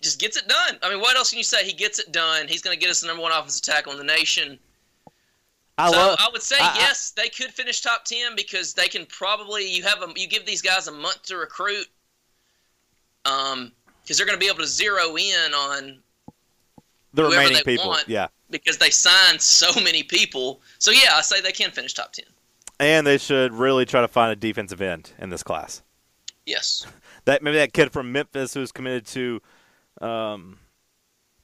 Just 0.00 0.18
gets 0.20 0.36
it 0.36 0.48
done. 0.48 0.78
I 0.82 0.90
mean, 0.90 1.00
what 1.00 1.16
else 1.16 1.30
can 1.30 1.38
you 1.38 1.44
say? 1.44 1.64
He 1.64 1.72
gets 1.72 1.98
it 1.98 2.12
done. 2.12 2.48
He's 2.48 2.62
going 2.62 2.76
to 2.76 2.80
get 2.80 2.90
us 2.90 3.00
the 3.00 3.06
number 3.08 3.22
one 3.22 3.32
offensive 3.32 3.62
tackle 3.62 3.92
in 3.92 3.98
the 3.98 4.04
nation. 4.04 4.58
I 5.78 5.90
so 5.90 5.96
love. 5.96 6.16
I 6.18 6.28
would 6.32 6.42
say 6.42 6.56
I- 6.58 6.68
I- 6.72 6.76
yes, 6.76 7.10
they 7.10 7.28
could 7.28 7.50
finish 7.50 7.82
top 7.82 8.04
ten 8.06 8.34
because 8.34 8.72
they 8.72 8.88
can 8.88 9.04
probably 9.06 9.70
you 9.70 9.82
have 9.82 10.02
a 10.02 10.08
you 10.16 10.26
give 10.26 10.46
these 10.46 10.62
guys 10.62 10.86
a 10.88 10.92
month 10.92 11.22
to 11.24 11.36
recruit, 11.36 11.86
um, 13.26 13.72
because 14.02 14.16
they're 14.16 14.26
going 14.26 14.38
to 14.38 14.42
be 14.42 14.48
able 14.48 14.60
to 14.60 14.66
zero 14.66 15.16
in 15.18 15.52
on 15.52 15.98
the 17.16 17.24
remaining 17.24 17.62
people. 17.64 17.88
want. 17.88 18.08
Yeah. 18.08 18.28
because 18.50 18.78
they 18.78 18.90
signed 18.90 19.40
so 19.40 19.68
many 19.80 20.02
people. 20.02 20.60
So 20.78 20.90
yeah, 20.90 21.14
I 21.14 21.22
say 21.22 21.40
they 21.40 21.52
can 21.52 21.70
finish 21.70 21.94
top 21.94 22.12
ten. 22.12 22.26
And 22.78 23.06
they 23.06 23.18
should 23.18 23.52
really 23.52 23.86
try 23.86 24.02
to 24.02 24.08
find 24.08 24.30
a 24.30 24.36
defensive 24.36 24.80
end 24.80 25.12
in 25.18 25.30
this 25.30 25.42
class. 25.42 25.82
Yes, 26.44 26.86
That 27.24 27.42
maybe 27.42 27.56
that 27.56 27.72
kid 27.72 27.90
from 27.92 28.12
Memphis 28.12 28.54
who's 28.54 28.70
committed 28.70 29.04
to 29.06 29.40
um, 30.00 30.58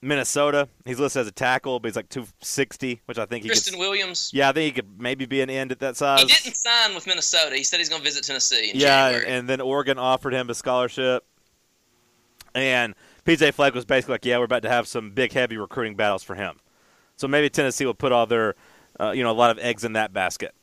Minnesota. 0.01 0.69
He's 0.85 0.97
listed 0.97 1.21
as 1.21 1.27
a 1.27 1.31
tackle, 1.31 1.81
but 1.81 1.89
he's 1.89 1.97
like 1.97 2.07
260, 2.07 3.01
which 3.05 3.17
I 3.17 3.25
think 3.25 3.43
he 3.43 3.49
Kristen 3.49 3.73
could. 3.73 3.79
Williams. 3.81 4.31
Yeah, 4.33 4.47
I 4.47 4.53
think 4.53 4.65
he 4.65 4.71
could 4.81 5.01
maybe 5.01 5.25
be 5.25 5.41
an 5.41 5.49
end 5.49 5.73
at 5.73 5.79
that 5.79 5.97
size. 5.97 6.21
He 6.21 6.27
didn't 6.27 6.55
sign 6.55 6.95
with 6.95 7.05
Minnesota. 7.05 7.55
He 7.57 7.63
said 7.63 7.79
he's 7.79 7.89
going 7.89 8.01
to 8.01 8.05
visit 8.05 8.23
Tennessee 8.23 8.69
in 8.69 8.79
yeah, 8.79 9.11
January. 9.11 9.27
and 9.27 9.49
then 9.49 9.59
Oregon 9.59 9.97
offered 9.99 10.33
him 10.33 10.49
a 10.49 10.53
scholarship, 10.53 11.25
and 12.55 12.95
PJ 13.25 13.53
Fleck 13.53 13.73
was 13.73 13.85
basically 13.85 14.13
like, 14.13 14.25
"Yeah, 14.25 14.37
we're 14.37 14.45
about 14.45 14.63
to 14.63 14.69
have 14.69 14.87
some 14.87 15.11
big, 15.11 15.31
heavy 15.33 15.57
recruiting 15.57 15.95
battles 15.95 16.23
for 16.23 16.35
him." 16.35 16.59
So 17.15 17.27
maybe 17.27 17.49
Tennessee 17.49 17.85
will 17.85 17.93
put 17.93 18.11
all 18.11 18.25
their, 18.25 18.55
uh, 18.99 19.11
you 19.11 19.23
know, 19.23 19.31
a 19.31 19.33
lot 19.33 19.51
of 19.51 19.59
eggs 19.59 19.83
in 19.83 19.93
that 19.93 20.13
basket. 20.13 20.53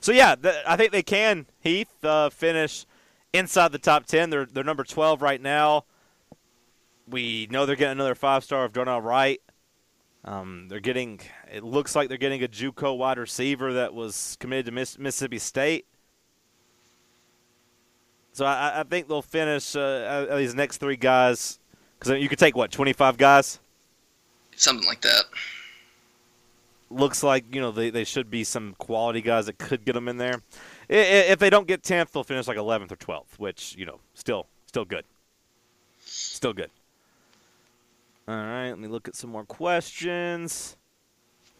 So 0.00 0.12
yeah, 0.12 0.34
th- 0.34 0.64
I 0.66 0.76
think 0.76 0.92
they 0.92 1.02
can 1.02 1.46
Heath 1.60 2.04
uh, 2.04 2.30
finish 2.30 2.86
inside 3.32 3.72
the 3.72 3.78
top 3.78 4.06
ten. 4.06 4.30
They're 4.30 4.46
they're 4.46 4.64
number 4.64 4.84
twelve 4.84 5.22
right 5.22 5.40
now. 5.40 5.84
We 7.06 7.46
know 7.50 7.66
they're 7.66 7.76
getting 7.76 7.92
another 7.92 8.14
five 8.14 8.42
star 8.44 8.64
of 8.64 8.72
Darnell 8.72 9.00
Wright. 9.00 9.40
Um, 10.24 10.66
they're 10.68 10.80
getting. 10.80 11.20
It 11.52 11.64
looks 11.64 11.94
like 11.94 12.08
they're 12.08 12.18
getting 12.18 12.42
a 12.42 12.48
JUCO 12.48 12.96
wide 12.96 13.18
receiver 13.18 13.72
that 13.74 13.94
was 13.94 14.36
committed 14.40 14.66
to 14.66 14.72
Miss- 14.72 14.98
Mississippi 14.98 15.38
State. 15.38 15.86
So 18.32 18.46
I, 18.46 18.80
I 18.80 18.82
think 18.84 19.08
they'll 19.08 19.22
finish 19.22 19.76
uh, 19.76 20.34
these 20.36 20.54
next 20.54 20.78
three 20.78 20.96
guys 20.96 21.58
because 21.98 22.20
you 22.20 22.28
could 22.28 22.38
take 22.38 22.56
what 22.56 22.70
twenty 22.70 22.92
five 22.92 23.18
guys. 23.18 23.60
Something 24.56 24.86
like 24.86 25.02
that. 25.02 25.24
Looks 26.90 27.22
like 27.22 27.54
you 27.54 27.60
know 27.60 27.70
they, 27.70 27.90
they 27.90 28.04
should 28.04 28.30
be 28.30 28.44
some 28.44 28.74
quality 28.78 29.20
guys 29.20 29.46
that 29.46 29.58
could 29.58 29.84
get 29.84 29.92
them 29.92 30.08
in 30.08 30.16
there. 30.16 30.42
If 30.88 31.38
they 31.38 31.50
don't 31.50 31.66
get 31.66 31.82
tenth, 31.82 32.12
they'll 32.12 32.24
finish 32.24 32.46
like 32.46 32.56
eleventh 32.56 32.92
or 32.92 32.96
twelfth, 32.96 33.38
which 33.38 33.74
you 33.78 33.86
know 33.86 34.00
still 34.14 34.46
still 34.66 34.84
good. 34.84 35.04
Still 36.04 36.52
good. 36.52 36.70
All 38.28 38.36
right, 38.36 38.68
let 38.68 38.78
me 38.78 38.88
look 38.88 39.08
at 39.08 39.16
some 39.16 39.30
more 39.30 39.44
questions. 39.44 40.76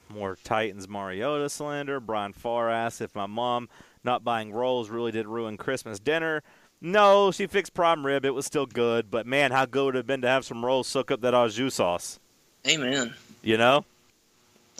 More 0.08 0.36
Titans 0.44 0.88
Mariota 0.88 1.48
slander. 1.48 1.98
Brian 1.98 2.32
Farr 2.32 2.70
asks 2.70 3.00
if 3.00 3.14
my 3.14 3.26
mom 3.26 3.68
not 4.04 4.22
buying 4.22 4.52
rolls 4.52 4.90
really 4.90 5.12
did 5.12 5.26
ruin 5.26 5.56
Christmas 5.56 5.98
dinner. 5.98 6.42
No, 6.84 7.30
she 7.30 7.46
fixed 7.46 7.74
prime 7.74 8.04
rib. 8.04 8.24
It 8.24 8.34
was 8.34 8.44
still 8.44 8.66
good, 8.66 9.08
but 9.08 9.24
man, 9.24 9.52
how 9.52 9.66
good 9.66 9.84
would 9.84 9.94
it 9.94 9.98
have 10.00 10.06
been 10.08 10.22
to 10.22 10.28
have 10.28 10.44
some 10.44 10.64
rolls 10.64 10.88
soak 10.88 11.12
up 11.12 11.20
that 11.20 11.32
au 11.32 11.46
jus 11.48 11.74
sauce? 11.74 12.18
Amen. 12.66 13.14
You 13.40 13.56
know? 13.56 13.84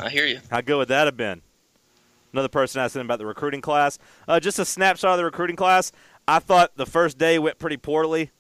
I 0.01 0.11
hear 0.11 0.27
you. 0.27 0.41
How 0.51 0.63
good 0.63 0.79
would 0.79 0.89
that 0.89 1.07
have 1.07 1.17
been? 1.17 1.43
Another 2.33 2.49
person 2.49 2.81
asking 2.81 3.03
about 3.03 3.21
the 3.21 3.27
recruiting 3.27 3.61
class. 3.61 4.01
Uh, 4.27 4.41
just 4.41 4.59
a 4.59 4.65
snapshot 4.65 5.13
of 5.13 5.19
the 5.19 5.25
recruiting 5.25 5.55
class. 5.55 5.93
I 6.27 6.41
thought 6.41 6.73
the 6.75 6.87
first 6.87 7.19
day 7.19 7.39
went 7.39 7.61
pretty 7.61 7.77
poorly. 7.77 8.33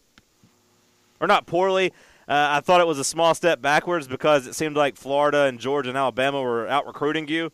Or 1.20 1.28
not 1.28 1.46
poorly. 1.46 1.92
Uh, 2.26 2.48
I 2.50 2.60
thought 2.60 2.80
it 2.80 2.86
was 2.88 2.98
a 2.98 3.04
small 3.04 3.32
step 3.32 3.62
backwards 3.62 4.08
because 4.08 4.48
it 4.48 4.56
seemed 4.56 4.76
like 4.76 4.96
Florida 4.96 5.42
and 5.42 5.60
Georgia 5.60 5.90
and 5.90 5.98
Alabama 5.98 6.42
were 6.42 6.66
out 6.66 6.84
recruiting 6.86 7.28
you. 7.28 7.52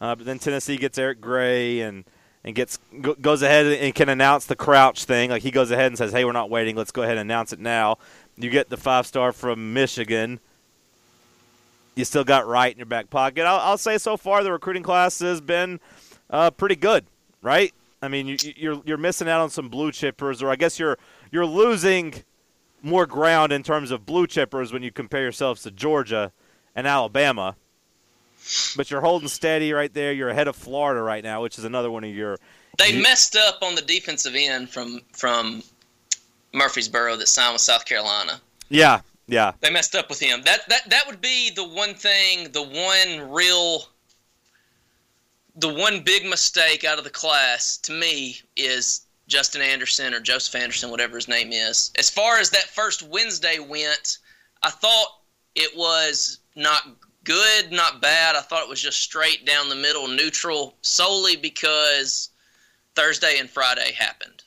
Uh, 0.00 0.14
but 0.14 0.24
then 0.24 0.38
Tennessee 0.38 0.78
gets 0.78 0.96
Eric 0.96 1.20
Gray 1.20 1.80
and 1.80 2.04
and 2.44 2.54
gets 2.54 2.78
go, 3.00 3.14
goes 3.14 3.42
ahead 3.42 3.66
and 3.66 3.94
can 3.94 4.08
announce 4.08 4.46
the 4.46 4.56
Crouch 4.56 5.04
thing. 5.04 5.30
Like 5.30 5.42
he 5.42 5.50
goes 5.50 5.70
ahead 5.70 5.86
and 5.86 5.98
says, 5.98 6.12
"Hey, 6.12 6.24
we're 6.24 6.32
not 6.32 6.50
waiting. 6.50 6.76
Let's 6.76 6.90
go 6.90 7.02
ahead 7.02 7.18
and 7.18 7.30
announce 7.30 7.52
it 7.52 7.60
now." 7.60 7.98
You 8.36 8.50
get 8.50 8.70
the 8.70 8.76
five 8.76 9.06
star 9.06 9.32
from 9.32 9.72
Michigan. 9.72 10.40
You 11.94 12.04
still 12.04 12.24
got 12.24 12.46
right 12.46 12.72
in 12.72 12.78
your 12.78 12.86
back 12.86 13.10
pocket. 13.10 13.44
I'll, 13.44 13.60
I'll 13.60 13.78
say 13.78 13.98
so 13.98 14.16
far 14.16 14.42
the 14.42 14.50
recruiting 14.50 14.82
class 14.82 15.18
has 15.18 15.40
been 15.40 15.78
uh, 16.30 16.50
pretty 16.50 16.76
good, 16.76 17.04
right? 17.42 17.72
I 18.00 18.08
mean, 18.08 18.26
you, 18.26 18.36
you're 18.56 18.82
you're 18.84 18.98
missing 18.98 19.28
out 19.28 19.40
on 19.40 19.50
some 19.50 19.68
blue 19.68 19.92
chippers, 19.92 20.42
or 20.42 20.50
I 20.50 20.56
guess 20.56 20.78
you're 20.78 20.98
you're 21.30 21.46
losing 21.46 22.14
more 22.82 23.06
ground 23.06 23.52
in 23.52 23.62
terms 23.62 23.90
of 23.90 24.04
blue 24.04 24.26
chippers 24.26 24.72
when 24.72 24.82
you 24.82 24.90
compare 24.90 25.22
yourselves 25.22 25.62
to 25.62 25.70
Georgia 25.70 26.32
and 26.74 26.86
Alabama. 26.86 27.54
But 28.76 28.90
you're 28.90 29.00
holding 29.00 29.28
steady 29.28 29.72
right 29.72 29.92
there. 29.92 30.12
You're 30.12 30.30
ahead 30.30 30.48
of 30.48 30.56
Florida 30.56 31.00
right 31.00 31.22
now, 31.22 31.42
which 31.42 31.58
is 31.58 31.64
another 31.64 31.90
one 31.90 32.04
of 32.04 32.10
your. 32.10 32.38
They 32.78 33.00
messed 33.00 33.36
up 33.36 33.58
on 33.62 33.74
the 33.74 33.82
defensive 33.82 34.34
end 34.34 34.70
from 34.70 35.00
from 35.12 35.62
Murfreesboro 36.52 37.16
that 37.16 37.28
signed 37.28 37.52
with 37.52 37.62
South 37.62 37.84
Carolina. 37.84 38.40
Yeah, 38.68 39.00
yeah, 39.28 39.52
They 39.60 39.70
messed 39.70 39.94
up 39.94 40.08
with 40.08 40.20
him. 40.20 40.42
That 40.42 40.68
that 40.68 40.90
that 40.90 41.06
would 41.06 41.20
be 41.20 41.50
the 41.50 41.64
one 41.64 41.94
thing, 41.94 42.50
the 42.52 42.62
one 42.62 43.30
real 43.30 43.84
the 45.56 45.72
one 45.72 46.00
big 46.00 46.24
mistake 46.24 46.84
out 46.84 46.98
of 46.98 47.04
the 47.04 47.10
class 47.10 47.76
to 47.78 47.92
me 47.92 48.40
is 48.56 49.02
Justin 49.28 49.62
Anderson 49.62 50.14
or 50.14 50.20
Joseph 50.20 50.54
Anderson, 50.54 50.90
whatever 50.90 51.16
his 51.16 51.28
name 51.28 51.52
is. 51.52 51.92
As 51.98 52.10
far 52.10 52.38
as 52.38 52.50
that 52.50 52.64
first 52.64 53.02
Wednesday 53.02 53.58
went, 53.58 54.18
I 54.62 54.70
thought 54.70 55.20
it 55.54 55.76
was 55.76 56.40
not 56.56 56.82
good, 57.24 57.70
not 57.72 58.00
bad. 58.02 58.36
I 58.36 58.40
thought 58.40 58.62
it 58.62 58.68
was 58.68 58.80
just 58.80 59.00
straight 59.00 59.44
down 59.46 59.68
the 59.68 59.74
middle, 59.76 60.08
neutral, 60.08 60.74
solely 60.82 61.36
because 61.36 62.30
Thursday 62.94 63.38
and 63.38 63.48
Friday 63.48 63.92
happened. 63.92 64.42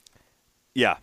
yeah. 0.73 0.97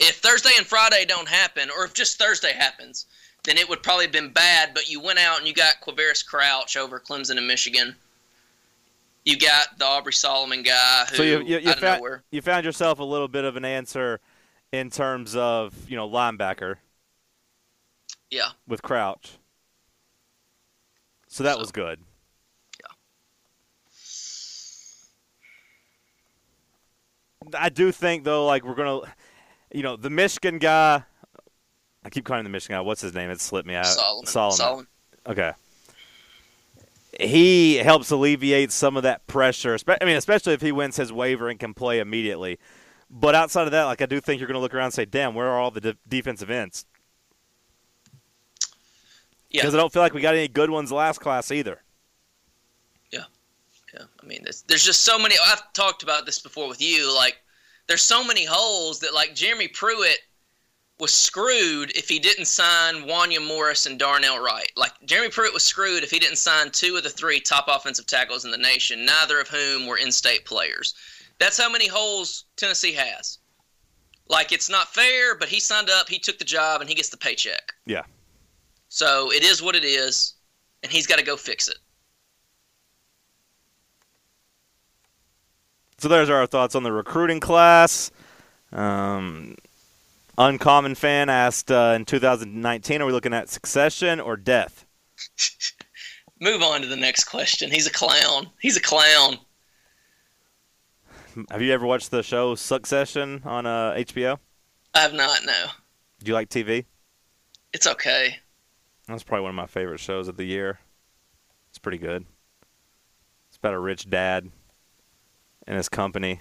If 0.00 0.18
Thursday 0.18 0.50
and 0.56 0.64
Friday 0.64 1.04
don't 1.06 1.26
happen, 1.26 1.70
or 1.76 1.84
if 1.84 1.92
just 1.92 2.18
Thursday 2.20 2.52
happens, 2.52 3.06
then 3.42 3.58
it 3.58 3.68
would 3.68 3.82
probably 3.82 4.04
have 4.04 4.12
been 4.12 4.28
bad. 4.32 4.72
But 4.72 4.88
you 4.88 5.00
went 5.00 5.18
out 5.18 5.38
and 5.38 5.46
you 5.48 5.52
got 5.52 5.80
Quavaris 5.84 6.24
Crouch 6.24 6.76
over 6.76 7.00
Clemson 7.00 7.36
and 7.36 7.48
Michigan. 7.48 7.96
You 9.24 9.36
got 9.36 9.76
the 9.76 9.84
Aubrey 9.84 10.12
Solomon 10.12 10.62
guy 10.62 11.04
who 11.10 11.16
So 11.16 11.22
you 11.24 11.42
you, 11.42 11.58
you 11.58 11.72
found 11.72 12.20
you 12.30 12.40
found 12.42 12.64
yourself 12.64 13.00
a 13.00 13.04
little 13.04 13.26
bit 13.26 13.44
of 13.44 13.56
an 13.56 13.64
answer 13.64 14.20
in 14.70 14.88
terms 14.88 15.34
of 15.34 15.74
you 15.90 15.96
know 15.96 16.08
linebacker 16.08 16.76
Yeah, 18.30 18.50
with 18.68 18.82
Crouch. 18.82 19.37
So 21.28 21.44
that 21.44 21.54
So- 21.54 21.60
was 21.60 21.70
good. 21.72 22.00
I 27.54 27.68
do 27.68 27.92
think 27.92 28.24
though, 28.24 28.46
like 28.46 28.64
we're 28.64 28.74
gonna, 28.74 29.12
you 29.72 29.82
know, 29.82 29.96
the 29.96 30.10
Michigan 30.10 30.58
guy. 30.58 31.04
I 32.04 32.10
keep 32.10 32.24
calling 32.24 32.40
him 32.40 32.44
the 32.44 32.50
Michigan 32.50 32.76
guy. 32.76 32.80
What's 32.80 33.00
his 33.00 33.14
name? 33.14 33.30
It 33.30 33.40
slipped 33.40 33.66
me 33.66 33.74
out. 33.74 33.86
Solomon. 33.86 34.26
Solomon. 34.26 34.56
Solomon. 34.56 34.86
Okay. 35.26 35.52
He 37.18 37.76
helps 37.76 38.10
alleviate 38.10 38.70
some 38.70 38.96
of 38.96 39.02
that 39.02 39.26
pressure. 39.26 39.76
I 39.88 40.04
mean, 40.04 40.16
especially 40.16 40.52
if 40.54 40.60
he 40.60 40.72
wins 40.72 40.96
his 40.96 41.12
waiver 41.12 41.48
and 41.48 41.58
can 41.58 41.74
play 41.74 41.98
immediately. 41.98 42.58
But 43.10 43.34
outside 43.34 43.64
of 43.66 43.72
that, 43.72 43.84
like 43.84 44.02
I 44.02 44.06
do 44.06 44.20
think 44.20 44.40
you're 44.40 44.46
going 44.46 44.54
to 44.54 44.60
look 44.60 44.74
around 44.74 44.86
and 44.86 44.94
say, 44.94 45.04
"Damn, 45.06 45.34
where 45.34 45.48
are 45.48 45.58
all 45.58 45.70
the 45.70 45.80
de- 45.80 45.96
defensive 46.06 46.50
ends?" 46.50 46.84
Yeah. 49.50 49.62
Because 49.62 49.74
I 49.74 49.78
don't 49.78 49.92
feel 49.92 50.02
like 50.02 50.14
we 50.14 50.20
got 50.20 50.34
any 50.34 50.48
good 50.48 50.70
ones 50.70 50.92
last 50.92 51.20
class 51.20 51.50
either. 51.50 51.82
Yeah, 53.10 53.24
Yeah. 53.94 54.04
I 54.22 54.26
mean, 54.26 54.40
there's, 54.42 54.62
there's 54.62 54.84
just 54.84 55.00
so 55.00 55.18
many. 55.18 55.36
I've 55.46 55.72
talked 55.72 56.02
about 56.02 56.26
this 56.26 56.38
before 56.38 56.68
with 56.68 56.82
you. 56.82 57.14
Like, 57.14 57.38
there's 57.86 58.02
so 58.02 58.22
many 58.22 58.44
holes 58.44 59.00
that, 59.00 59.14
like, 59.14 59.34
Jeremy 59.34 59.68
Pruitt 59.68 60.18
was 61.00 61.12
screwed 61.12 61.96
if 61.96 62.08
he 62.08 62.18
didn't 62.18 62.46
sign 62.46 63.06
Wanya 63.06 63.46
Morris 63.46 63.86
and 63.86 63.98
Darnell 63.98 64.40
Wright. 64.40 64.70
Like, 64.76 64.92
Jeremy 65.06 65.30
Pruitt 65.30 65.54
was 65.54 65.62
screwed 65.62 66.02
if 66.02 66.10
he 66.10 66.18
didn't 66.18 66.36
sign 66.36 66.70
two 66.70 66.96
of 66.96 67.04
the 67.04 67.10
three 67.10 67.40
top 67.40 67.66
offensive 67.68 68.06
tackles 68.06 68.44
in 68.44 68.50
the 68.50 68.58
nation, 68.58 69.06
neither 69.06 69.40
of 69.40 69.48
whom 69.48 69.86
were 69.86 69.98
in 69.98 70.12
state 70.12 70.44
players. 70.44 70.94
That's 71.38 71.56
how 71.56 71.70
many 71.70 71.86
holes 71.86 72.44
Tennessee 72.56 72.92
has. 72.92 73.38
Like, 74.28 74.52
it's 74.52 74.68
not 74.68 74.92
fair, 74.92 75.36
but 75.36 75.48
he 75.48 75.60
signed 75.60 75.88
up, 75.88 76.08
he 76.08 76.18
took 76.18 76.38
the 76.38 76.44
job, 76.44 76.80
and 76.80 76.90
he 76.90 76.96
gets 76.96 77.08
the 77.08 77.16
paycheck. 77.16 77.72
Yeah. 77.86 78.02
So 78.88 79.30
it 79.32 79.42
is 79.42 79.62
what 79.62 79.74
it 79.76 79.84
is, 79.84 80.34
and 80.82 80.90
he's 80.90 81.06
got 81.06 81.18
to 81.18 81.24
go 81.24 81.36
fix 81.36 81.68
it. 81.68 81.78
So 85.98 86.08
there's 86.08 86.30
our 86.30 86.46
thoughts 86.46 86.74
on 86.74 86.84
the 86.84 86.92
recruiting 86.92 87.40
class. 87.40 88.10
Um, 88.72 89.56
Uncommon 90.36 90.94
fan 90.94 91.28
asked 91.28 91.72
uh, 91.72 91.94
in 91.96 92.04
2019, 92.04 93.02
are 93.02 93.06
we 93.06 93.12
looking 93.12 93.34
at 93.34 93.48
succession 93.48 94.20
or 94.20 94.36
death? 94.36 94.86
Move 96.40 96.62
on 96.62 96.80
to 96.82 96.86
the 96.86 96.96
next 96.96 97.24
question. 97.24 97.70
He's 97.72 97.88
a 97.88 97.92
clown. 97.92 98.48
He's 98.60 98.76
a 98.76 98.80
clown. 98.80 99.38
Have 101.50 101.62
you 101.62 101.72
ever 101.72 101.84
watched 101.86 102.12
the 102.12 102.22
show 102.22 102.54
Succession 102.54 103.42
on 103.44 103.66
uh, 103.66 103.94
HBO? 103.94 104.38
I 104.94 105.00
have 105.00 105.14
not. 105.14 105.40
No, 105.44 105.66
Do 106.22 106.28
you 106.28 106.34
like 106.34 106.48
TV? 106.48 106.84
it's 107.72 107.86
okay. 107.86 108.38
That's 109.08 109.22
probably 109.22 109.42
one 109.42 109.50
of 109.50 109.56
my 109.56 109.66
favorite 109.66 110.00
shows 110.00 110.28
of 110.28 110.36
the 110.36 110.44
year. 110.44 110.78
It's 111.70 111.78
pretty 111.78 111.98
good. 111.98 112.24
It's 113.48 113.56
about 113.56 113.74
a 113.74 113.78
rich 113.78 114.08
dad 114.08 114.50
and 115.66 115.76
his 115.76 115.88
company, 115.88 116.40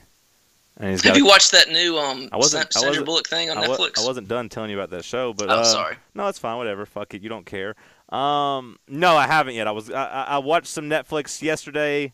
and 0.78 0.90
he's 0.92 1.02
got. 1.02 1.10
Have 1.12 1.18
you 1.18 1.26
watched 1.26 1.52
that 1.54 1.70
new 1.70 1.98
um 1.98 2.30
I 2.32 2.38
wasn't- 2.38 2.72
Sa- 2.74 2.80
I 2.80 2.82
Sandra 2.82 2.90
wasn't- 2.92 3.06
Bullock 3.06 3.28
thing 3.28 3.50
on 3.50 3.58
I, 3.58 3.68
Netflix? 3.68 4.00
I 4.02 4.06
wasn't 4.06 4.28
done 4.28 4.50
telling 4.50 4.70
you 4.70 4.78
about 4.78 4.90
that 4.92 5.06
show, 5.06 5.34
but 5.34 5.50
Oh, 5.50 5.60
uh, 5.60 5.64
sorry. 5.64 5.96
No, 6.14 6.28
it's 6.28 6.40
fine. 6.40 6.58
Whatever. 6.58 6.86
Fuck 6.86 7.14
it. 7.14 7.22
You 7.22 7.30
don't 7.30 7.46
care. 7.46 7.76
Um, 8.10 8.78
no, 8.88 9.16
I 9.16 9.28
haven't 9.28 9.56
yet. 9.56 9.68
I 9.68 9.72
was. 9.72 9.90
I, 9.90 10.04
I 10.06 10.24
I 10.24 10.38
watched 10.40 10.68
some 10.68 10.90
Netflix 10.90 11.42
yesterday, 11.42 12.14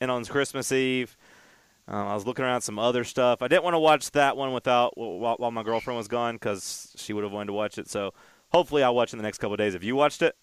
and 0.00 0.10
on 0.10 0.24
Christmas 0.24 0.70
Eve. 0.72 1.16
Um, 1.88 2.06
I 2.06 2.14
was 2.14 2.24
looking 2.24 2.44
around 2.44 2.60
some 2.60 2.78
other 2.78 3.02
stuff. 3.02 3.42
I 3.42 3.48
didn't 3.48 3.64
want 3.64 3.74
to 3.74 3.80
watch 3.80 4.12
that 4.12 4.36
one 4.36 4.52
without 4.52 4.96
while, 4.96 5.34
while 5.38 5.50
my 5.50 5.64
girlfriend 5.64 5.98
was 5.98 6.06
gone 6.06 6.36
because 6.36 6.92
she 6.96 7.12
would 7.12 7.24
have 7.24 7.32
wanted 7.32 7.46
to 7.48 7.52
watch 7.52 7.78
it. 7.78 7.88
So 7.88 8.14
hopefully 8.50 8.82
I'll 8.82 8.94
watch 8.94 9.12
in 9.12 9.18
the 9.18 9.22
next 9.22 9.38
couple 9.38 9.54
of 9.54 9.58
days. 9.58 9.72
Have 9.72 9.82
you 9.84 9.96
watched 9.96 10.22
it? 10.22 10.36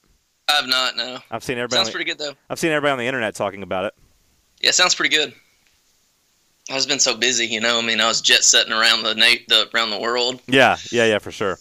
I 0.49 0.53
have 0.53 0.67
not. 0.67 0.95
No. 0.95 1.19
I've 1.29 1.43
seen 1.43 1.57
everybody. 1.57 1.77
Sounds 1.77 1.89
the, 1.89 1.93
pretty 1.93 2.09
good 2.09 2.17
though. 2.19 2.33
I've 2.49 2.59
seen 2.59 2.71
everybody 2.71 2.91
on 2.93 2.97
the 2.99 3.05
internet 3.05 3.35
talking 3.35 3.63
about 3.63 3.85
it. 3.85 3.93
Yeah, 4.61 4.71
sounds 4.71 4.95
pretty 4.95 5.15
good. 5.15 5.33
I 6.69 6.73
was 6.73 6.85
been 6.85 6.99
so 6.99 7.15
busy, 7.15 7.45
you 7.45 7.61
know. 7.61 7.79
I 7.79 7.81
mean, 7.81 8.01
I 8.01 8.07
was 8.07 8.21
jet 8.21 8.43
setting 8.43 8.73
around 8.73 9.03
the 9.03 9.15
na- 9.15 9.43
the 9.47 9.69
around 9.73 9.91
the 9.91 9.99
world. 9.99 10.41
Yeah, 10.47 10.77
yeah, 10.91 11.05
yeah, 11.05 11.19
for 11.19 11.31
sure, 11.31 11.57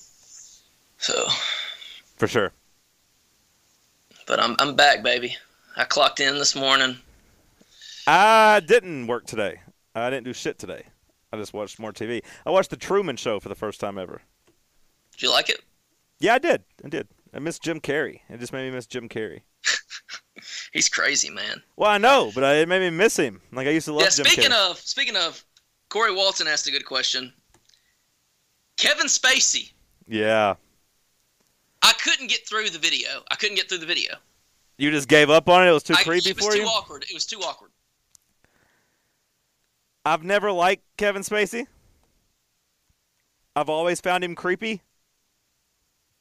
So, 0.99 1.27
for 2.17 2.27
sure. 2.27 2.53
but 4.27 4.41
I'm 4.41 4.57
I'm 4.59 4.75
back, 4.75 5.05
baby. 5.05 5.37
I 5.77 5.85
clocked 5.85 6.19
in 6.21 6.39
this 6.39 6.57
morning. 6.57 6.97
I 8.09 8.61
didn't 8.67 9.07
work 9.07 9.27
today. 9.27 9.61
I 9.95 10.11
didn't 10.11 10.25
do 10.25 10.33
shit 10.33 10.59
today. 10.59 10.85
I 11.33 11.37
just 11.37 11.53
watched 11.53 11.79
more 11.79 11.93
TV. 11.93 12.23
I 12.45 12.51
watched 12.51 12.71
the 12.71 12.77
Truman 12.77 13.17
Show 13.17 13.39
for 13.41 13.49
the 13.49 13.55
first 13.55 13.79
time 13.81 13.99
ever. 13.99 14.23
Did 15.13 15.23
you 15.23 15.31
like 15.31 15.51
it? 15.51 15.61
Yeah, 16.19 16.35
I 16.35 16.39
did. 16.39 16.65
I 16.85 16.89
did. 16.89 17.09
I 17.35 17.39
missed 17.39 17.63
Jim 17.63 17.81
Carrey. 17.81 18.21
It 18.29 18.41
just 18.41 18.53
made 18.53 18.69
me 18.69 18.75
miss 18.75 18.87
Jim 18.87 19.09
Carrey. 19.09 19.43
He's 20.73 20.89
crazy, 20.89 21.31
man. 21.31 21.63
Well, 21.77 21.91
I 21.91 21.99
know, 21.99 22.31
but 22.35 22.45
I, 22.45 22.55
it 22.57 22.69
made 22.69 22.81
me 22.81 22.91
miss 22.91 23.17
him. 23.17 23.41
Like 23.53 23.67
I 23.67 23.71
used 23.71 23.87
to 23.87 23.93
love 23.93 24.05
yeah. 24.05 24.11
Jim 24.11 24.27
Speaking 24.27 24.51
Carrey. 24.51 24.71
of 24.71 24.79
speaking 24.79 25.17
of, 25.17 25.45
Corey 25.89 26.15
Walton 26.15 26.47
asked 26.47 26.67
a 26.67 26.71
good 26.71 26.85
question. 26.85 27.33
Kevin 28.79 29.07
Spacey. 29.07 29.73
yeah, 30.07 30.55
I 31.83 31.93
couldn't 32.03 32.29
get 32.29 32.47
through 32.49 32.71
the 32.71 32.79
video. 32.79 33.23
I 33.31 33.37
couldn't 33.37 33.57
get 33.57 33.69
through 33.69 33.79
the 33.79 33.87
video. 33.87 34.15
you 34.79 34.91
just 34.91 35.09
gave 35.09 35.31
up 35.31 35.49
on 35.49 35.67
it. 35.67 35.71
It 35.71 35.73
was 35.73 35.83
too 35.83 35.95
I, 35.95 36.03
creepy 36.03 36.31
it 36.31 36.37
was 36.37 36.47
for 36.47 36.53
too 36.53 36.61
you. 36.61 36.67
awkward. 36.67 37.05
It 37.05 37.15
was 37.15 37.27
too 37.27 37.39
awkward. 37.41 37.71
I've 40.05 40.23
never 40.23 40.53
liked 40.53 40.85
Kevin 40.97 41.23
Spacey. 41.23 41.67
I've 43.57 43.69
always 43.71 44.01
found 44.01 44.23
him 44.23 44.35
creepy. 44.35 44.83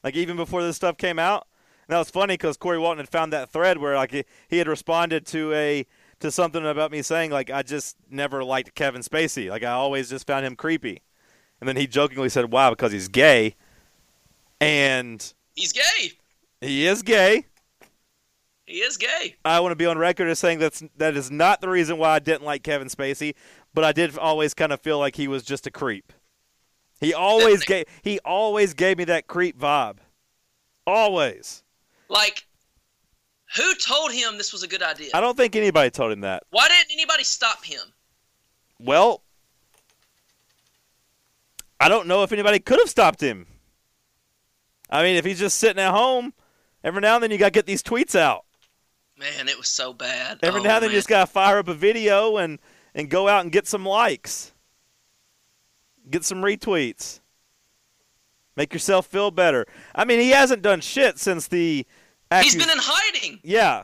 Like 0.06 0.16
even 0.16 0.38
before 0.38 0.62
this 0.62 0.76
stuff 0.76 0.97
came 0.97 1.18
out, 1.18 1.47
that 1.88 1.97
was 1.97 2.12
funny 2.12 2.36
because 2.36 2.58
Corey 2.58 2.78
Walton 2.78 2.99
had 2.99 3.10
found 3.10 3.34
that 3.34 3.49
thread 3.49 3.80
where 3.80 3.95
like 3.95 4.12
he, 4.12 4.24
he 4.47 4.60
had 4.60 4.68
responded 4.68 5.26
to 5.28 5.51
a 5.53 5.88
to 6.20 6.32
something 6.32 6.64
about 6.64 6.91
me 6.91 7.01
saying 7.01 7.32
like 7.32 7.49
I 7.49 7.64
just 7.64 7.97
never 8.10 8.43
liked 8.43 8.76
Kevin 8.76 9.01
Spacey. 9.01 9.49
Like 9.49 9.64
I 9.64 9.72
always 9.72 10.12
just 10.12 10.28
found 10.28 10.45
him 10.45 10.56
creepy. 10.56 11.01
And 11.60 11.68
then 11.68 11.76
he 11.76 11.88
jokingly 11.88 12.30
said, 12.30 12.51
"Wow, 12.51 12.70
because 12.70 12.91
he's 12.91 13.08
gay." 13.08 13.56
And 14.62 15.34
He's 15.56 15.74
gay. 15.74 16.12
he 16.62 16.86
is 16.86 17.01
gay. 17.01 17.45
He 18.68 18.78
is 18.78 18.97
gay. 18.97 19.36
I 19.43 19.60
want 19.60 19.72
to 19.72 19.76
be 19.76 19.86
on 19.86 19.97
record 19.97 20.28
as 20.28 20.38
saying 20.38 20.60
that's 20.60 20.84
that 20.97 21.16
is 21.18 21.32
not 21.32 21.62
the 21.62 21.70
reason 21.70 21.97
why 21.97 22.12
I 22.12 22.20
didn't 22.20 22.43
like 22.43 22.62
Kevin 22.62 22.89
Spacey, 22.89 23.34
but 23.74 23.84
I 23.84 23.91
did 23.91 24.18
always 24.20 24.53
kind 24.53 24.72
of 24.72 24.82
feel 24.82 24.99
like 24.99 25.16
he 25.16 25.28
was 25.28 25.43
just 25.43 25.66
a 25.66 25.72
creep. 25.72 26.14
He 27.01 27.13
always 27.13 27.63
gave 27.63 27.85
he 28.03 28.19
always 28.25 28.73
gave 28.73 28.97
me 28.97 29.03
that 29.05 29.27
creep 29.27 29.59
vibe. 29.59 29.97
Always. 30.87 31.63
Like, 32.09 32.45
who 33.55 33.73
told 33.75 34.11
him 34.11 34.37
this 34.37 34.53
was 34.53 34.63
a 34.63 34.67
good 34.67 34.83
idea? 34.83 35.09
I 35.13 35.19
don't 35.21 35.35
think 35.35 35.55
anybody 35.55 35.89
told 35.89 36.11
him 36.11 36.21
that. 36.21 36.43
Why 36.51 36.67
didn't 36.67 36.91
anybody 36.91 37.23
stop 37.23 37.63
him? 37.65 37.81
Well, 38.79 39.21
I 41.79 41.89
don't 41.89 42.07
know 42.07 42.23
if 42.23 42.31
anybody 42.31 42.59
could 42.59 42.79
have 42.79 42.89
stopped 42.89 43.21
him. 43.21 43.47
I 44.89 45.01
mean, 45.03 45.15
if 45.15 45.25
he's 45.25 45.39
just 45.39 45.57
sitting 45.57 45.81
at 45.81 45.91
home, 45.91 46.33
every 46.83 47.01
now 47.01 47.15
and 47.15 47.23
then 47.23 47.31
you 47.31 47.37
got 47.37 47.47
to 47.47 47.51
get 47.51 47.65
these 47.65 47.81
tweets 47.83 48.15
out. 48.15 48.45
Man, 49.17 49.47
it 49.47 49.57
was 49.57 49.67
so 49.67 49.93
bad. 49.93 50.39
Every 50.43 50.59
Oh, 50.61 50.63
now 50.63 50.75
and 50.75 50.83
then 50.83 50.89
man. 50.89 50.91
you 50.91 50.97
just 50.97 51.07
got 51.07 51.21
to 51.25 51.31
fire 51.31 51.57
up 51.57 51.67
a 51.67 51.73
video 51.73 52.37
and, 52.37 52.59
and 52.93 53.09
go 53.09 53.27
out 53.27 53.41
and 53.41 53.51
get 53.51 53.67
some 53.67 53.85
likes. 53.85 54.51
Get 56.10 56.24
some 56.24 56.41
retweets. 56.41 57.20
Make 58.56 58.74
yourself 58.74 59.08
feel 59.08 59.32
better. 59.32 59.66
I 59.93 60.06
mean, 60.06 60.20
he 60.20 60.30
hasn't 60.30 60.62
done 60.62 60.82
shit 60.82 61.20
since 61.20 61.47
the. 61.47 61.86
He's 62.41 62.56
been 62.56 62.70
in 62.70 62.78
hiding. 62.80 63.39
Yeah. 63.43 63.84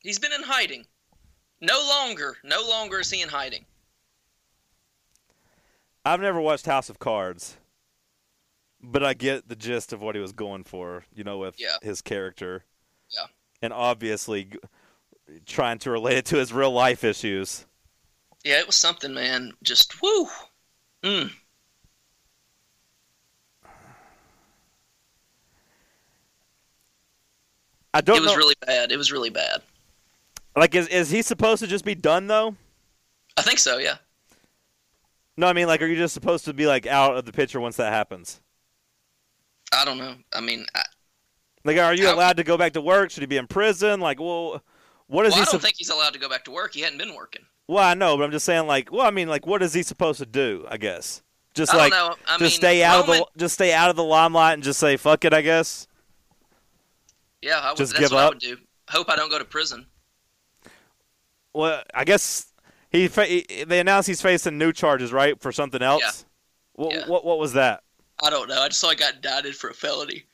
He's 0.00 0.18
been 0.18 0.32
in 0.32 0.42
hiding. 0.42 0.84
No 1.60 1.80
longer, 1.88 2.36
no 2.44 2.62
longer 2.68 3.00
is 3.00 3.10
he 3.10 3.22
in 3.22 3.28
hiding. 3.28 3.64
I've 6.04 6.20
never 6.20 6.40
watched 6.40 6.66
House 6.66 6.90
of 6.90 6.98
Cards, 6.98 7.56
but 8.82 9.02
I 9.02 9.14
get 9.14 9.48
the 9.48 9.56
gist 9.56 9.92
of 9.94 10.02
what 10.02 10.14
he 10.14 10.20
was 10.20 10.32
going 10.32 10.64
for, 10.64 11.04
you 11.14 11.24
know, 11.24 11.38
with 11.38 11.58
Yeah. 11.58 11.76
his 11.82 12.02
character. 12.02 12.64
Yeah. 13.08 13.26
And 13.62 13.72
obviously 13.72 14.50
trying 15.46 15.78
to 15.78 15.90
relate 15.90 16.18
it 16.18 16.24
to 16.26 16.36
his 16.36 16.52
real 16.52 16.72
life 16.72 17.02
issues. 17.02 17.64
Yeah, 18.44 18.58
it 18.60 18.66
was 18.66 18.76
something, 18.76 19.12
man. 19.14 19.52
Just 19.62 20.00
whoo. 20.02 20.28
Mm. 21.02 21.30
I 27.92 28.00
don't 28.00 28.16
It 28.18 28.22
was 28.22 28.32
know. 28.32 28.36
really 28.36 28.54
bad. 28.66 28.92
It 28.92 28.96
was 28.96 29.12
really 29.12 29.30
bad. 29.30 29.62
like, 30.56 30.74
is, 30.74 30.88
is 30.88 31.10
he 31.10 31.22
supposed 31.22 31.62
to 31.62 31.66
just 31.68 31.84
be 31.84 31.94
done, 31.94 32.26
though? 32.26 32.56
I 33.36 33.42
think 33.42 33.58
so. 33.58 33.78
Yeah. 33.78 33.96
No, 35.36 35.46
I 35.48 35.52
mean, 35.52 35.66
like, 35.66 35.82
are 35.82 35.86
you 35.86 35.96
just 35.96 36.14
supposed 36.14 36.44
to 36.44 36.52
be, 36.54 36.66
like, 36.66 36.86
out 36.86 37.16
of 37.16 37.24
the 37.24 37.32
picture 37.32 37.60
once 37.60 37.76
that 37.76 37.92
happens? 37.92 38.40
I 39.72 39.84
don't 39.84 39.98
know. 39.98 40.14
I 40.32 40.40
mean, 40.40 40.66
I, 40.74 40.82
Like, 41.64 41.78
are 41.78 41.94
you 41.94 42.06
How- 42.06 42.14
allowed 42.14 42.36
to 42.36 42.44
go 42.44 42.56
back 42.56 42.72
to 42.74 42.80
work? 42.80 43.10
Should 43.10 43.22
he 43.22 43.26
be 43.26 43.36
in 43.36 43.46
prison? 43.46 44.00
Like, 44.00 44.20
well, 44.20 44.62
what 45.06 45.26
is 45.26 45.30
well, 45.32 45.36
he? 45.38 45.42
I 45.42 45.44
don't 45.46 45.52
sup- 45.52 45.62
think 45.62 45.76
he's 45.78 45.88
allowed 45.90 46.12
to 46.12 46.18
go 46.18 46.28
back 46.28 46.44
to 46.44 46.50
work. 46.50 46.74
He 46.74 46.80
hadn't 46.82 46.98
been 46.98 47.14
working. 47.14 47.44
Well, 47.68 47.84
I 47.84 47.94
know, 47.94 48.16
but 48.16 48.24
I'm 48.24 48.30
just 48.30 48.44
saying, 48.44 48.66
like, 48.66 48.92
well, 48.92 49.06
I 49.06 49.10
mean, 49.10 49.28
like, 49.28 49.46
what 49.46 49.62
is 49.62 49.74
he 49.74 49.82
supposed 49.82 50.18
to 50.18 50.26
do? 50.26 50.66
I 50.68 50.76
guess 50.76 51.22
just 51.54 51.72
I 51.72 51.76
like. 51.76 51.92
I 51.92 52.14
just 52.30 52.40
mean, 52.40 52.50
stay 52.50 52.82
out 52.82 53.06
Roman, 53.06 53.20
of 53.22 53.28
the 53.34 53.38
just 53.40 53.54
stay 53.54 53.72
out 53.72 53.90
of 53.90 53.96
the 53.96 54.04
limelight 54.04 54.54
and 54.54 54.62
just 54.62 54.78
say 54.80 54.96
fuck 54.96 55.24
it. 55.24 55.32
I 55.32 55.40
guess. 55.42 55.86
Yeah, 57.42 57.58
I 57.58 57.70
would, 57.70 57.76
just 57.76 57.92
that's 57.92 58.04
give 58.04 58.12
what 58.12 58.20
I 58.24 58.28
would 58.28 58.38
do. 58.38 58.56
Hope 58.90 59.08
I 59.10 59.16
don't 59.16 59.30
go 59.30 59.38
to 59.38 59.44
prison. 59.44 59.86
Well, 61.52 61.82
I 61.94 62.04
guess 62.04 62.52
he, 62.90 63.06
fa- 63.06 63.26
he 63.26 63.64
they 63.64 63.78
announced 63.80 64.08
he's 64.08 64.20
facing 64.20 64.58
new 64.58 64.72
charges, 64.72 65.12
right, 65.12 65.40
for 65.40 65.52
something 65.52 65.82
else. 65.82 66.24
What, 66.72 66.92
Yeah. 66.92 67.06
what 67.06 67.24
what 67.24 67.38
was 67.38 67.52
that? 67.52 67.82
I 68.22 68.30
don't 68.30 68.48
know. 68.48 68.60
I 68.60 68.68
just 68.68 68.80
saw 68.80 68.90
he 68.90 68.96
got 68.96 69.14
indicted 69.14 69.54
for 69.54 69.70
a 69.70 69.74
felony. 69.74 70.24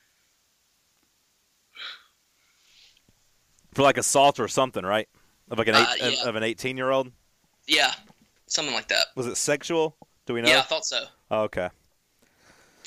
For 3.74 3.82
like 3.82 3.98
assault 3.98 4.40
or 4.40 4.48
something, 4.48 4.84
right? 4.84 5.08
Of 5.50 5.58
like 5.58 5.68
an 5.68 5.74
Uh, 5.76 5.86
eight, 6.00 6.18
yeah. 6.18 6.28
of 6.28 6.36
an 6.36 6.42
eighteen 6.42 6.76
year 6.76 6.90
old. 6.90 7.12
Yeah, 7.70 7.92
something 8.46 8.74
like 8.74 8.88
that. 8.88 9.06
Was 9.14 9.26
it 9.28 9.36
sexual? 9.36 9.96
Do 10.26 10.34
we 10.34 10.42
know? 10.42 10.48
Yeah, 10.48 10.58
I 10.58 10.62
thought 10.62 10.84
so. 10.84 11.04
Oh, 11.30 11.42
okay. 11.42 11.68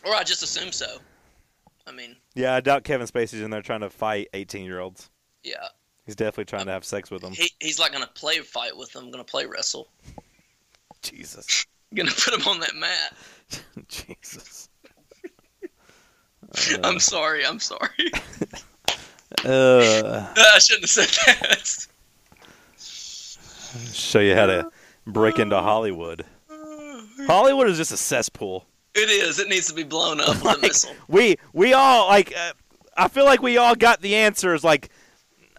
Or 0.06 0.14
I 0.14 0.24
just 0.24 0.44
assume 0.44 0.74
so. 0.74 0.98
I 1.88 1.92
mean, 1.94 2.16
Yeah, 2.36 2.54
I 2.56 2.60
doubt 2.60 2.84
Kevin 2.84 3.08
Spacey's 3.08 3.42
in 3.42 3.50
there 3.50 3.62
trying 3.62 3.80
to 3.82 3.90
fight 3.90 4.28
eighteen 4.34 4.66
year 4.66 4.80
olds. 4.80 5.10
yeah. 5.44 5.68
He's 6.06 6.18
definitely 6.18 6.46
trying 6.46 6.66
to 6.66 6.72
have 6.74 6.84
sex 6.84 7.10
with 7.10 7.22
them. 7.22 7.32
He, 7.32 7.50
he's 7.62 7.80
like 7.80 7.94
gonna 7.94 8.10
play 8.14 8.40
fight 8.40 8.76
with 8.76 8.92
them. 8.92 9.10
Gonna 9.10 9.24
play 9.24 9.46
wrestle. 9.46 9.88
Jesus. 11.02 11.66
Gonna 11.96 12.12
put 12.12 12.34
him 12.34 12.46
on 12.48 12.60
that 12.60 12.76
mat. 12.76 13.14
Jesus. 13.88 14.68
I'm 16.84 17.00
sorry. 17.00 17.46
I'm 17.46 17.60
sorry. 17.60 18.12
Uh, 19.46 20.28
I 20.36 20.60
shouldn't 20.60 20.84
have 20.84 20.90
said 20.90 21.10
that. 21.26 21.88
Show 23.92 24.20
you 24.20 24.36
how 24.36 24.46
to 24.46 24.70
break 25.06 25.40
into 25.40 25.60
Hollywood. 25.60 26.26
Hollywood 27.28 27.70
is 27.70 27.78
just 27.78 27.92
a 27.92 27.98
cesspool. 27.98 28.66
It 28.96 29.10
is. 29.10 29.40
It 29.40 29.48
needs 29.48 29.68
to 29.68 29.74
be 29.74 29.84
blown 29.84 30.20
up 30.22 30.44
with 30.44 30.58
a 30.58 30.62
missile. 30.62 30.92
We 31.08 31.38
we 31.54 31.74
all 31.74 32.08
like. 32.08 32.36
Uh, 32.36 32.54
I 32.96 33.08
feel 33.08 33.26
like 33.26 33.42
we 33.42 33.58
all 33.58 33.76
got 33.76 34.02
the 34.02 34.16
answers. 34.16 34.64
Like, 34.64 34.90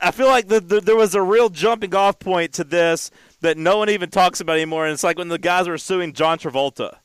I 0.00 0.12
feel 0.12 0.28
like 0.28 0.46
the, 0.46 0.60
the, 0.60 0.80
there 0.80 0.96
was 0.96 1.16
a 1.16 1.22
real 1.22 1.48
jumping 1.48 1.94
off 1.94 2.18
point 2.18 2.52
to 2.54 2.64
this 2.64 3.10
that 3.40 3.58
no 3.58 3.76
one 3.76 3.90
even 3.90 4.10
talks 4.10 4.40
about 4.40 4.54
anymore. 4.54 4.86
And 4.86 4.92
it's 4.92 5.02
like 5.02 5.18
when 5.18 5.28
the 5.28 5.38
guys 5.38 5.68
were 5.68 5.78
suing 5.78 6.12
John 6.12 6.38
Travolta, 6.38 6.98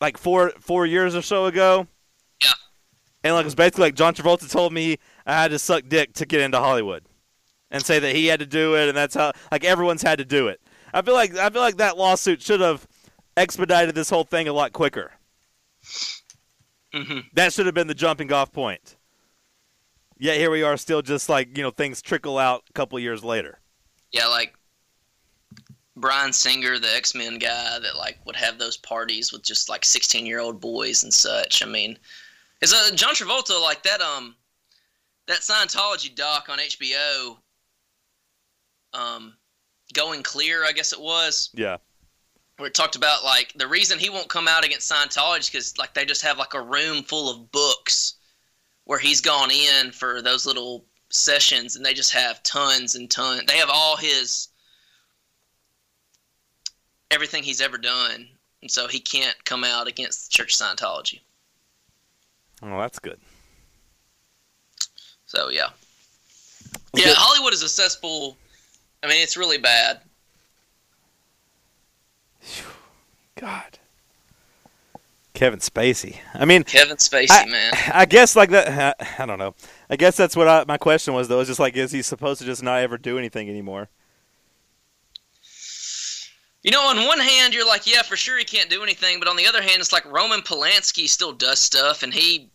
like 0.00 0.16
four 0.16 0.52
four 0.60 0.86
years 0.86 1.14
or 1.14 1.22
so 1.22 1.46
ago. 1.46 1.86
Yeah. 2.42 2.52
And 3.22 3.34
like 3.34 3.46
it's 3.46 3.54
basically 3.54 3.82
like 3.82 3.94
John 3.94 4.14
Travolta 4.14 4.50
told 4.50 4.72
me 4.72 4.96
I 5.26 5.34
had 5.34 5.50
to 5.50 5.58
suck 5.58 5.84
dick 5.88 6.14
to 6.14 6.26
get 6.26 6.40
into 6.40 6.58
Hollywood, 6.58 7.04
and 7.72 7.84
say 7.84 7.98
that 7.98 8.14
he 8.14 8.26
had 8.26 8.38
to 8.38 8.46
do 8.46 8.76
it, 8.76 8.88
and 8.88 8.96
that's 8.96 9.16
how 9.16 9.32
like 9.50 9.64
everyone's 9.64 10.02
had 10.02 10.18
to 10.18 10.24
do 10.24 10.46
it. 10.48 10.60
I 10.94 11.02
feel 11.02 11.14
like 11.14 11.34
I 11.36 11.50
feel 11.50 11.62
like 11.62 11.78
that 11.78 11.96
lawsuit 11.98 12.40
should 12.42 12.60
have 12.60 12.86
expedited 13.36 13.94
this 13.96 14.10
whole 14.10 14.24
thing 14.24 14.46
a 14.46 14.52
lot 14.52 14.72
quicker. 14.72 15.12
hmm 16.94 17.20
That 17.34 17.52
should 17.52 17.66
have 17.66 17.74
been 17.74 17.88
the 17.88 17.94
jumping 17.94 18.32
off 18.32 18.52
point. 18.52 18.96
Yet 20.18 20.36
here 20.36 20.50
we 20.52 20.62
are, 20.62 20.76
still 20.76 21.02
just 21.02 21.28
like 21.28 21.56
you 21.56 21.64
know 21.64 21.70
things 21.72 22.00
trickle 22.02 22.38
out 22.38 22.62
a 22.70 22.72
couple 22.74 22.98
years 23.00 23.24
later. 23.24 23.58
Yeah, 24.12 24.26
like 24.26 24.54
Bryan 25.96 26.32
Singer, 26.32 26.78
the 26.78 26.94
X 26.94 27.14
Men 27.14 27.38
guy 27.38 27.78
that 27.78 27.96
like 27.96 28.18
would 28.26 28.36
have 28.36 28.58
those 28.58 28.76
parties 28.76 29.32
with 29.32 29.42
just 29.42 29.68
like 29.68 29.84
sixteen 29.84 30.26
year 30.26 30.38
old 30.38 30.60
boys 30.60 31.02
and 31.02 31.12
such. 31.12 31.62
I 31.62 31.66
mean, 31.66 31.98
is 32.60 32.72
uh, 32.72 32.94
John 32.94 33.14
Travolta 33.14 33.60
like 33.60 33.82
that? 33.82 34.00
Um, 34.00 34.36
that 35.26 35.40
Scientology 35.40 36.14
doc 36.14 36.48
on 36.48 36.58
HBO. 36.58 37.38
Um, 38.94 39.34
going 39.94 40.22
clear, 40.22 40.64
I 40.64 40.72
guess 40.72 40.92
it 40.92 41.00
was. 41.00 41.50
Yeah, 41.54 41.78
where 42.62 42.68
it 42.68 42.74
talked 42.74 42.96
about 42.96 43.24
like 43.24 43.52
the 43.56 43.66
reason 43.66 43.98
he 43.98 44.10
won't 44.10 44.28
come 44.28 44.46
out 44.46 44.64
against 44.64 44.90
Scientology 44.90 45.50
because 45.50 45.76
like 45.78 45.94
they 45.94 46.04
just 46.04 46.22
have 46.22 46.38
like 46.38 46.54
a 46.54 46.60
room 46.60 47.02
full 47.02 47.28
of 47.28 47.50
books 47.50 48.14
where 48.84 48.98
he's 48.98 49.20
gone 49.20 49.50
in 49.50 49.90
for 49.90 50.22
those 50.22 50.46
little 50.46 50.84
sessions 51.10 51.76
and 51.76 51.84
they 51.84 51.94
just 51.94 52.12
have 52.12 52.42
tons 52.42 52.94
and 52.94 53.10
tons. 53.10 53.42
They 53.46 53.56
have 53.56 53.70
all 53.70 53.96
his 53.96 54.48
everything 57.10 57.42
he's 57.42 57.60
ever 57.60 57.78
done, 57.78 58.28
and 58.62 58.70
so 58.70 58.86
he 58.86 59.00
can't 59.00 59.44
come 59.44 59.64
out 59.64 59.88
against 59.88 60.30
the 60.30 60.36
Church 60.36 60.60
of 60.60 60.66
Scientology. 60.66 61.20
Well, 62.62 62.78
that's 62.78 62.98
good. 62.98 63.18
So 65.26 65.48
yeah, 65.48 65.70
yeah. 66.94 67.14
Hollywood 67.16 67.54
is 67.54 67.62
a 67.62 67.68
cesspool. 67.68 68.36
I 69.02 69.08
mean, 69.08 69.22
it's 69.22 69.36
really 69.36 69.58
bad. 69.58 70.00
God, 73.36 73.78
Kevin 75.34 75.58
Spacey. 75.58 76.18
I 76.34 76.44
mean, 76.44 76.62
Kevin 76.62 76.96
Spacey, 76.96 77.30
I, 77.30 77.46
man. 77.46 77.72
I 77.92 78.04
guess 78.04 78.36
like 78.36 78.50
that. 78.50 78.96
I 79.18 79.26
don't 79.26 79.38
know. 79.38 79.54
I 79.90 79.96
guess 79.96 80.16
that's 80.16 80.36
what 80.36 80.46
I, 80.48 80.64
my 80.68 80.78
question 80.78 81.14
was 81.14 81.28
though. 81.28 81.40
Is 81.40 81.48
just 81.48 81.60
like, 81.60 81.76
is 81.76 81.90
he 81.90 82.02
supposed 82.02 82.40
to 82.40 82.46
just 82.46 82.62
not 82.62 82.80
ever 82.80 82.98
do 82.98 83.18
anything 83.18 83.48
anymore? 83.48 83.88
You 86.62 86.70
know, 86.70 86.82
on 86.82 87.06
one 87.06 87.18
hand, 87.18 87.54
you're 87.54 87.66
like, 87.66 87.92
yeah, 87.92 88.02
for 88.02 88.14
sure 88.14 88.38
he 88.38 88.44
can't 88.44 88.70
do 88.70 88.84
anything, 88.84 89.18
but 89.18 89.26
on 89.26 89.34
the 89.34 89.46
other 89.46 89.60
hand, 89.60 89.80
it's 89.80 89.92
like 89.92 90.04
Roman 90.04 90.40
Polanski 90.42 91.08
still 91.08 91.32
does 91.32 91.58
stuff, 91.58 92.04
and 92.04 92.14
he 92.14 92.50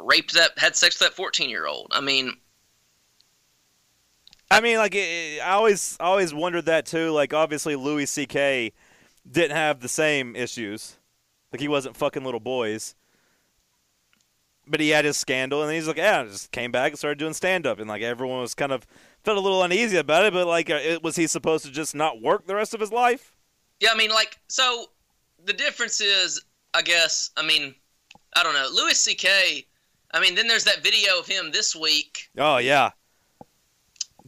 raped 0.00 0.32
that, 0.32 0.52
had 0.58 0.76
sex 0.76 0.98
with 0.98 1.10
that 1.10 1.16
14 1.16 1.50
year 1.50 1.66
old. 1.66 1.88
I 1.90 2.00
mean, 2.00 2.32
I 4.50 4.60
mean, 4.60 4.78
like 4.78 4.94
it, 4.94 5.40
I 5.40 5.52
always 5.52 5.96
always 6.00 6.32
wondered 6.34 6.66
that 6.66 6.86
too. 6.86 7.10
Like 7.10 7.34
obviously 7.34 7.76
Louis 7.76 8.06
C.K. 8.06 8.72
didn't 9.30 9.56
have 9.56 9.80
the 9.80 9.88
same 9.88 10.36
issues. 10.36 10.96
Like 11.52 11.60
he 11.60 11.68
wasn't 11.68 11.96
fucking 11.96 12.24
little 12.24 12.40
boys. 12.40 12.94
but 14.66 14.80
he 14.80 14.90
had 14.90 15.04
his 15.04 15.16
scandal, 15.16 15.62
and 15.62 15.72
he's 15.72 15.86
like, 15.86 15.96
yeah, 15.96 16.20
I 16.22 16.24
just 16.24 16.50
came 16.50 16.72
back 16.72 16.92
and 16.92 16.98
started 16.98 17.18
doing 17.18 17.34
stand 17.34 17.66
up, 17.66 17.78
and 17.78 17.88
like 17.88 18.02
everyone 18.02 18.40
was 18.40 18.54
kind 18.54 18.72
of 18.72 18.86
felt 19.22 19.38
a 19.38 19.40
little 19.40 19.62
uneasy 19.62 19.96
about 19.96 20.24
it, 20.24 20.32
but 20.32 20.46
like, 20.46 20.70
uh, 20.70 20.80
it, 20.82 21.02
was 21.02 21.16
he 21.16 21.26
supposed 21.26 21.64
to 21.64 21.70
just 21.70 21.94
not 21.94 22.20
work 22.20 22.46
the 22.46 22.54
rest 22.54 22.74
of 22.74 22.80
his 22.80 22.92
life? 22.92 23.34
Yeah, 23.80 23.90
I 23.92 23.96
mean, 23.96 24.10
like, 24.10 24.38
so 24.48 24.86
the 25.44 25.52
difference 25.52 26.00
is, 26.00 26.42
I 26.74 26.82
guess, 26.82 27.30
I 27.36 27.44
mean, 27.46 27.74
I 28.34 28.42
don't 28.42 28.54
know, 28.54 28.68
Louis 28.74 28.94
C.K. 28.98 29.66
I 30.12 30.20
mean, 30.20 30.34
then 30.34 30.48
there's 30.48 30.64
that 30.64 30.82
video 30.82 31.18
of 31.18 31.26
him 31.26 31.50
this 31.52 31.76
week. 31.76 32.28
Oh 32.38 32.58
yeah, 32.58 32.90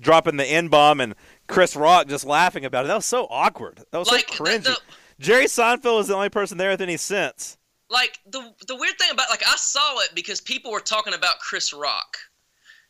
dropping 0.01 0.37
the 0.37 0.45
n 0.47 0.69
bomb 0.69 1.01
and 1.01 1.15
Chris 1.47 1.75
Rock 1.77 2.09
just 2.09 2.25
laughing 2.25 2.65
about 2.65 2.85
it. 2.85 2.89
That 2.89 2.97
was 2.97 3.07
so 3.07 3.27
awkward. 3.31 3.83
That 3.91 3.99
was 3.99 4.09
Like, 4.11 4.29
so 4.33 4.45
the- 4.45 4.51
cringy. 4.51 4.63
the- 4.65 4.81
Jerry 5.19 5.47
Seinfeld 5.47 5.97
was 5.97 6.09
the 6.09 6.15
only 6.15 6.29
person 6.29 6.59
there 6.59 6.71
with 6.71 6.81
any 6.81 6.97
sense. 6.97 7.57
like 7.91 8.19
the 8.27 8.53
the 8.67 8.77
weird 8.77 8.99
thing 8.99 9.11
about 9.11 9.31
like 9.31 9.43
I 9.49 9.57
saw 9.57 9.99
it 10.01 10.11
because 10.15 10.41
people 10.43 10.71
were 10.71 10.81
talking 10.81 11.15
about 11.15 11.39
Chris 11.41 11.73
Rock, 11.73 12.19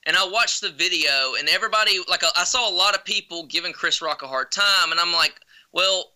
and 0.06 0.16
I 0.16 0.26
watched 0.26 0.60
the 0.60 0.70
video 0.70 1.34
and 1.38 1.48
everybody 1.48 2.00
like 2.08 2.22
I 2.36 2.42
saw 2.44 2.68
a 2.68 2.74
lot 2.74 2.94
of 2.96 3.04
people 3.04 3.46
giving 3.46 3.72
Chris 3.72 4.02
Rock 4.02 4.22
a 4.22 4.26
hard 4.26 4.50
time, 4.50 4.90
and 4.90 4.98
I'm 5.00 5.12
like, 5.12 5.40
well, 5.72 6.12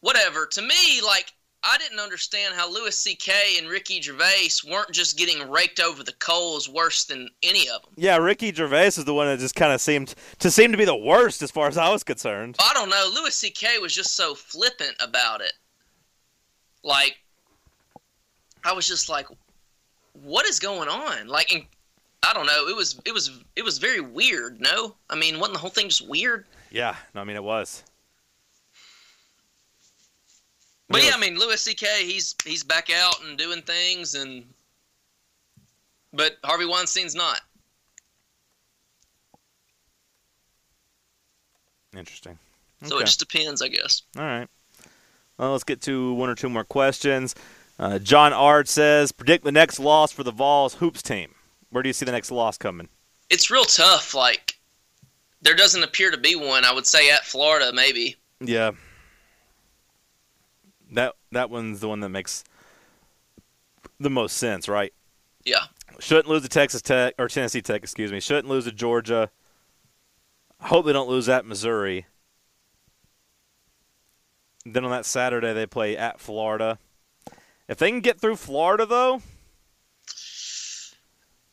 whatever. 0.00 0.46
To 0.46 0.62
me, 0.62 1.00
like 1.04 1.32
I 1.64 1.76
didn't 1.78 1.98
understand 1.98 2.54
how 2.54 2.72
Louis 2.72 2.94
C.K. 2.96 3.32
and 3.58 3.68
Ricky 3.68 4.00
Gervais 4.00 4.50
weren't 4.68 4.92
just 4.92 5.18
getting 5.18 5.50
raked 5.50 5.80
over 5.80 6.04
the 6.04 6.12
coals 6.14 6.68
worse 6.68 7.04
than 7.04 7.28
any 7.42 7.68
of 7.68 7.82
them. 7.82 7.92
Yeah, 7.96 8.16
Ricky 8.16 8.52
Gervais 8.52 8.86
is 8.86 9.04
the 9.04 9.14
one 9.14 9.26
that 9.26 9.40
just 9.40 9.56
kind 9.56 9.72
of 9.72 9.80
seemed 9.80 10.14
to 10.38 10.50
seem 10.50 10.70
to 10.70 10.78
be 10.78 10.84
the 10.84 10.96
worst 10.96 11.42
as 11.42 11.50
far 11.50 11.66
as 11.66 11.76
I 11.76 11.90
was 11.90 12.04
concerned. 12.04 12.56
I 12.60 12.72
don't 12.74 12.88
know. 12.88 13.10
Louis 13.14 13.34
C.K. 13.34 13.78
was 13.78 13.94
just 13.94 14.14
so 14.14 14.34
flippant 14.34 14.94
about 15.00 15.40
it. 15.40 15.52
Like, 16.84 17.18
I 18.64 18.72
was 18.72 18.86
just 18.86 19.08
like, 19.08 19.26
"What 20.12 20.46
is 20.46 20.60
going 20.60 20.88
on?" 20.88 21.26
Like, 21.26 21.52
and, 21.52 21.64
I 22.22 22.32
don't 22.34 22.46
know. 22.46 22.68
It 22.68 22.76
was 22.76 23.00
it 23.04 23.12
was 23.12 23.42
it 23.56 23.64
was 23.64 23.78
very 23.78 24.00
weird. 24.00 24.60
No, 24.60 24.94
I 25.10 25.16
mean, 25.16 25.38
wasn't 25.40 25.54
the 25.54 25.60
whole 25.60 25.70
thing 25.70 25.88
just 25.88 26.08
weird? 26.08 26.46
Yeah, 26.70 26.94
no, 27.14 27.20
I 27.20 27.24
mean 27.24 27.36
it 27.36 27.42
was. 27.42 27.82
But 30.88 31.02
Yeah. 31.02 31.08
yeah, 31.10 31.14
I 31.16 31.18
mean, 31.18 31.38
Louis 31.38 31.60
C.K. 31.60 32.06
He's 32.06 32.34
he's 32.44 32.64
back 32.64 32.90
out 32.90 33.22
and 33.22 33.36
doing 33.36 33.60
things, 33.62 34.14
and 34.14 34.44
but 36.12 36.38
Harvey 36.44 36.64
Weinstein's 36.64 37.14
not. 37.14 37.40
Interesting. 41.96 42.38
So 42.84 42.96
Okay. 42.96 43.02
it 43.02 43.06
just 43.06 43.18
depends, 43.18 43.62
I 43.62 43.68
guess. 43.68 44.02
All 44.16 44.22
right. 44.22 44.48
Well, 45.38 45.52
let's 45.52 45.64
get 45.64 45.80
to 45.82 46.12
one 46.14 46.28
or 46.28 46.34
two 46.34 46.48
more 46.48 46.64
questions. 46.64 47.34
Uh, 47.78 47.98
John 47.98 48.32
Ard 48.32 48.68
says, 48.68 49.12
predict 49.12 49.44
the 49.44 49.52
next 49.52 49.78
loss 49.78 50.10
for 50.12 50.24
the 50.24 50.32
Vols 50.32 50.74
hoops 50.74 51.02
team. 51.02 51.34
Where 51.70 51.82
do 51.82 51.88
you 51.88 51.92
see 51.92 52.04
the 52.04 52.12
next 52.12 52.30
loss 52.30 52.58
coming? 52.58 52.88
It's 53.30 53.50
real 53.50 53.64
tough. 53.64 54.14
Like, 54.14 54.58
there 55.42 55.54
doesn't 55.54 55.82
appear 55.82 56.10
to 56.10 56.16
be 56.18 56.34
one. 56.34 56.64
I 56.64 56.72
would 56.72 56.86
say 56.86 57.10
at 57.10 57.24
Florida, 57.24 57.72
maybe. 57.72 58.16
Yeah. 58.40 58.72
That 60.92 61.14
that 61.32 61.50
one's 61.50 61.80
the 61.80 61.88
one 61.88 62.00
that 62.00 62.08
makes 62.08 62.44
the 64.00 64.10
most 64.10 64.36
sense, 64.36 64.68
right? 64.68 64.92
Yeah. 65.44 65.64
Shouldn't 66.00 66.28
lose 66.28 66.42
to 66.42 66.48
Texas 66.48 66.82
Tech 66.82 67.14
or 67.18 67.28
Tennessee 67.28 67.62
Tech, 67.62 67.82
excuse 67.82 68.12
me. 68.12 68.20
Shouldn't 68.20 68.48
lose 68.48 68.64
to 68.64 68.72
Georgia. 68.72 69.30
I 70.60 70.68
hope 70.68 70.86
they 70.86 70.92
don't 70.92 71.08
lose 71.08 71.28
at 71.28 71.44
Missouri. 71.46 72.06
Then 74.64 74.84
on 74.84 74.90
that 74.90 75.06
Saturday 75.06 75.52
they 75.52 75.66
play 75.66 75.96
at 75.96 76.20
Florida. 76.20 76.78
If 77.68 77.78
they 77.78 77.90
can 77.90 78.00
get 78.00 78.20
through 78.20 78.36
Florida 78.36 78.86
though, 78.86 79.22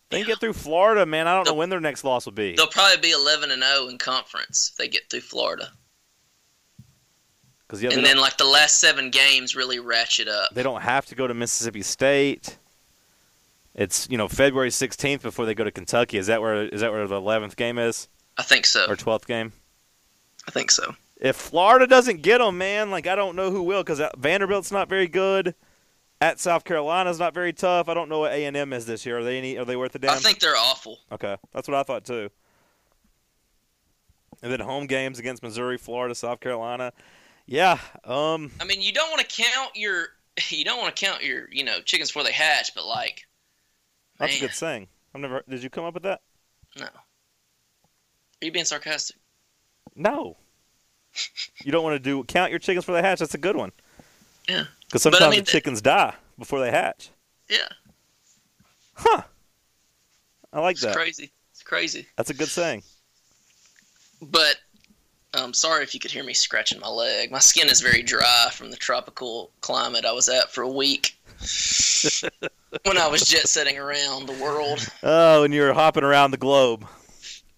they 0.10 0.20
can 0.20 0.28
get 0.28 0.40
through 0.40 0.54
Florida, 0.54 1.06
man. 1.06 1.28
I 1.28 1.34
don't 1.36 1.46
know 1.46 1.52
They'll- 1.52 1.58
when 1.58 1.70
their 1.70 1.80
next 1.82 2.04
loss 2.04 2.26
will 2.26 2.34
be. 2.34 2.56
They'll 2.56 2.68
probably 2.68 2.98
be 3.02 3.12
11 3.12 3.52
and 3.52 3.64
0 3.64 3.88
in 3.88 3.98
conference 3.98 4.70
if 4.72 4.78
they 4.78 4.88
get 4.88 5.10
through 5.10 5.22
Florida. 5.22 5.72
Yeah, 7.74 7.90
they, 7.90 7.96
and 7.96 8.06
then 8.06 8.18
like 8.18 8.38
the 8.38 8.46
last 8.46 8.80
7 8.80 9.10
games 9.10 9.56
really 9.56 9.80
ratchet 9.80 10.28
up. 10.28 10.52
they 10.54 10.64
don't 10.64 10.82
have 10.82 11.06
to 11.08 11.16
go 11.16 11.28
to 11.28 11.34
Mississippi 11.34 11.82
State. 11.82 12.58
It's 13.74 14.08
you 14.10 14.18
know 14.18 14.30
February 14.30 14.72
sixteenth 14.72 15.22
before 15.22 15.46
they 15.46 15.54
go 15.54 15.66
to 15.66 15.72
Kentucky. 15.72 16.18
Is 16.18 16.28
that 16.28 16.42
where 16.42 16.64
is 16.64 16.80
that 16.80 16.92
where 16.94 17.06
the 17.08 17.16
eleventh 17.18 17.58
game 17.58 17.78
is 17.78 18.08
I 18.38 18.44
think 18.44 18.66
so. 18.66 18.86
or 18.88 18.96
twelfth 18.96 19.28
game? 19.28 19.52
I 20.48 20.52
think 20.52 20.72
so. 20.72 20.96
if 21.20 21.36
Florida 21.36 21.86
doesn't 21.86 22.22
get 22.22 22.38
them, 22.38 22.58
man, 22.58 22.90
like 22.90 23.06
I 23.06 23.16
don't 23.16 23.36
know 23.36 23.52
who 23.52 23.64
will 23.64 23.84
because 23.84 24.00
uh, 24.00 24.12
Vanderbilt's 24.18 24.72
not 24.72 24.88
very 24.88 25.08
good. 25.10 25.56
At 26.22 26.40
South 26.40 26.64
Carolina's 26.64 27.20
not 27.20 27.34
very 27.34 27.52
tough. 27.52 27.90
I 27.90 27.94
don't 27.94 28.08
know 28.08 28.20
what 28.20 28.32
A 28.32 28.46
and 28.46 28.56
M 28.56 28.72
is 28.72 28.86
this 28.86 29.06
year. 29.06 29.20
Are 29.20 29.24
they 29.26 29.38
any? 29.38 29.58
Are 29.58 29.66
they 29.66 29.76
worth 29.76 29.94
a 29.96 30.00
damn? 30.00 30.12
I 30.12 30.20
think 30.20 30.40
they're 30.40 30.56
awful. 30.56 31.00
okay, 31.12 31.36
that's 31.54 31.68
what 31.68 31.76
I 31.76 31.84
thought 31.84 32.06
too. 32.06 32.30
And 34.42 34.52
then 34.52 34.62
home 34.62 34.86
games 34.88 35.20
against 35.20 35.44
Missouri, 35.44 35.78
Florida, 35.78 36.16
South 36.16 36.40
Carolina. 36.40 36.94
Yeah, 37.48 37.78
um, 38.04 38.52
I 38.60 38.66
mean, 38.66 38.82
you 38.82 38.92
don't 38.92 39.10
want 39.12 39.28
to 39.28 39.42
count 39.44 39.76
your 39.76 40.08
you 40.50 40.66
don't 40.66 40.80
want 40.82 40.96
to 40.96 41.06
count 41.06 41.24
your, 41.24 41.48
you 41.52 41.64
know, 41.64 41.80
chickens 41.82 42.10
before 42.10 42.24
they 42.24 42.32
hatch, 42.32 42.74
but 42.76 42.86
like 42.86 43.26
that's 44.20 44.38
a 44.38 44.40
good 44.40 44.54
saying. 44.54 44.88
I've 45.14 45.22
never. 45.22 45.44
Did 45.48 45.64
you 45.64 45.70
come 45.70 45.86
up 45.86 45.94
with 45.94 46.04
that? 46.04 46.22
no. 46.78 46.86
Are 46.86 48.46
you 48.46 48.52
being 48.52 48.66
sarcastic? 48.66 49.16
No. 49.96 50.36
you 51.64 51.72
don't 51.72 51.84
want 51.84 51.96
to 51.96 52.00
do 52.00 52.24
count 52.26 52.52
your 52.52 52.60
chickens 52.60 52.84
before 52.84 52.96
they 52.96 53.08
hatch. 53.08 53.20
That's 53.20 53.34
a 53.34 53.40
good 53.40 53.56
one. 53.56 53.72
Yeah. 54.50 54.66
Because 54.86 55.04
But 55.04 55.16
I 55.16 55.18
sometimes 55.20 55.36
mean, 55.36 55.46
the 55.46 55.52
chickens 55.52 55.82
die 55.82 56.14
before 56.38 56.60
they 56.60 56.70
hatch. 56.70 57.10
Yeah. 57.50 57.68
Huh. 58.94 59.22
I 60.52 60.60
like 60.60 60.78
that. 60.78 60.88
It's 60.88 60.96
that. 60.96 60.96
crazy. 60.96 61.32
It's 61.52 61.64
crazy. 61.64 62.08
That's 62.18 62.30
a 62.30 62.34
good 62.34 62.50
saying. 62.50 62.84
But 64.22 64.58
I'm 65.36 65.54
sorry 65.54 65.84
if 65.84 65.94
you 65.94 66.00
could 66.00 66.12
hear 66.12 66.24
me 66.24 66.34
scratching 66.34 66.80
my 66.80 66.88
leg. 66.88 67.32
My 67.32 67.40
skin 67.40 67.70
is 67.70 67.82
very 67.82 68.02
dry 68.02 68.50
from 68.52 68.72
the 68.72 68.78
tropical 68.78 69.52
climate 69.62 70.06
I 70.06 70.12
was 70.12 70.30
at 70.30 70.52
for 70.52 70.62
a 70.62 70.70
week 70.70 71.18
when 72.84 72.98
I 72.98 73.08
was 73.08 73.22
jet 73.24 73.48
setting 73.48 73.78
around 73.78 74.28
the 74.28 74.42
world. 74.42 74.88
Oh, 75.04 75.44
and 75.44 75.54
you're 75.54 75.74
hopping 75.74 76.04
around 76.04 76.32
the 76.32 76.38
globe. 76.38 76.86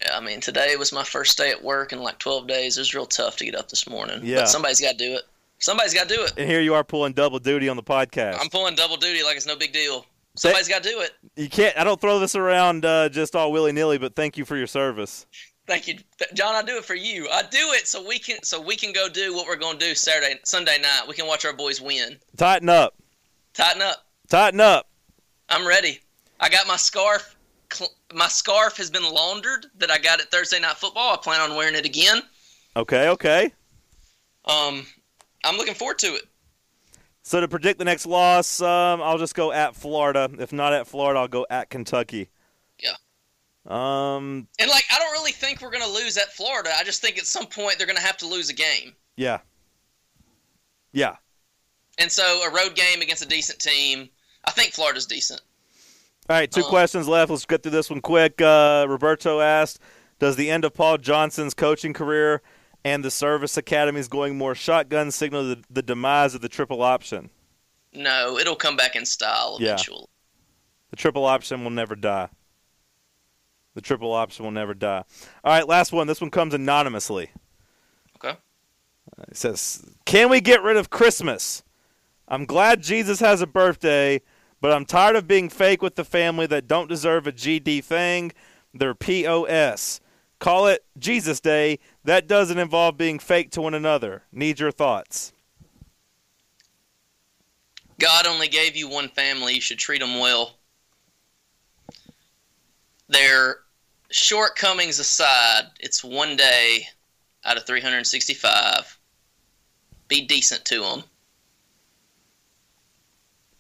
Yeah, 0.02 0.18
I 0.18 0.20
mean, 0.20 0.42
today 0.42 0.76
was 0.76 0.94
my 0.94 1.04
first 1.04 1.38
day 1.38 1.50
at 1.52 1.64
work 1.64 1.92
in 1.92 2.00
like 2.00 2.20
12 2.20 2.48
days. 2.48 2.78
It 2.78 2.82
was 2.82 2.94
real 2.94 3.06
tough 3.06 3.38
to 3.38 3.46
get 3.46 3.56
up 3.56 3.70
this 3.70 3.90
morning. 3.90 4.22
Yeah. 4.24 4.42
But 4.42 4.50
somebody's 4.50 4.82
got 4.82 4.92
to 4.92 4.98
do 4.98 5.16
it. 5.16 5.24
Somebody's 5.60 5.94
got 5.94 6.08
to 6.08 6.16
do 6.16 6.22
it. 6.24 6.34
And 6.38 6.48
here 6.50 6.62
you 6.62 6.76
are 6.76 6.84
pulling 6.84 7.14
double 7.14 7.40
duty 7.40 7.68
on 7.68 7.78
the 7.78 7.84
podcast. 7.84 8.38
I'm 8.40 8.50
pulling 8.50 8.76
double 8.76 8.98
duty 8.98 9.24
like 9.24 9.38
it's 9.38 9.48
no 9.48 9.56
big 9.56 9.74
deal. 9.74 10.06
Somebody's 10.36 10.68
got 10.68 10.84
to 10.84 10.90
do 10.90 11.00
it. 11.00 11.12
you 11.36 11.50
can't. 11.50 11.76
I 11.80 11.84
don't 11.84 12.00
throw 12.00 12.20
this 12.20 12.36
around 12.36 12.86
uh, 12.86 13.10
just 13.10 13.36
all 13.36 13.52
willy 13.52 13.72
nilly, 13.72 13.98
but 13.98 14.16
thank 14.16 14.38
you 14.38 14.46
for 14.46 14.56
your 14.56 14.68
service. 14.68 15.26
Thank 15.68 15.88
you, 15.88 15.96
John. 16.34 16.56
I 16.56 16.64
do 16.64 16.78
it 16.78 16.86
for 16.86 16.96
you. 16.96 17.28
I 17.30 17.42
do 17.44 17.58
it 17.74 17.88
so 17.88 18.06
we 18.06 18.18
can 18.20 18.42
so 18.42 18.62
we 18.62 18.78
can 18.78 18.94
go 18.94 19.10
do 19.10 19.36
what 19.36 19.48
we're 19.48 19.58
going 19.58 19.78
to 19.78 19.86
do 19.86 19.94
Saturday, 19.96 20.40
Sunday 20.46 20.80
night. 20.82 21.04
We 21.08 21.14
can 21.14 21.28
watch 21.28 21.44
our 21.44 21.52
boys 21.52 21.82
win. 21.82 22.18
Tighten 22.38 22.70
up. 22.70 22.96
Tighten 23.54 23.82
up. 23.82 24.06
Tighten 24.30 24.62
up. 24.62 24.88
I'm 25.50 25.68
ready. 25.68 26.00
I 26.40 26.48
got 26.48 26.68
my 26.68 26.78
scarf. 26.78 27.36
My 28.14 28.30
scarf 28.30 28.78
has 28.78 28.90
been 28.90 29.04
laundered 29.04 29.66
that 29.78 29.92
I 29.92 29.98
got 29.98 30.22
at 30.22 30.32
Thursday 30.32 30.60
Night 30.60 30.78
Football. 30.78 31.14
I 31.14 31.18
plan 31.18 31.42
on 31.42 31.58
wearing 31.58 31.76
it 31.76 31.86
again. 31.86 32.22
Okay. 32.78 33.10
Okay. 33.10 33.52
Um, 34.46 34.86
I'm 35.44 35.58
looking 35.58 35.74
forward 35.74 36.00
to 36.00 36.16
it. 36.16 36.24
So 37.24 37.42
to 37.42 37.48
predict 37.50 37.78
the 37.78 37.84
next 37.84 38.06
loss, 38.06 38.62
um, 38.62 39.02
I'll 39.02 39.18
just 39.18 39.36
go 39.36 39.52
at 39.52 39.76
Florida. 39.76 40.30
If 40.40 40.54
not 40.54 40.72
at 40.72 40.88
Florida, 40.88 41.20
I'll 41.20 41.28
go 41.28 41.46
at 41.50 41.70
Kentucky. 41.70 42.30
Yeah. 43.70 44.16
Um. 44.16 44.48
And 44.60 44.70
like, 44.70 44.86
I 44.94 44.98
don't 45.00 45.12
really 45.12 45.32
think 45.32 45.62
we're 45.62 45.72
gonna 45.72 45.88
lose 45.88 46.18
at 46.18 46.34
Florida. 46.34 46.72
I 46.78 46.84
just 46.84 47.02
think 47.02 47.18
at 47.18 47.26
some 47.26 47.46
point 47.48 47.78
they're 47.78 47.88
gonna 47.88 48.00
have 48.00 48.18
to 48.18 48.28
lose 48.28 48.50
a 48.50 48.54
game. 48.54 48.94
Yeah. 49.16 49.40
Yeah. 50.94 51.16
And 51.98 52.12
so 52.12 52.24
a 52.44 52.52
road 52.52 52.76
game 52.76 53.02
against 53.02 53.24
a 53.24 53.28
decent 53.28 53.60
team. 53.60 54.10
I 54.46 54.52
think 54.52 54.74
Florida's 54.74 55.06
decent. 55.06 55.42
All 56.30 56.36
right, 56.36 56.50
two 56.52 56.64
Um, 56.64 56.70
questions 56.70 57.08
left. 57.08 57.30
Let's 57.32 57.46
get 57.46 57.64
through 57.64 57.72
this 57.72 57.90
one 57.90 58.02
quick. 58.02 58.42
Uh, 58.42 58.86
Roberto 58.88 59.40
asked, 59.40 59.80
"Does 60.20 60.36
the 60.36 60.50
end 60.50 60.66
of 60.66 60.74
Paul 60.74 60.98
Johnson's 60.98 61.54
coaching 61.54 61.94
career 61.94 62.42
and 62.84 63.04
the 63.04 63.12
service 63.12 63.58
academies 63.58 64.08
going 64.08 64.38
more 64.38 64.54
shotgun 64.56 65.12
signal 65.12 65.44
the, 65.44 65.64
the 65.70 65.82
demise 65.82 66.36
of 66.36 66.42
the 66.42 66.50
triple 66.50 66.82
option? 66.84 67.30
No, 67.94 68.38
it'll 68.38 68.56
come 68.56 68.76
back 68.78 68.96
in 68.96 69.06
style 69.06 69.58
Yeah. 69.60 69.74
eventually. 69.74 70.06
The 70.92 70.96
triple 70.98 71.26
option 71.26 71.64
will 71.64 71.72
never 71.72 71.96
die. 71.96 72.30
The 73.78 73.82
triple 73.82 74.12
option 74.12 74.44
will 74.44 74.52
never 74.52 74.74
die." 74.74 75.04
All 75.44 75.54
right, 75.54 75.68
last 75.68 75.92
one. 75.92 76.08
This 76.08 76.20
one 76.20 76.32
comes 76.32 76.56
anonymously. 76.56 77.30
Okay. 78.16 78.36
Uh, 78.36 79.24
it 79.28 79.38
says, 79.38 79.86
"Can 80.04 80.32
we 80.32 80.42
get 80.42 80.64
rid 80.64 80.78
of 80.78 80.90
Christmas? 80.90 81.62
I'm 82.28 82.46
glad 82.46 82.82
Jesus 82.82 83.20
has 83.20 83.40
a 83.40 83.46
birthday, 83.46 84.24
but 84.62 84.72
I'm 84.72 84.84
tired 84.84 85.16
of 85.16 85.28
being 85.28 85.48
fake 85.48 85.84
with 85.84 85.94
the 85.94 86.04
family 86.04 86.48
that 86.48 86.68
don't 86.68 86.90
deserve 86.90 87.28
a 87.28 87.32
GD 87.32 87.82
thing. 87.82 88.32
They're 88.74 88.96
POS. 88.96 90.02
Call 90.40 90.66
it 90.66 90.84
Jesus 90.98 91.40
Day. 91.40 91.78
That 92.04 92.26
doesn't 92.26 92.58
involve 92.58 92.98
being 92.98 93.20
fake 93.20 93.52
to 93.52 93.62
one 93.62 93.76
another. 93.76 94.24
Need 94.32 94.60
your 94.60 94.72
thoughts." 94.72 95.34
God 98.00 98.26
only 98.26 98.48
gave 98.48 98.76
you 98.76 98.88
one 98.88 99.10
family. 99.10 99.54
You 99.54 99.62
should 99.62 99.78
treat 99.78 100.00
them 100.00 100.20
well. 100.20 100.58
their 103.10 103.60
shortcomings 104.10 105.00
aside, 105.00 105.66
it's 105.80 106.04
one 106.04 106.36
day 106.36 106.88
out 107.46 107.58
of 107.58 107.66
365. 107.66 109.00
Be 110.08 110.22
decent 110.22 110.64
to 110.66 110.82
them. 110.82 111.04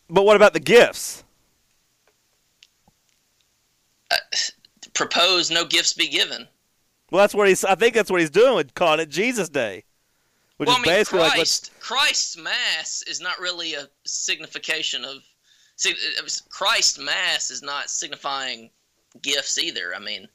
But 0.09 0.23
what 0.23 0.35
about 0.35 0.53
the 0.53 0.59
gifts? 0.59 1.23
Uh, 4.09 4.15
propose 4.93 5.51
no 5.51 5.65
gifts 5.65 5.93
be 5.93 6.07
given. 6.07 6.47
Well, 7.11 7.21
that's 7.21 7.33
what 7.33 7.47
he's. 7.47 7.63
I 7.65 7.75
think 7.75 7.93
that's 7.93 8.09
what 8.09 8.21
he's 8.21 8.29
doing 8.29 8.55
with 8.55 8.73
calling 8.73 9.01
it 9.01 9.09
Jesus 9.09 9.49
Day, 9.49 9.83
which 10.57 10.67
well, 10.67 10.77
is 10.77 10.79
I 10.79 10.89
mean, 10.89 10.97
basically 10.97 11.19
like 11.19 11.33
Christ, 11.33 11.71
Christ's 11.79 12.37
Mass 12.37 13.03
is 13.07 13.21
not 13.21 13.39
really 13.39 13.73
a 13.73 13.87
signification 14.05 15.03
of. 15.03 15.17
See, 15.75 15.93
Christ 16.49 16.99
Mass 16.99 17.51
is 17.51 17.61
not 17.61 17.89
signifying 17.89 18.69
gifts 19.21 19.57
either. 19.57 19.93
I 19.95 19.99
mean, 19.99 20.27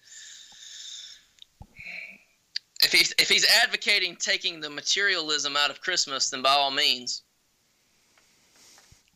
if 2.83 2.93
he's 2.93 3.15
if 3.19 3.29
he's 3.29 3.47
advocating 3.63 4.17
taking 4.17 4.61
the 4.61 4.71
materialism 4.71 5.57
out 5.57 5.71
of 5.71 5.81
Christmas, 5.81 6.31
then 6.31 6.43
by 6.43 6.51
all 6.51 6.71
means, 6.71 7.23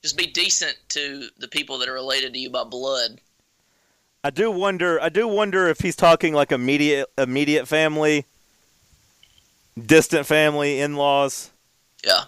just 0.02 0.16
be 0.16 0.26
decent 0.26 0.76
to 0.90 1.28
the 1.38 1.48
people 1.48 1.78
that 1.78 1.88
are 1.88 1.94
related 1.94 2.32
to 2.34 2.38
you 2.38 2.50
by 2.50 2.64
blood. 2.64 3.20
I 4.22 4.30
do 4.30 4.50
wonder. 4.50 5.00
I 5.00 5.08
do 5.08 5.28
wonder 5.28 5.68
if 5.68 5.80
he's 5.80 5.96
talking 5.96 6.34
like 6.34 6.52
immediate, 6.52 7.08
immediate 7.16 7.66
family, 7.66 8.26
distant 9.84 10.26
family, 10.26 10.80
in-laws. 10.80 11.50
Yeah. 12.04 12.24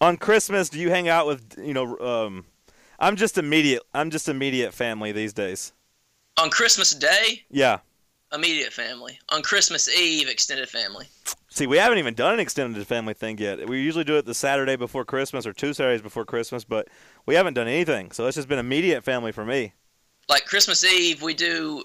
On 0.00 0.16
Christmas, 0.16 0.68
do 0.68 0.78
you 0.78 0.90
hang 0.90 1.08
out 1.08 1.26
with 1.26 1.58
you 1.58 1.74
know? 1.74 1.98
Um, 1.98 2.44
I'm 2.98 3.16
just 3.16 3.38
immediate. 3.38 3.82
I'm 3.94 4.10
just 4.10 4.28
immediate 4.28 4.74
family 4.74 5.12
these 5.12 5.32
days. 5.32 5.72
On 6.38 6.48
Christmas 6.48 6.92
Day, 6.92 7.44
Yeah. 7.50 7.80
Immediate 8.32 8.72
family. 8.72 9.18
On 9.30 9.42
Christmas 9.42 9.88
Eve, 9.88 10.28
extended 10.28 10.68
family. 10.68 11.06
See, 11.48 11.66
we 11.66 11.78
haven't 11.78 11.98
even 11.98 12.14
done 12.14 12.34
an 12.34 12.40
extended 12.40 12.86
family 12.86 13.14
thing 13.14 13.38
yet. 13.38 13.68
We 13.68 13.80
usually 13.80 14.04
do 14.04 14.16
it 14.16 14.24
the 14.24 14.34
Saturday 14.34 14.76
before 14.76 15.04
Christmas 15.04 15.46
or 15.46 15.52
two 15.52 15.74
Saturdays 15.74 16.02
before 16.02 16.24
Christmas, 16.24 16.64
but 16.64 16.88
we 17.26 17.34
haven't 17.34 17.54
done 17.54 17.66
anything. 17.66 18.12
So 18.12 18.26
it's 18.26 18.36
just 18.36 18.48
been 18.48 18.58
immediate 18.58 19.02
family 19.02 19.32
for 19.32 19.44
me. 19.44 19.72
Like 20.28 20.44
Christmas 20.44 20.84
Eve, 20.84 21.22
we 21.22 21.34
do 21.34 21.82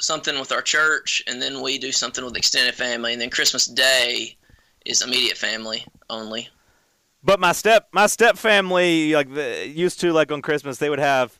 something 0.00 0.38
with 0.38 0.50
our 0.50 0.62
church, 0.62 1.22
and 1.28 1.40
then 1.40 1.62
we 1.62 1.78
do 1.78 1.92
something 1.92 2.24
with 2.24 2.36
extended 2.36 2.74
family, 2.74 3.12
and 3.12 3.22
then 3.22 3.30
Christmas 3.30 3.66
Day 3.66 4.36
is 4.84 5.02
immediate 5.02 5.36
family 5.36 5.84
only. 6.10 6.48
But 7.22 7.40
my 7.40 7.52
step 7.52 7.88
my 7.92 8.06
step 8.06 8.36
family 8.38 9.14
like 9.14 9.32
the, 9.32 9.68
used 9.68 10.00
to 10.00 10.12
like 10.12 10.30
on 10.30 10.40
Christmas 10.40 10.78
they 10.78 10.88
would 10.88 11.00
have 11.00 11.38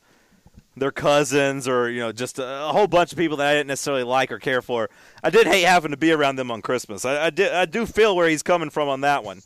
their 0.77 0.91
cousins 0.91 1.67
or 1.67 1.89
you 1.89 1.99
know 1.99 2.11
just 2.11 2.39
a, 2.39 2.67
a 2.69 2.71
whole 2.71 2.87
bunch 2.87 3.11
of 3.11 3.17
people 3.17 3.37
that 3.37 3.47
I 3.47 3.53
didn't 3.53 3.67
necessarily 3.67 4.03
like 4.03 4.31
or 4.31 4.39
care 4.39 4.61
for. 4.61 4.89
I 5.23 5.29
did 5.29 5.47
hate 5.47 5.63
having 5.63 5.91
to 5.91 5.97
be 5.97 6.11
around 6.11 6.37
them 6.37 6.51
on 6.51 6.61
Christmas. 6.61 7.03
I, 7.05 7.25
I 7.25 7.29
did 7.29 7.51
I 7.53 7.65
do 7.65 7.85
feel 7.85 8.15
where 8.15 8.29
he's 8.29 8.43
coming 8.43 8.69
from 8.69 8.87
on 8.87 9.01
that 9.01 9.23
one. 9.23 9.41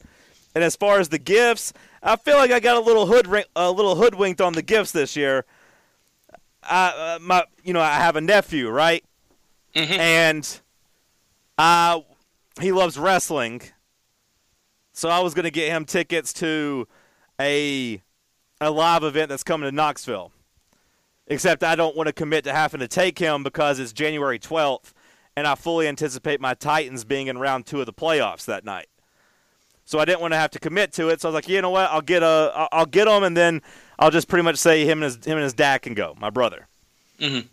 And 0.55 0.63
as 0.63 0.75
far 0.75 0.99
as 0.99 1.09
the 1.09 1.17
gifts, 1.17 1.73
I 2.03 2.15
feel 2.15 2.37
like 2.37 2.51
I 2.51 2.59
got 2.59 2.77
a 2.77 2.79
little 2.79 3.07
hood 3.07 3.27
a 3.55 3.71
little 3.71 3.95
hoodwinked 3.95 4.41
on 4.41 4.53
the 4.53 4.61
gifts 4.61 4.91
this 4.91 5.15
year. 5.15 5.45
I 6.61 7.15
uh, 7.15 7.19
my 7.21 7.43
you 7.63 7.73
know 7.73 7.81
I 7.81 7.93
have 7.95 8.15
a 8.15 8.21
nephew 8.21 8.69
right, 8.69 9.03
Mhm. 9.75 9.97
and 9.97 10.59
uh 11.57 12.01
he 12.61 12.71
loves 12.71 12.99
wrestling. 12.99 13.61
So 14.93 15.09
I 15.09 15.19
was 15.21 15.33
going 15.33 15.45
to 15.45 15.51
get 15.51 15.69
him 15.69 15.85
tickets 15.85 16.31
to 16.33 16.87
a 17.41 17.99
a 18.61 18.69
live 18.69 19.03
event 19.03 19.29
that's 19.29 19.43
coming 19.43 19.67
to 19.67 19.75
Knoxville. 19.75 20.31
Except 21.27 21.63
I 21.63 21.75
don't 21.75 21.95
want 21.95 22.07
to 22.07 22.13
commit 22.13 22.43
to 22.43 22.53
having 22.53 22.79
to 22.81 22.87
take 22.87 23.17
him 23.17 23.43
because 23.43 23.79
it's 23.79 23.93
January 23.93 24.39
12th 24.39 24.93
and 25.35 25.47
I 25.47 25.55
fully 25.55 25.87
anticipate 25.87 26.41
my 26.41 26.53
Titans 26.53 27.05
being 27.05 27.27
in 27.27 27.37
round 27.37 27.65
2 27.65 27.79
of 27.79 27.85
the 27.85 27.93
playoffs 27.93 28.45
that 28.45 28.65
night. 28.65 28.87
So 29.85 29.99
I 29.99 30.05
didn't 30.05 30.21
want 30.21 30.33
to 30.33 30.37
have 30.37 30.51
to 30.51 30.59
commit 30.59 30.93
to 30.93 31.09
it. 31.09 31.21
So 31.21 31.27
I 31.27 31.31
was 31.31 31.35
like, 31.35 31.49
"You 31.49 31.61
know 31.61 31.69
what? 31.69 31.89
I'll 31.89 32.01
get 32.01 32.23
a 32.23 32.67
I'll- 32.71 32.85
get 32.85 33.07
him 33.07 33.23
and 33.23 33.35
then 33.35 33.61
I'll 33.99 34.11
just 34.11 34.27
pretty 34.27 34.43
much 34.43 34.57
say 34.57 34.85
him 34.85 35.03
and 35.03 35.03
his 35.03 35.15
him 35.25 35.37
and 35.37 35.43
his 35.43 35.53
dad 35.53 35.81
can 35.81 35.93
go, 35.93 36.15
my 36.19 36.29
brother." 36.29 36.67
Mhm. 37.19 37.47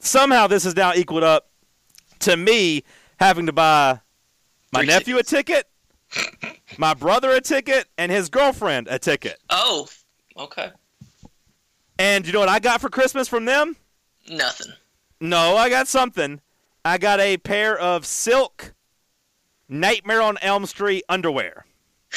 Somehow 0.00 0.46
this 0.46 0.64
is 0.64 0.74
now 0.76 0.94
equaled 0.94 1.24
up 1.24 1.50
to 2.20 2.36
me 2.36 2.84
having 3.20 3.46
to 3.46 3.52
buy 3.52 4.00
my 4.72 4.80
Three 4.80 4.86
nephew 4.86 5.18
a 5.18 5.22
ticket, 5.22 5.66
my 6.78 6.94
brother 6.94 7.30
a 7.32 7.40
ticket, 7.40 7.86
and 7.98 8.10
his 8.12 8.28
girlfriend 8.30 8.86
a 8.88 8.98
ticket. 8.98 9.38
Oh, 9.50 9.88
okay. 10.38 10.70
And 11.98 12.26
you 12.26 12.32
know 12.32 12.40
what 12.40 12.48
I 12.48 12.58
got 12.60 12.80
for 12.80 12.88
Christmas 12.88 13.28
from 13.28 13.44
them? 13.44 13.76
Nothing. 14.28 14.72
No, 15.20 15.56
I 15.56 15.68
got 15.68 15.88
something. 15.88 16.40
I 16.84 16.98
got 16.98 17.20
a 17.20 17.36
pair 17.38 17.76
of 17.76 18.06
silk 18.06 18.74
Nightmare 19.68 20.22
on 20.22 20.38
Elm 20.40 20.64
Street 20.66 21.04
underwear. 21.08 21.66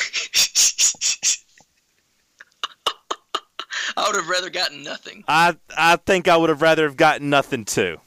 I 3.98 4.08
would 4.08 4.16
have 4.16 4.30
rather 4.30 4.50
gotten 4.50 4.84
nothing. 4.84 5.24
I 5.28 5.58
I 5.76 5.98
think 5.98 6.28
I 6.28 6.38
would 6.38 6.50
have 6.50 6.62
rather 6.62 6.84
have 6.84 6.96
gotten 6.96 7.30
nothing 7.30 7.66
too. 7.66 8.00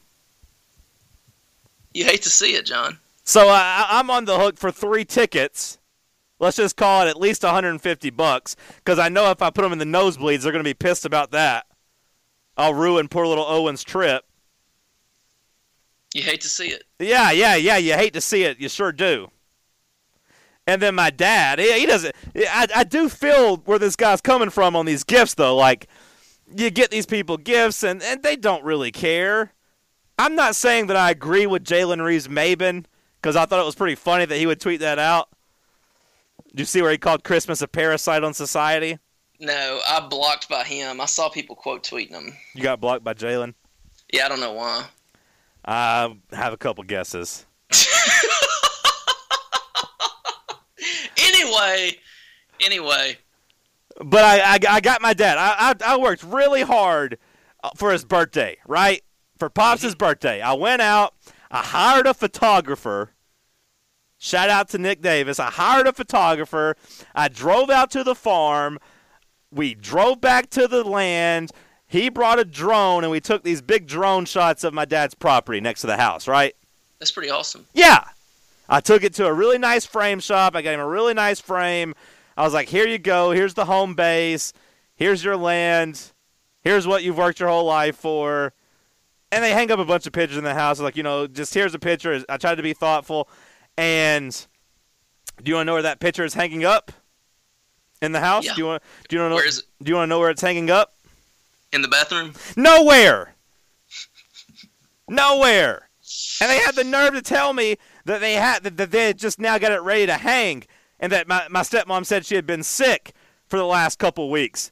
You 1.93 2.05
hate 2.05 2.23
to 2.23 2.29
see 2.29 2.55
it, 2.55 2.65
John. 2.65 2.99
So 3.23 3.47
I, 3.47 3.85
I'm 3.89 4.09
on 4.09 4.25
the 4.25 4.37
hook 4.37 4.57
for 4.57 4.71
three 4.71 5.05
tickets. 5.05 5.77
Let's 6.39 6.57
just 6.57 6.75
call 6.75 7.05
it 7.05 7.09
at 7.09 7.19
least 7.19 7.43
150 7.43 8.09
bucks, 8.09 8.55
because 8.75 8.99
I 8.99 9.09
know 9.09 9.31
if 9.31 9.41
I 9.41 9.49
put 9.49 9.61
them 9.61 9.71
in 9.71 9.79
the 9.79 9.85
nosebleeds, 9.85 10.41
they're 10.41 10.51
going 10.51 10.63
to 10.63 10.69
be 10.69 10.73
pissed 10.73 11.05
about 11.05 11.31
that. 11.31 11.65
I'll 12.57 12.73
ruin 12.73 13.07
poor 13.07 13.25
little 13.25 13.45
Owen's 13.45 13.83
trip. 13.83 14.25
You 16.13 16.21
hate 16.21 16.41
to 16.41 16.49
see 16.49 16.67
it. 16.67 16.83
Yeah, 16.99 17.31
yeah, 17.31 17.55
yeah. 17.55 17.77
You 17.77 17.93
hate 17.93 18.13
to 18.13 18.21
see 18.21 18.43
it. 18.43 18.59
You 18.59 18.69
sure 18.69 18.91
do. 18.91 19.31
And 20.67 20.81
then 20.81 20.95
my 20.95 21.09
dad, 21.09 21.59
he, 21.59 21.79
he 21.79 21.85
doesn't. 21.85 22.15
I, 22.35 22.67
I 22.73 22.83
do 22.85 23.09
feel 23.09 23.57
where 23.57 23.77
this 23.77 23.95
guy's 23.95 24.21
coming 24.21 24.49
from 24.49 24.75
on 24.75 24.85
these 24.85 25.03
gifts, 25.03 25.35
though. 25.35 25.55
Like, 25.55 25.87
you 26.55 26.69
get 26.69 26.89
these 26.89 27.05
people 27.05 27.37
gifts, 27.37 27.83
and, 27.83 28.01
and 28.01 28.23
they 28.23 28.35
don't 28.35 28.63
really 28.63 28.91
care. 28.91 29.53
I'm 30.17 30.35
not 30.35 30.55
saying 30.55 30.87
that 30.87 30.97
I 30.97 31.11
agree 31.11 31.45
with 31.45 31.65
Jalen 31.65 32.03
Reeves-Maybin, 32.03 32.85
because 33.21 33.35
I 33.35 33.45
thought 33.45 33.59
it 33.61 33.65
was 33.65 33.75
pretty 33.75 33.95
funny 33.95 34.25
that 34.25 34.37
he 34.37 34.45
would 34.45 34.61
tweet 34.61 34.79
that 34.79 34.97
out. 34.97 35.29
Did 36.55 36.61
you 36.61 36.65
see 36.67 36.81
where 36.81 36.91
he 36.91 36.97
called 36.97 37.25
Christmas 37.25 37.61
a 37.61 37.67
parasite 37.67 38.23
on 38.23 38.33
society? 38.33 38.97
No, 39.41 39.81
I 39.85 39.99
blocked 40.07 40.47
by 40.47 40.63
him. 40.63 41.01
I 41.01 41.05
saw 41.05 41.27
people 41.27 41.53
quote 41.53 41.83
tweeting 41.83 42.11
him. 42.11 42.33
You 42.53 42.63
got 42.63 42.79
blocked 42.79 43.03
by 43.03 43.13
Jalen? 43.13 43.55
Yeah, 44.13 44.25
I 44.25 44.29
don't 44.29 44.39
know 44.39 44.53
why. 44.53 44.85
I 45.65 46.15
have 46.31 46.53
a 46.53 46.57
couple 46.57 46.85
guesses. 46.85 47.45
Anyway, 51.17 51.91
anyway, 52.61 53.17
But 54.03 54.23
I, 54.23 54.53
I, 54.53 54.59
I 54.69 54.81
got 54.81 55.01
my 55.01 55.13
dad. 55.13 55.37
I, 55.37 55.71
I, 55.71 55.93
I 55.93 55.97
worked 55.97 56.23
really 56.23 56.61
hard 56.61 57.17
uh, 57.63 57.71
for 57.75 57.91
his 57.91 58.05
birthday, 58.05 58.57
right? 58.67 59.01
For 59.37 59.49
Pops' 59.49 59.95
birthday. 59.95 60.41
I 60.41 60.53
went 60.53 60.81
out, 60.81 61.13
I 61.51 61.59
hired 61.59 62.07
a 62.07 62.13
photographer. 62.13 63.11
Shout 64.25 64.49
out 64.49 64.69
to 64.69 64.79
Nick 64.79 65.03
Davis. 65.03 65.39
I 65.39 65.51
hired 65.51 65.85
a 65.85 65.93
photographer. 65.93 66.75
I 67.13 67.27
drove 67.27 67.69
out 67.69 67.91
to 67.91 68.03
the 68.03 68.15
farm. 68.15 68.79
We 69.51 69.75
drove 69.75 70.19
back 70.19 70.49
to 70.49 70.67
the 70.67 70.83
land. 70.83 71.51
He 71.85 72.09
brought 72.09 72.39
a 72.39 72.43
drone, 72.43 73.03
and 73.03 73.11
we 73.11 73.19
took 73.19 73.43
these 73.43 73.61
big 73.61 73.85
drone 73.85 74.25
shots 74.25 74.63
of 74.63 74.73
my 74.73 74.83
dad's 74.83 75.13
property 75.13 75.61
next 75.61 75.81
to 75.81 75.87
the 75.87 75.97
house, 75.97 76.27
right? 76.27 76.55
that's 76.97 77.11
pretty 77.11 77.29
awesome. 77.29 77.67
Yeah. 77.75 78.03
I 78.67 78.79
took 78.79 79.03
it 79.03 79.13
to 79.13 79.27
a 79.27 79.33
really 79.33 79.59
nice 79.59 79.85
frame 79.85 80.19
shop. 80.19 80.55
I 80.55 80.63
got 80.63 80.73
him 80.73 80.79
a 80.79 80.87
really 80.87 81.13
nice 81.13 81.39
frame. 81.39 81.93
I 82.35 82.41
was 82.43 82.53
like, 82.53 82.67
here 82.67 82.87
you 82.87 82.97
go. 82.97 83.29
Here's 83.29 83.53
the 83.53 83.65
home 83.65 83.93
base. 83.93 84.53
Here's 84.95 85.23
your 85.23 85.37
land. 85.37 86.01
Here's 86.63 86.87
what 86.87 87.03
you've 87.03 87.19
worked 87.19 87.39
your 87.39 87.49
whole 87.49 87.65
life 87.65 87.95
for. 87.95 88.53
And 89.31 89.43
they 89.43 89.51
hang 89.51 89.69
up 89.69 89.77
a 89.77 89.85
bunch 89.85 90.07
of 90.07 90.13
pictures 90.13 90.39
in 90.39 90.43
the 90.43 90.55
house. 90.55 90.79
Like, 90.79 90.97
you 90.97 91.03
know, 91.03 91.27
just 91.27 91.53
here's 91.53 91.75
a 91.75 91.79
picture. 91.79 92.23
I 92.27 92.37
tried 92.37 92.55
to 92.55 92.63
be 92.63 92.73
thoughtful. 92.73 93.29
And 93.77 94.47
do 95.43 95.49
you 95.49 95.55
want 95.55 95.65
to 95.65 95.67
know 95.67 95.73
where 95.73 95.81
that 95.83 95.99
picture 95.99 96.23
is 96.23 96.33
hanging 96.33 96.63
up 96.63 96.91
in 98.01 98.11
the 98.11 98.19
house? 98.19 98.45
Yeah. 98.45 98.53
Do 98.55 98.61
you 98.61 98.67
want? 98.67 98.83
Do 99.09 99.15
you 99.15 99.21
want 99.21 99.27
to 99.27 99.29
know? 99.29 99.35
Where 99.35 99.47
is 99.47 99.59
it? 99.59 99.65
Do 99.83 99.89
you 99.89 99.95
want 99.95 100.07
to 100.07 100.09
know 100.09 100.19
where 100.19 100.29
it's 100.29 100.41
hanging 100.41 100.69
up? 100.69 100.95
In 101.73 101.81
the 101.81 101.87
bathroom? 101.87 102.33
Nowhere. 102.55 103.35
Nowhere. 105.07 105.89
And 106.41 106.49
they 106.49 106.59
had 106.59 106.75
the 106.75 106.83
nerve 106.83 107.13
to 107.13 107.21
tell 107.21 107.53
me 107.53 107.77
that 108.05 108.21
they 108.21 108.33
had 108.33 108.63
that, 108.63 108.91
they 108.91 109.07
had 109.07 109.17
just 109.17 109.39
now 109.39 109.57
got 109.57 109.71
it 109.71 109.81
ready 109.81 110.05
to 110.05 110.13
hang, 110.13 110.63
and 110.99 111.11
that 111.11 111.27
my, 111.27 111.47
my 111.49 111.61
stepmom 111.61 112.05
said 112.05 112.25
she 112.25 112.35
had 112.35 112.45
been 112.45 112.63
sick 112.63 113.13
for 113.47 113.57
the 113.57 113.65
last 113.65 113.99
couple 113.99 114.29
weeks. 114.29 114.71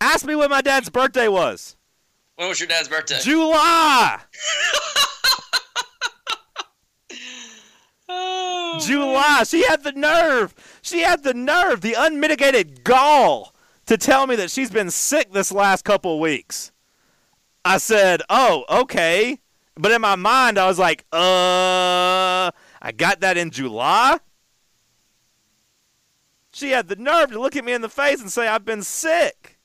Ask 0.00 0.26
me 0.26 0.34
when 0.34 0.50
my 0.50 0.60
dad's 0.60 0.90
birthday 0.90 1.28
was. 1.28 1.76
When 2.36 2.48
was 2.48 2.60
your 2.60 2.68
dad's 2.68 2.88
birthday? 2.88 3.18
July. 3.20 4.20
July. 8.08 9.44
She 9.46 9.64
had 9.66 9.82
the 9.82 9.92
nerve. 9.92 10.54
She 10.82 11.00
had 11.00 11.22
the 11.22 11.34
nerve, 11.34 11.80
the 11.80 11.94
unmitigated 11.98 12.84
gall 12.84 13.54
to 13.86 13.96
tell 13.96 14.26
me 14.26 14.36
that 14.36 14.50
she's 14.50 14.70
been 14.70 14.90
sick 14.90 15.32
this 15.32 15.50
last 15.52 15.84
couple 15.84 16.20
weeks. 16.20 16.72
I 17.64 17.78
said, 17.78 18.22
"Oh, 18.28 18.64
okay." 18.68 19.40
But 19.76 19.92
in 19.92 20.00
my 20.00 20.16
mind, 20.16 20.58
I 20.58 20.66
was 20.66 20.78
like, 20.78 21.04
uh, 21.12 22.50
I 22.80 22.92
got 22.96 23.20
that 23.20 23.36
in 23.36 23.50
July. 23.50 24.18
She 26.50 26.70
had 26.70 26.88
the 26.88 26.96
nerve 26.96 27.30
to 27.32 27.40
look 27.40 27.56
at 27.56 27.64
me 27.64 27.74
in 27.74 27.82
the 27.82 27.88
face 27.90 28.22
and 28.22 28.32
say, 28.32 28.48
I've 28.48 28.64
been 28.64 28.82
sick. 28.82 29.58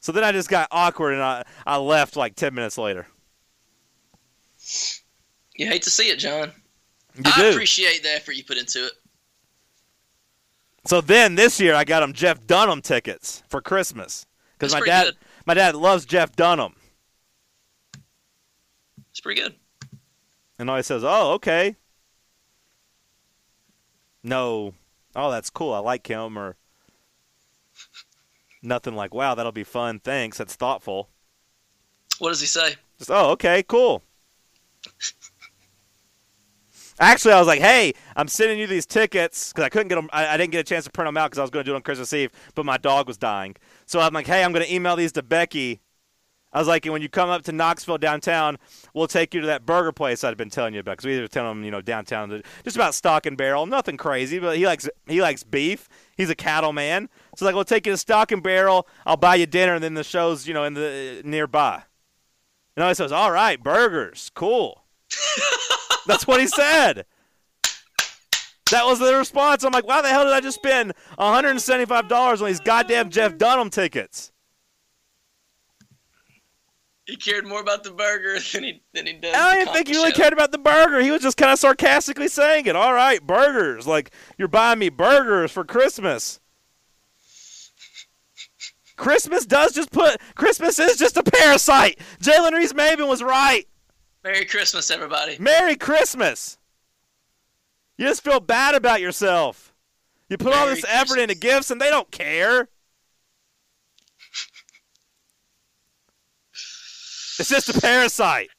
So 0.00 0.12
then 0.12 0.22
I 0.22 0.32
just 0.32 0.50
got 0.50 0.68
awkward 0.70 1.14
and 1.14 1.22
I, 1.22 1.44
I 1.66 1.78
left 1.78 2.16
like 2.16 2.36
10 2.36 2.54
minutes 2.54 2.76
later. 2.76 3.06
You 5.58 5.66
hate 5.66 5.82
to 5.82 5.90
see 5.90 6.08
it, 6.08 6.18
John. 6.18 6.52
You 7.16 7.22
I 7.26 7.40
do. 7.42 7.50
appreciate 7.50 8.02
the 8.02 8.10
effort 8.14 8.32
you 8.32 8.44
put 8.44 8.56
into 8.56 8.86
it. 8.86 8.92
So 10.86 11.00
then 11.02 11.34
this 11.34 11.60
year 11.60 11.74
I 11.74 11.84
got 11.84 12.02
him 12.02 12.12
Jeff 12.14 12.46
Dunham 12.46 12.80
tickets 12.80 13.42
for 13.48 13.60
Christmas 13.60 14.24
because 14.52 14.72
my 14.72 14.80
dad 14.80 15.04
good. 15.04 15.16
my 15.44 15.54
dad 15.54 15.74
loves 15.74 16.06
Jeff 16.06 16.34
Dunham, 16.34 16.74
It's 19.10 19.20
pretty 19.20 19.40
good. 19.42 19.54
and 20.58 20.70
always 20.70 20.86
says, 20.86 21.02
"Oh, 21.04 21.32
okay." 21.32 21.76
No, 24.22 24.74
oh 25.14 25.30
that's 25.30 25.50
cool. 25.50 25.72
I 25.74 25.78
like 25.80 26.06
him, 26.06 26.38
or 26.38 26.56
nothing 28.62 28.94
like, 28.94 29.12
"Wow, 29.12 29.34
that'll 29.34 29.52
be 29.52 29.64
fun." 29.64 29.98
Thanks, 29.98 30.38
that's 30.38 30.54
thoughtful. 30.54 31.08
What 32.18 32.30
does 32.30 32.40
he 32.40 32.46
say? 32.46 32.76
Just, 32.98 33.10
oh, 33.10 33.30
okay, 33.32 33.62
cool. 33.62 34.02
Actually, 37.00 37.34
I 37.34 37.38
was 37.38 37.46
like, 37.46 37.60
"Hey, 37.60 37.92
I'm 38.16 38.28
sending 38.28 38.58
you 38.58 38.66
these 38.66 38.86
tickets 38.86 39.52
because 39.52 39.64
I 39.64 39.68
couldn't 39.68 39.88
get 39.88 39.94
them. 39.94 40.10
I, 40.12 40.28
I 40.28 40.36
didn't 40.36 40.52
get 40.52 40.60
a 40.60 40.64
chance 40.64 40.84
to 40.84 40.90
print 40.90 41.06
them 41.06 41.16
out 41.16 41.30
because 41.30 41.38
I 41.38 41.42
was 41.42 41.50
going 41.50 41.64
to 41.64 41.68
do 41.70 41.74
it 41.74 41.76
on 41.76 41.82
Christmas 41.82 42.12
Eve, 42.12 42.32
but 42.54 42.66
my 42.66 42.76
dog 42.76 43.06
was 43.06 43.16
dying. 43.16 43.54
So 43.86 44.00
I'm 44.00 44.12
like, 44.12 44.26
"Hey, 44.26 44.42
I'm 44.42 44.52
going 44.52 44.64
to 44.64 44.72
email 44.72 44.96
these 44.96 45.12
to 45.12 45.22
Becky." 45.22 45.80
I 46.52 46.58
was 46.58 46.66
like, 46.66 46.84
"When 46.86 47.02
you 47.02 47.08
come 47.08 47.28
up 47.28 47.42
to 47.42 47.52
Knoxville 47.52 47.98
downtown, 47.98 48.58
we'll 48.94 49.06
take 49.06 49.32
you 49.34 49.40
to 49.42 49.46
that 49.46 49.64
burger 49.64 49.92
place 49.92 50.24
I'd 50.24 50.36
been 50.36 50.50
telling 50.50 50.74
you 50.74 50.80
about 50.80 50.92
because 50.92 51.04
we 51.04 51.20
were 51.20 51.28
telling 51.28 51.52
him, 51.52 51.64
you 51.64 51.70
know, 51.70 51.82
downtown, 51.82 52.42
just 52.64 52.76
about 52.76 52.94
Stock 52.94 53.26
and 53.26 53.36
Barrel, 53.36 53.66
nothing 53.66 53.96
crazy, 53.96 54.38
but 54.38 54.56
he 54.56 54.66
likes 54.66 54.88
he 55.06 55.22
likes 55.22 55.44
beef. 55.44 55.88
He's 56.16 56.30
a 56.30 56.34
cattle 56.34 56.72
man, 56.72 57.10
so 57.36 57.44
like, 57.44 57.54
we'll 57.54 57.64
take 57.64 57.86
you 57.86 57.92
to 57.92 57.98
Stock 57.98 58.32
and 58.32 58.42
Barrel. 58.42 58.88
I'll 59.06 59.16
buy 59.16 59.36
you 59.36 59.46
dinner, 59.46 59.74
and 59.74 59.84
then 59.84 59.94
the 59.94 60.02
show's, 60.02 60.48
you 60.48 60.54
know, 60.54 60.64
in 60.64 60.74
the 60.74 61.22
nearby." 61.24 61.82
And 62.76 62.84
I 62.84 62.92
says, 62.92 63.12
"All 63.12 63.30
right, 63.30 63.62
burgers, 63.62 64.30
cool." 64.34 64.84
That's 66.06 66.26
what 66.26 66.40
he 66.40 66.46
said. 66.46 67.04
That 68.70 68.84
was 68.84 68.98
the 68.98 69.14
response. 69.14 69.64
I'm 69.64 69.72
like, 69.72 69.86
why 69.86 70.02
the 70.02 70.08
hell 70.08 70.24
did 70.24 70.32
I 70.32 70.40
just 70.40 70.56
spend 70.56 70.92
$175 71.18 72.40
on 72.40 72.46
these 72.46 72.60
goddamn 72.60 73.10
Jeff 73.10 73.38
Dunham 73.38 73.70
tickets? 73.70 74.30
He 77.06 77.16
cared 77.16 77.46
more 77.46 77.60
about 77.62 77.84
the 77.84 77.90
burger 77.90 78.38
than 78.52 78.64
he 78.64 78.82
than 78.92 79.06
he 79.06 79.14
does. 79.14 79.34
I 79.34 79.62
even 79.62 79.72
think 79.72 79.88
he 79.88 79.94
really 79.94 80.10
show. 80.10 80.16
cared 80.16 80.34
about 80.34 80.52
the 80.52 80.58
burger. 80.58 81.00
He 81.00 81.10
was 81.10 81.22
just 81.22 81.38
kind 81.38 81.50
of 81.50 81.58
sarcastically 81.58 82.28
saying 82.28 82.66
it. 82.66 82.76
All 82.76 82.92
right, 82.92 83.26
burgers. 83.26 83.86
Like, 83.86 84.10
you're 84.36 84.48
buying 84.48 84.78
me 84.78 84.90
burgers 84.90 85.50
for 85.50 85.64
Christmas. 85.64 86.38
Christmas 88.96 89.46
does 89.46 89.72
just 89.72 89.90
put. 89.90 90.20
Christmas 90.34 90.78
is 90.78 90.98
just 90.98 91.16
a 91.16 91.22
parasite. 91.22 91.98
Jalen 92.20 92.52
Reeves-Maybin 92.52 93.08
was 93.08 93.22
right. 93.22 93.66
Merry 94.28 94.44
Christmas, 94.44 94.90
everybody. 94.90 95.38
Merry 95.38 95.74
Christmas. 95.74 96.58
You 97.96 98.06
just 98.06 98.22
feel 98.22 98.40
bad 98.40 98.74
about 98.74 99.00
yourself. 99.00 99.72
You 100.28 100.36
put 100.36 100.52
all 100.52 100.66
Merry 100.66 100.74
this 100.74 100.84
effort 100.86 101.18
into 101.18 101.34
gifts 101.34 101.70
and 101.70 101.80
they 101.80 101.88
don't 101.88 102.10
care. 102.10 102.68
It's 107.38 107.48
just 107.48 107.74
a 107.74 107.80
parasite. 107.80 108.50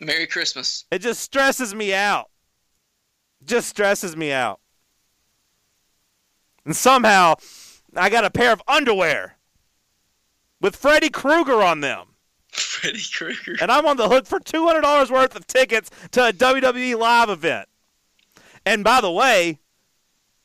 Merry 0.00 0.28
Christmas. 0.28 0.84
It 0.92 1.00
just 1.00 1.20
stresses 1.20 1.74
me 1.74 1.92
out. 1.92 2.30
Just 3.44 3.68
stresses 3.68 4.16
me 4.16 4.30
out. 4.30 4.60
And 6.64 6.76
somehow, 6.76 7.34
I 7.96 8.10
got 8.10 8.24
a 8.24 8.30
pair 8.30 8.52
of 8.52 8.62
underwear 8.68 9.38
with 10.60 10.76
Freddy 10.76 11.10
Krueger 11.10 11.60
on 11.60 11.80
them. 11.80 12.13
Freddy 12.54 13.02
Krueger. 13.12 13.56
and 13.60 13.70
I'm 13.70 13.86
on 13.86 13.96
the 13.96 14.08
hook 14.08 14.26
for 14.26 14.38
two 14.40 14.66
hundred 14.66 14.82
dollars 14.82 15.10
worth 15.10 15.34
of 15.36 15.46
tickets 15.46 15.90
to 16.12 16.26
a 16.28 16.32
WWE 16.32 16.98
live 16.98 17.28
event. 17.30 17.68
And 18.66 18.82
by 18.84 19.00
the 19.00 19.10
way, 19.10 19.58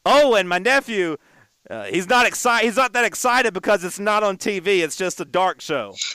Owen, 0.05 0.47
my 0.47 0.57
nephew, 0.57 1.17
uh, 1.69 1.85
he's 1.85 2.07
not 2.09 2.25
excited. 2.25 2.65
He's 2.65 2.75
not 2.75 2.93
that 2.93 3.05
excited 3.05 3.53
because 3.53 3.83
it's 3.83 3.99
not 3.99 4.23
on 4.23 4.37
TV. 4.37 4.79
It's 4.83 4.95
just 4.95 5.19
a 5.21 5.25
dark 5.25 5.61
show. 5.61 5.95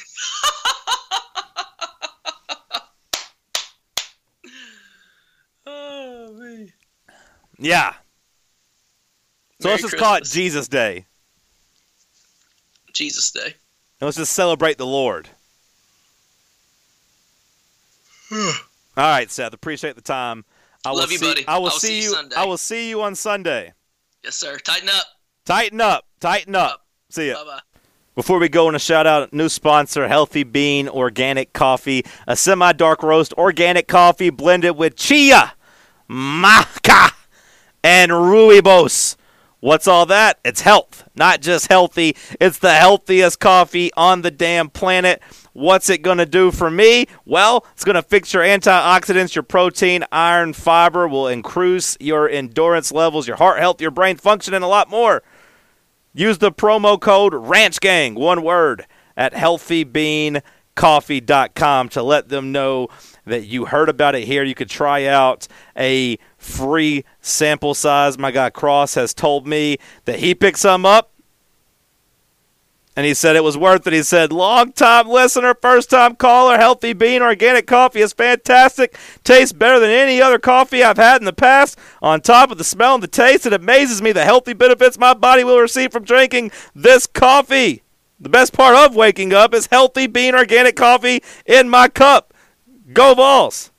Oh, 5.67 6.33
me. 6.35 6.73
Yeah. 7.59 7.95
So 9.61 9.69
Merry 9.69 9.73
let's 9.75 9.83
just 9.83 9.97
call 9.97 10.17
it 10.17 10.25
Jesus 10.25 10.69
Day, 10.69 11.07
Jesus 12.93 13.31
Day. 13.31 13.47
and 13.47 14.03
let's 14.03 14.17
just 14.17 14.33
celebrate 14.35 14.77
the 14.77 14.87
Lord. 14.87 15.29
All 18.35 18.53
right, 18.97 19.31
Seth. 19.31 19.53
Appreciate 19.55 19.97
the 19.97 20.03
time. 20.03 20.45
I 20.85 20.91
will 20.91 20.99
Love 20.99 21.13
you, 21.13 21.19
see, 21.19 21.27
buddy. 21.27 21.49
I 21.49 21.59
will 21.59 21.67
I 21.67 21.71
will 21.71 21.71
see 21.71 21.87
see 21.89 22.03
you. 22.03 22.11
Sunday. 22.11 22.37
I 22.37 22.45
will 22.45 22.59
see 22.59 22.89
you 22.89 23.03
on 23.03 23.15
Sunday. 23.15 23.73
Yes, 24.23 24.37
sir. 24.37 24.59
Tighten 24.59 24.89
up. 24.89 25.07
Tighten 25.45 25.81
up. 25.81 26.07
Tighten 26.21 26.55
up. 26.55 26.87
See 27.11 27.29
ya. 27.29 27.35
Bye 27.45 27.51
bye. 27.51 27.61
Before 28.15 28.39
we 28.39 28.49
go, 28.49 28.69
on 28.69 28.77
a 28.77 28.79
shout 28.79 29.09
out 29.09 29.33
new 29.33 29.49
sponsor, 29.49 30.07
Healthy 30.07 30.45
Bean 30.45 30.89
Organic 30.89 31.53
Coffee, 31.53 32.05
a 32.29 32.37
semi 32.37 32.73
dark 32.73 33.03
roast 33.03 33.33
organic 33.35 33.89
coffee 33.89 34.31
blended 34.31 34.77
with 34.77 34.95
chia, 34.95 35.55
maca, 36.09 37.13
and 37.83 38.13
rooibos. 38.13 39.17
What's 39.65 39.89
all 39.89 40.05
that? 40.07 40.39
It's 40.45 40.61
health, 40.61 41.09
not 41.17 41.41
just 41.41 41.69
healthy. 41.69 42.17
It's 42.39 42.59
the 42.59 42.75
healthiest 42.75 43.41
coffee 43.41 43.91
on 43.97 44.21
the 44.21 44.31
damn 44.31 44.69
planet. 44.69 45.23
What's 45.55 45.89
it 45.89 46.03
going 46.03 46.19
to 46.19 46.27
do 46.27 46.51
for 46.51 46.71
me? 46.71 47.07
Well, 47.25 47.65
it's 47.73 47.83
going 47.83 47.95
to 47.95 48.03
fix 48.03 48.35
your 48.35 48.43
antioxidants, 48.43 49.35
your 49.35 49.43
protein, 49.43 50.05
iron, 50.13 50.53
fiber, 50.53 51.09
will 51.09 51.29
increase 51.29 51.97
your 51.99 52.29
endurance 52.29 52.93
levels, 52.93 53.27
your 53.27 53.39
heart 53.39 53.59
health, 53.59 53.81
your 53.81 53.91
brain 53.91 54.19
function, 54.19 54.53
and 54.53 54.63
a 54.63 54.69
lot 54.69 54.91
more. 54.91 55.23
Use 56.13 56.37
the 56.37 56.53
promo 56.53 57.01
code 57.01 57.33
RANCHGANG, 57.33 58.17
one 58.17 58.43
word, 58.43 58.85
at 59.17 59.33
healthybeancoffee.com 59.33 61.89
to 61.89 62.03
let 62.03 62.29
them 62.29 62.53
know 62.53 62.89
that 63.25 63.47
you 63.47 63.65
heard 63.65 63.89
about 63.89 64.15
it 64.15 64.25
here. 64.25 64.45
You 64.45 64.55
could 64.55 64.69
try 64.69 65.07
out 65.07 65.49
a 65.75 66.19
free 66.45 67.05
sample 67.21 67.75
size. 67.75 68.19
My 68.19 68.31
guy 68.31 68.51
Cross 68.51 68.95
has 68.95 69.15
told 69.15 69.47
me 69.47 69.79
that 70.05 70.21
he 70.21 70.35
picked 70.35 70.59
some 70.59 70.85
up 70.85 71.11
and 72.97 73.05
he 73.05 73.15
said 73.15 73.35
it 73.35 73.43
was 73.43 73.59
worth 73.59 73.87
it. 73.87 73.93
He 73.93 74.03
said, 74.03 74.33
long 74.33 74.73
time 74.73 75.09
listener, 75.09 75.55
first 75.55 75.91
time 75.91 76.15
caller, 76.15 76.57
healthy 76.57 76.93
bean 76.93 77.23
organic 77.23 77.67
coffee 77.67 78.01
is 78.01 78.13
fantastic. 78.13 78.97
Tastes 79.25 79.53
better 79.53 79.81
than 79.81 79.91
any 79.91 80.23
other 80.23 80.39
coffee 80.39 80.85
I've 80.85 80.97
had 80.97 81.21
in 81.21 81.25
the 81.25 81.33
past. 81.33 81.79
On 82.01 82.21
top 82.21 82.51
of 82.51 82.59
the 82.59 82.65
smell 82.65 82.95
and 82.95 83.03
the 83.03 83.09
taste, 83.09 83.47
it 83.47 83.53
amazes 83.53 84.01
me 84.01 84.13
the 84.13 84.25
healthy 84.25 84.53
benefits 84.53 84.99
my 84.99 85.15
body 85.15 85.43
will 85.43 85.59
receive 85.59 85.91
from 85.93 86.05
drinking 86.05 86.53
this 86.75 87.07
coffee. 87.07 87.83
The 88.21 88.29
best 88.29 88.53
part 88.53 88.77
of 88.77 88.95
waking 88.95 89.33
up 89.33 89.55
is 89.55 89.67
healthy 89.67 90.07
bean 90.07 90.35
organic 90.35 90.77
coffee 90.77 91.21
in 91.47 91.69
my 91.69 91.89
cup. 91.89 92.33
Go 92.93 93.15
Vols! 93.15 93.73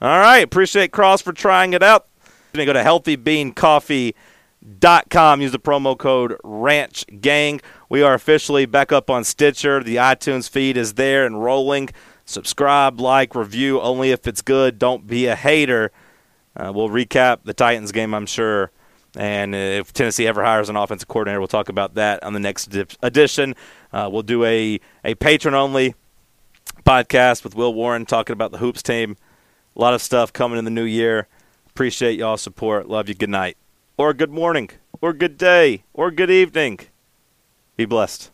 All 0.00 0.18
right, 0.18 0.44
appreciate 0.44 0.92
Cross 0.92 1.22
for 1.22 1.32
trying 1.32 1.72
it 1.72 1.82
out. 1.82 2.06
You're 2.52 2.66
to 2.66 2.72
go 2.72 2.74
to 2.74 2.82
healthybeancoffee.com. 2.82 5.40
Use 5.40 5.52
the 5.52 5.58
promo 5.58 5.98
code 5.98 6.36
Ranch 6.44 7.04
Gang. 7.20 7.60
We 7.88 8.02
are 8.02 8.14
officially 8.14 8.66
back 8.66 8.92
up 8.92 9.10
on 9.10 9.24
Stitcher. 9.24 9.82
The 9.82 9.96
iTunes 9.96 10.48
feed 10.48 10.76
is 10.76 10.94
there 10.94 11.26
and 11.26 11.42
rolling. 11.42 11.90
Subscribe, 12.26 13.00
like, 13.00 13.34
review 13.34 13.80
only 13.80 14.10
if 14.10 14.26
it's 14.26 14.42
good. 14.42 14.78
Don't 14.78 15.06
be 15.06 15.26
a 15.26 15.36
hater. 15.36 15.90
Uh, 16.56 16.72
we'll 16.74 16.88
recap 16.88 17.38
the 17.44 17.52
Titans 17.52 17.92
game, 17.92 18.14
I'm 18.14 18.26
sure. 18.26 18.70
And 19.16 19.54
if 19.54 19.92
Tennessee 19.92 20.26
ever 20.26 20.42
hires 20.42 20.68
an 20.68 20.76
offensive 20.76 21.08
coordinator, 21.08 21.40
we'll 21.40 21.48
talk 21.48 21.68
about 21.68 21.94
that 21.94 22.22
on 22.24 22.32
the 22.32 22.40
next 22.40 22.74
edi- 22.74 22.96
edition. 23.02 23.54
Uh, 23.92 24.08
we'll 24.10 24.22
do 24.22 24.44
a, 24.44 24.80
a 25.04 25.14
patron 25.16 25.54
only 25.54 25.94
podcast 26.84 27.44
with 27.44 27.54
Will 27.54 27.74
Warren 27.74 28.06
talking 28.06 28.32
about 28.32 28.52
the 28.52 28.58
Hoops 28.58 28.82
team. 28.82 29.16
A 29.76 29.80
lot 29.80 29.94
of 29.94 30.02
stuff 30.02 30.32
coming 30.32 30.58
in 30.58 30.64
the 30.64 30.70
new 30.70 30.84
year. 30.84 31.26
Appreciate 31.68 32.18
y'all's 32.18 32.42
support. 32.42 32.88
Love 32.88 33.08
you. 33.08 33.14
Good 33.14 33.30
night. 33.30 33.56
Or 33.96 34.14
good 34.14 34.30
morning. 34.30 34.70
Or 35.00 35.12
good 35.12 35.36
day. 35.36 35.84
Or 35.92 36.10
good 36.10 36.30
evening. 36.30 36.80
Be 37.76 37.84
blessed. 37.84 38.30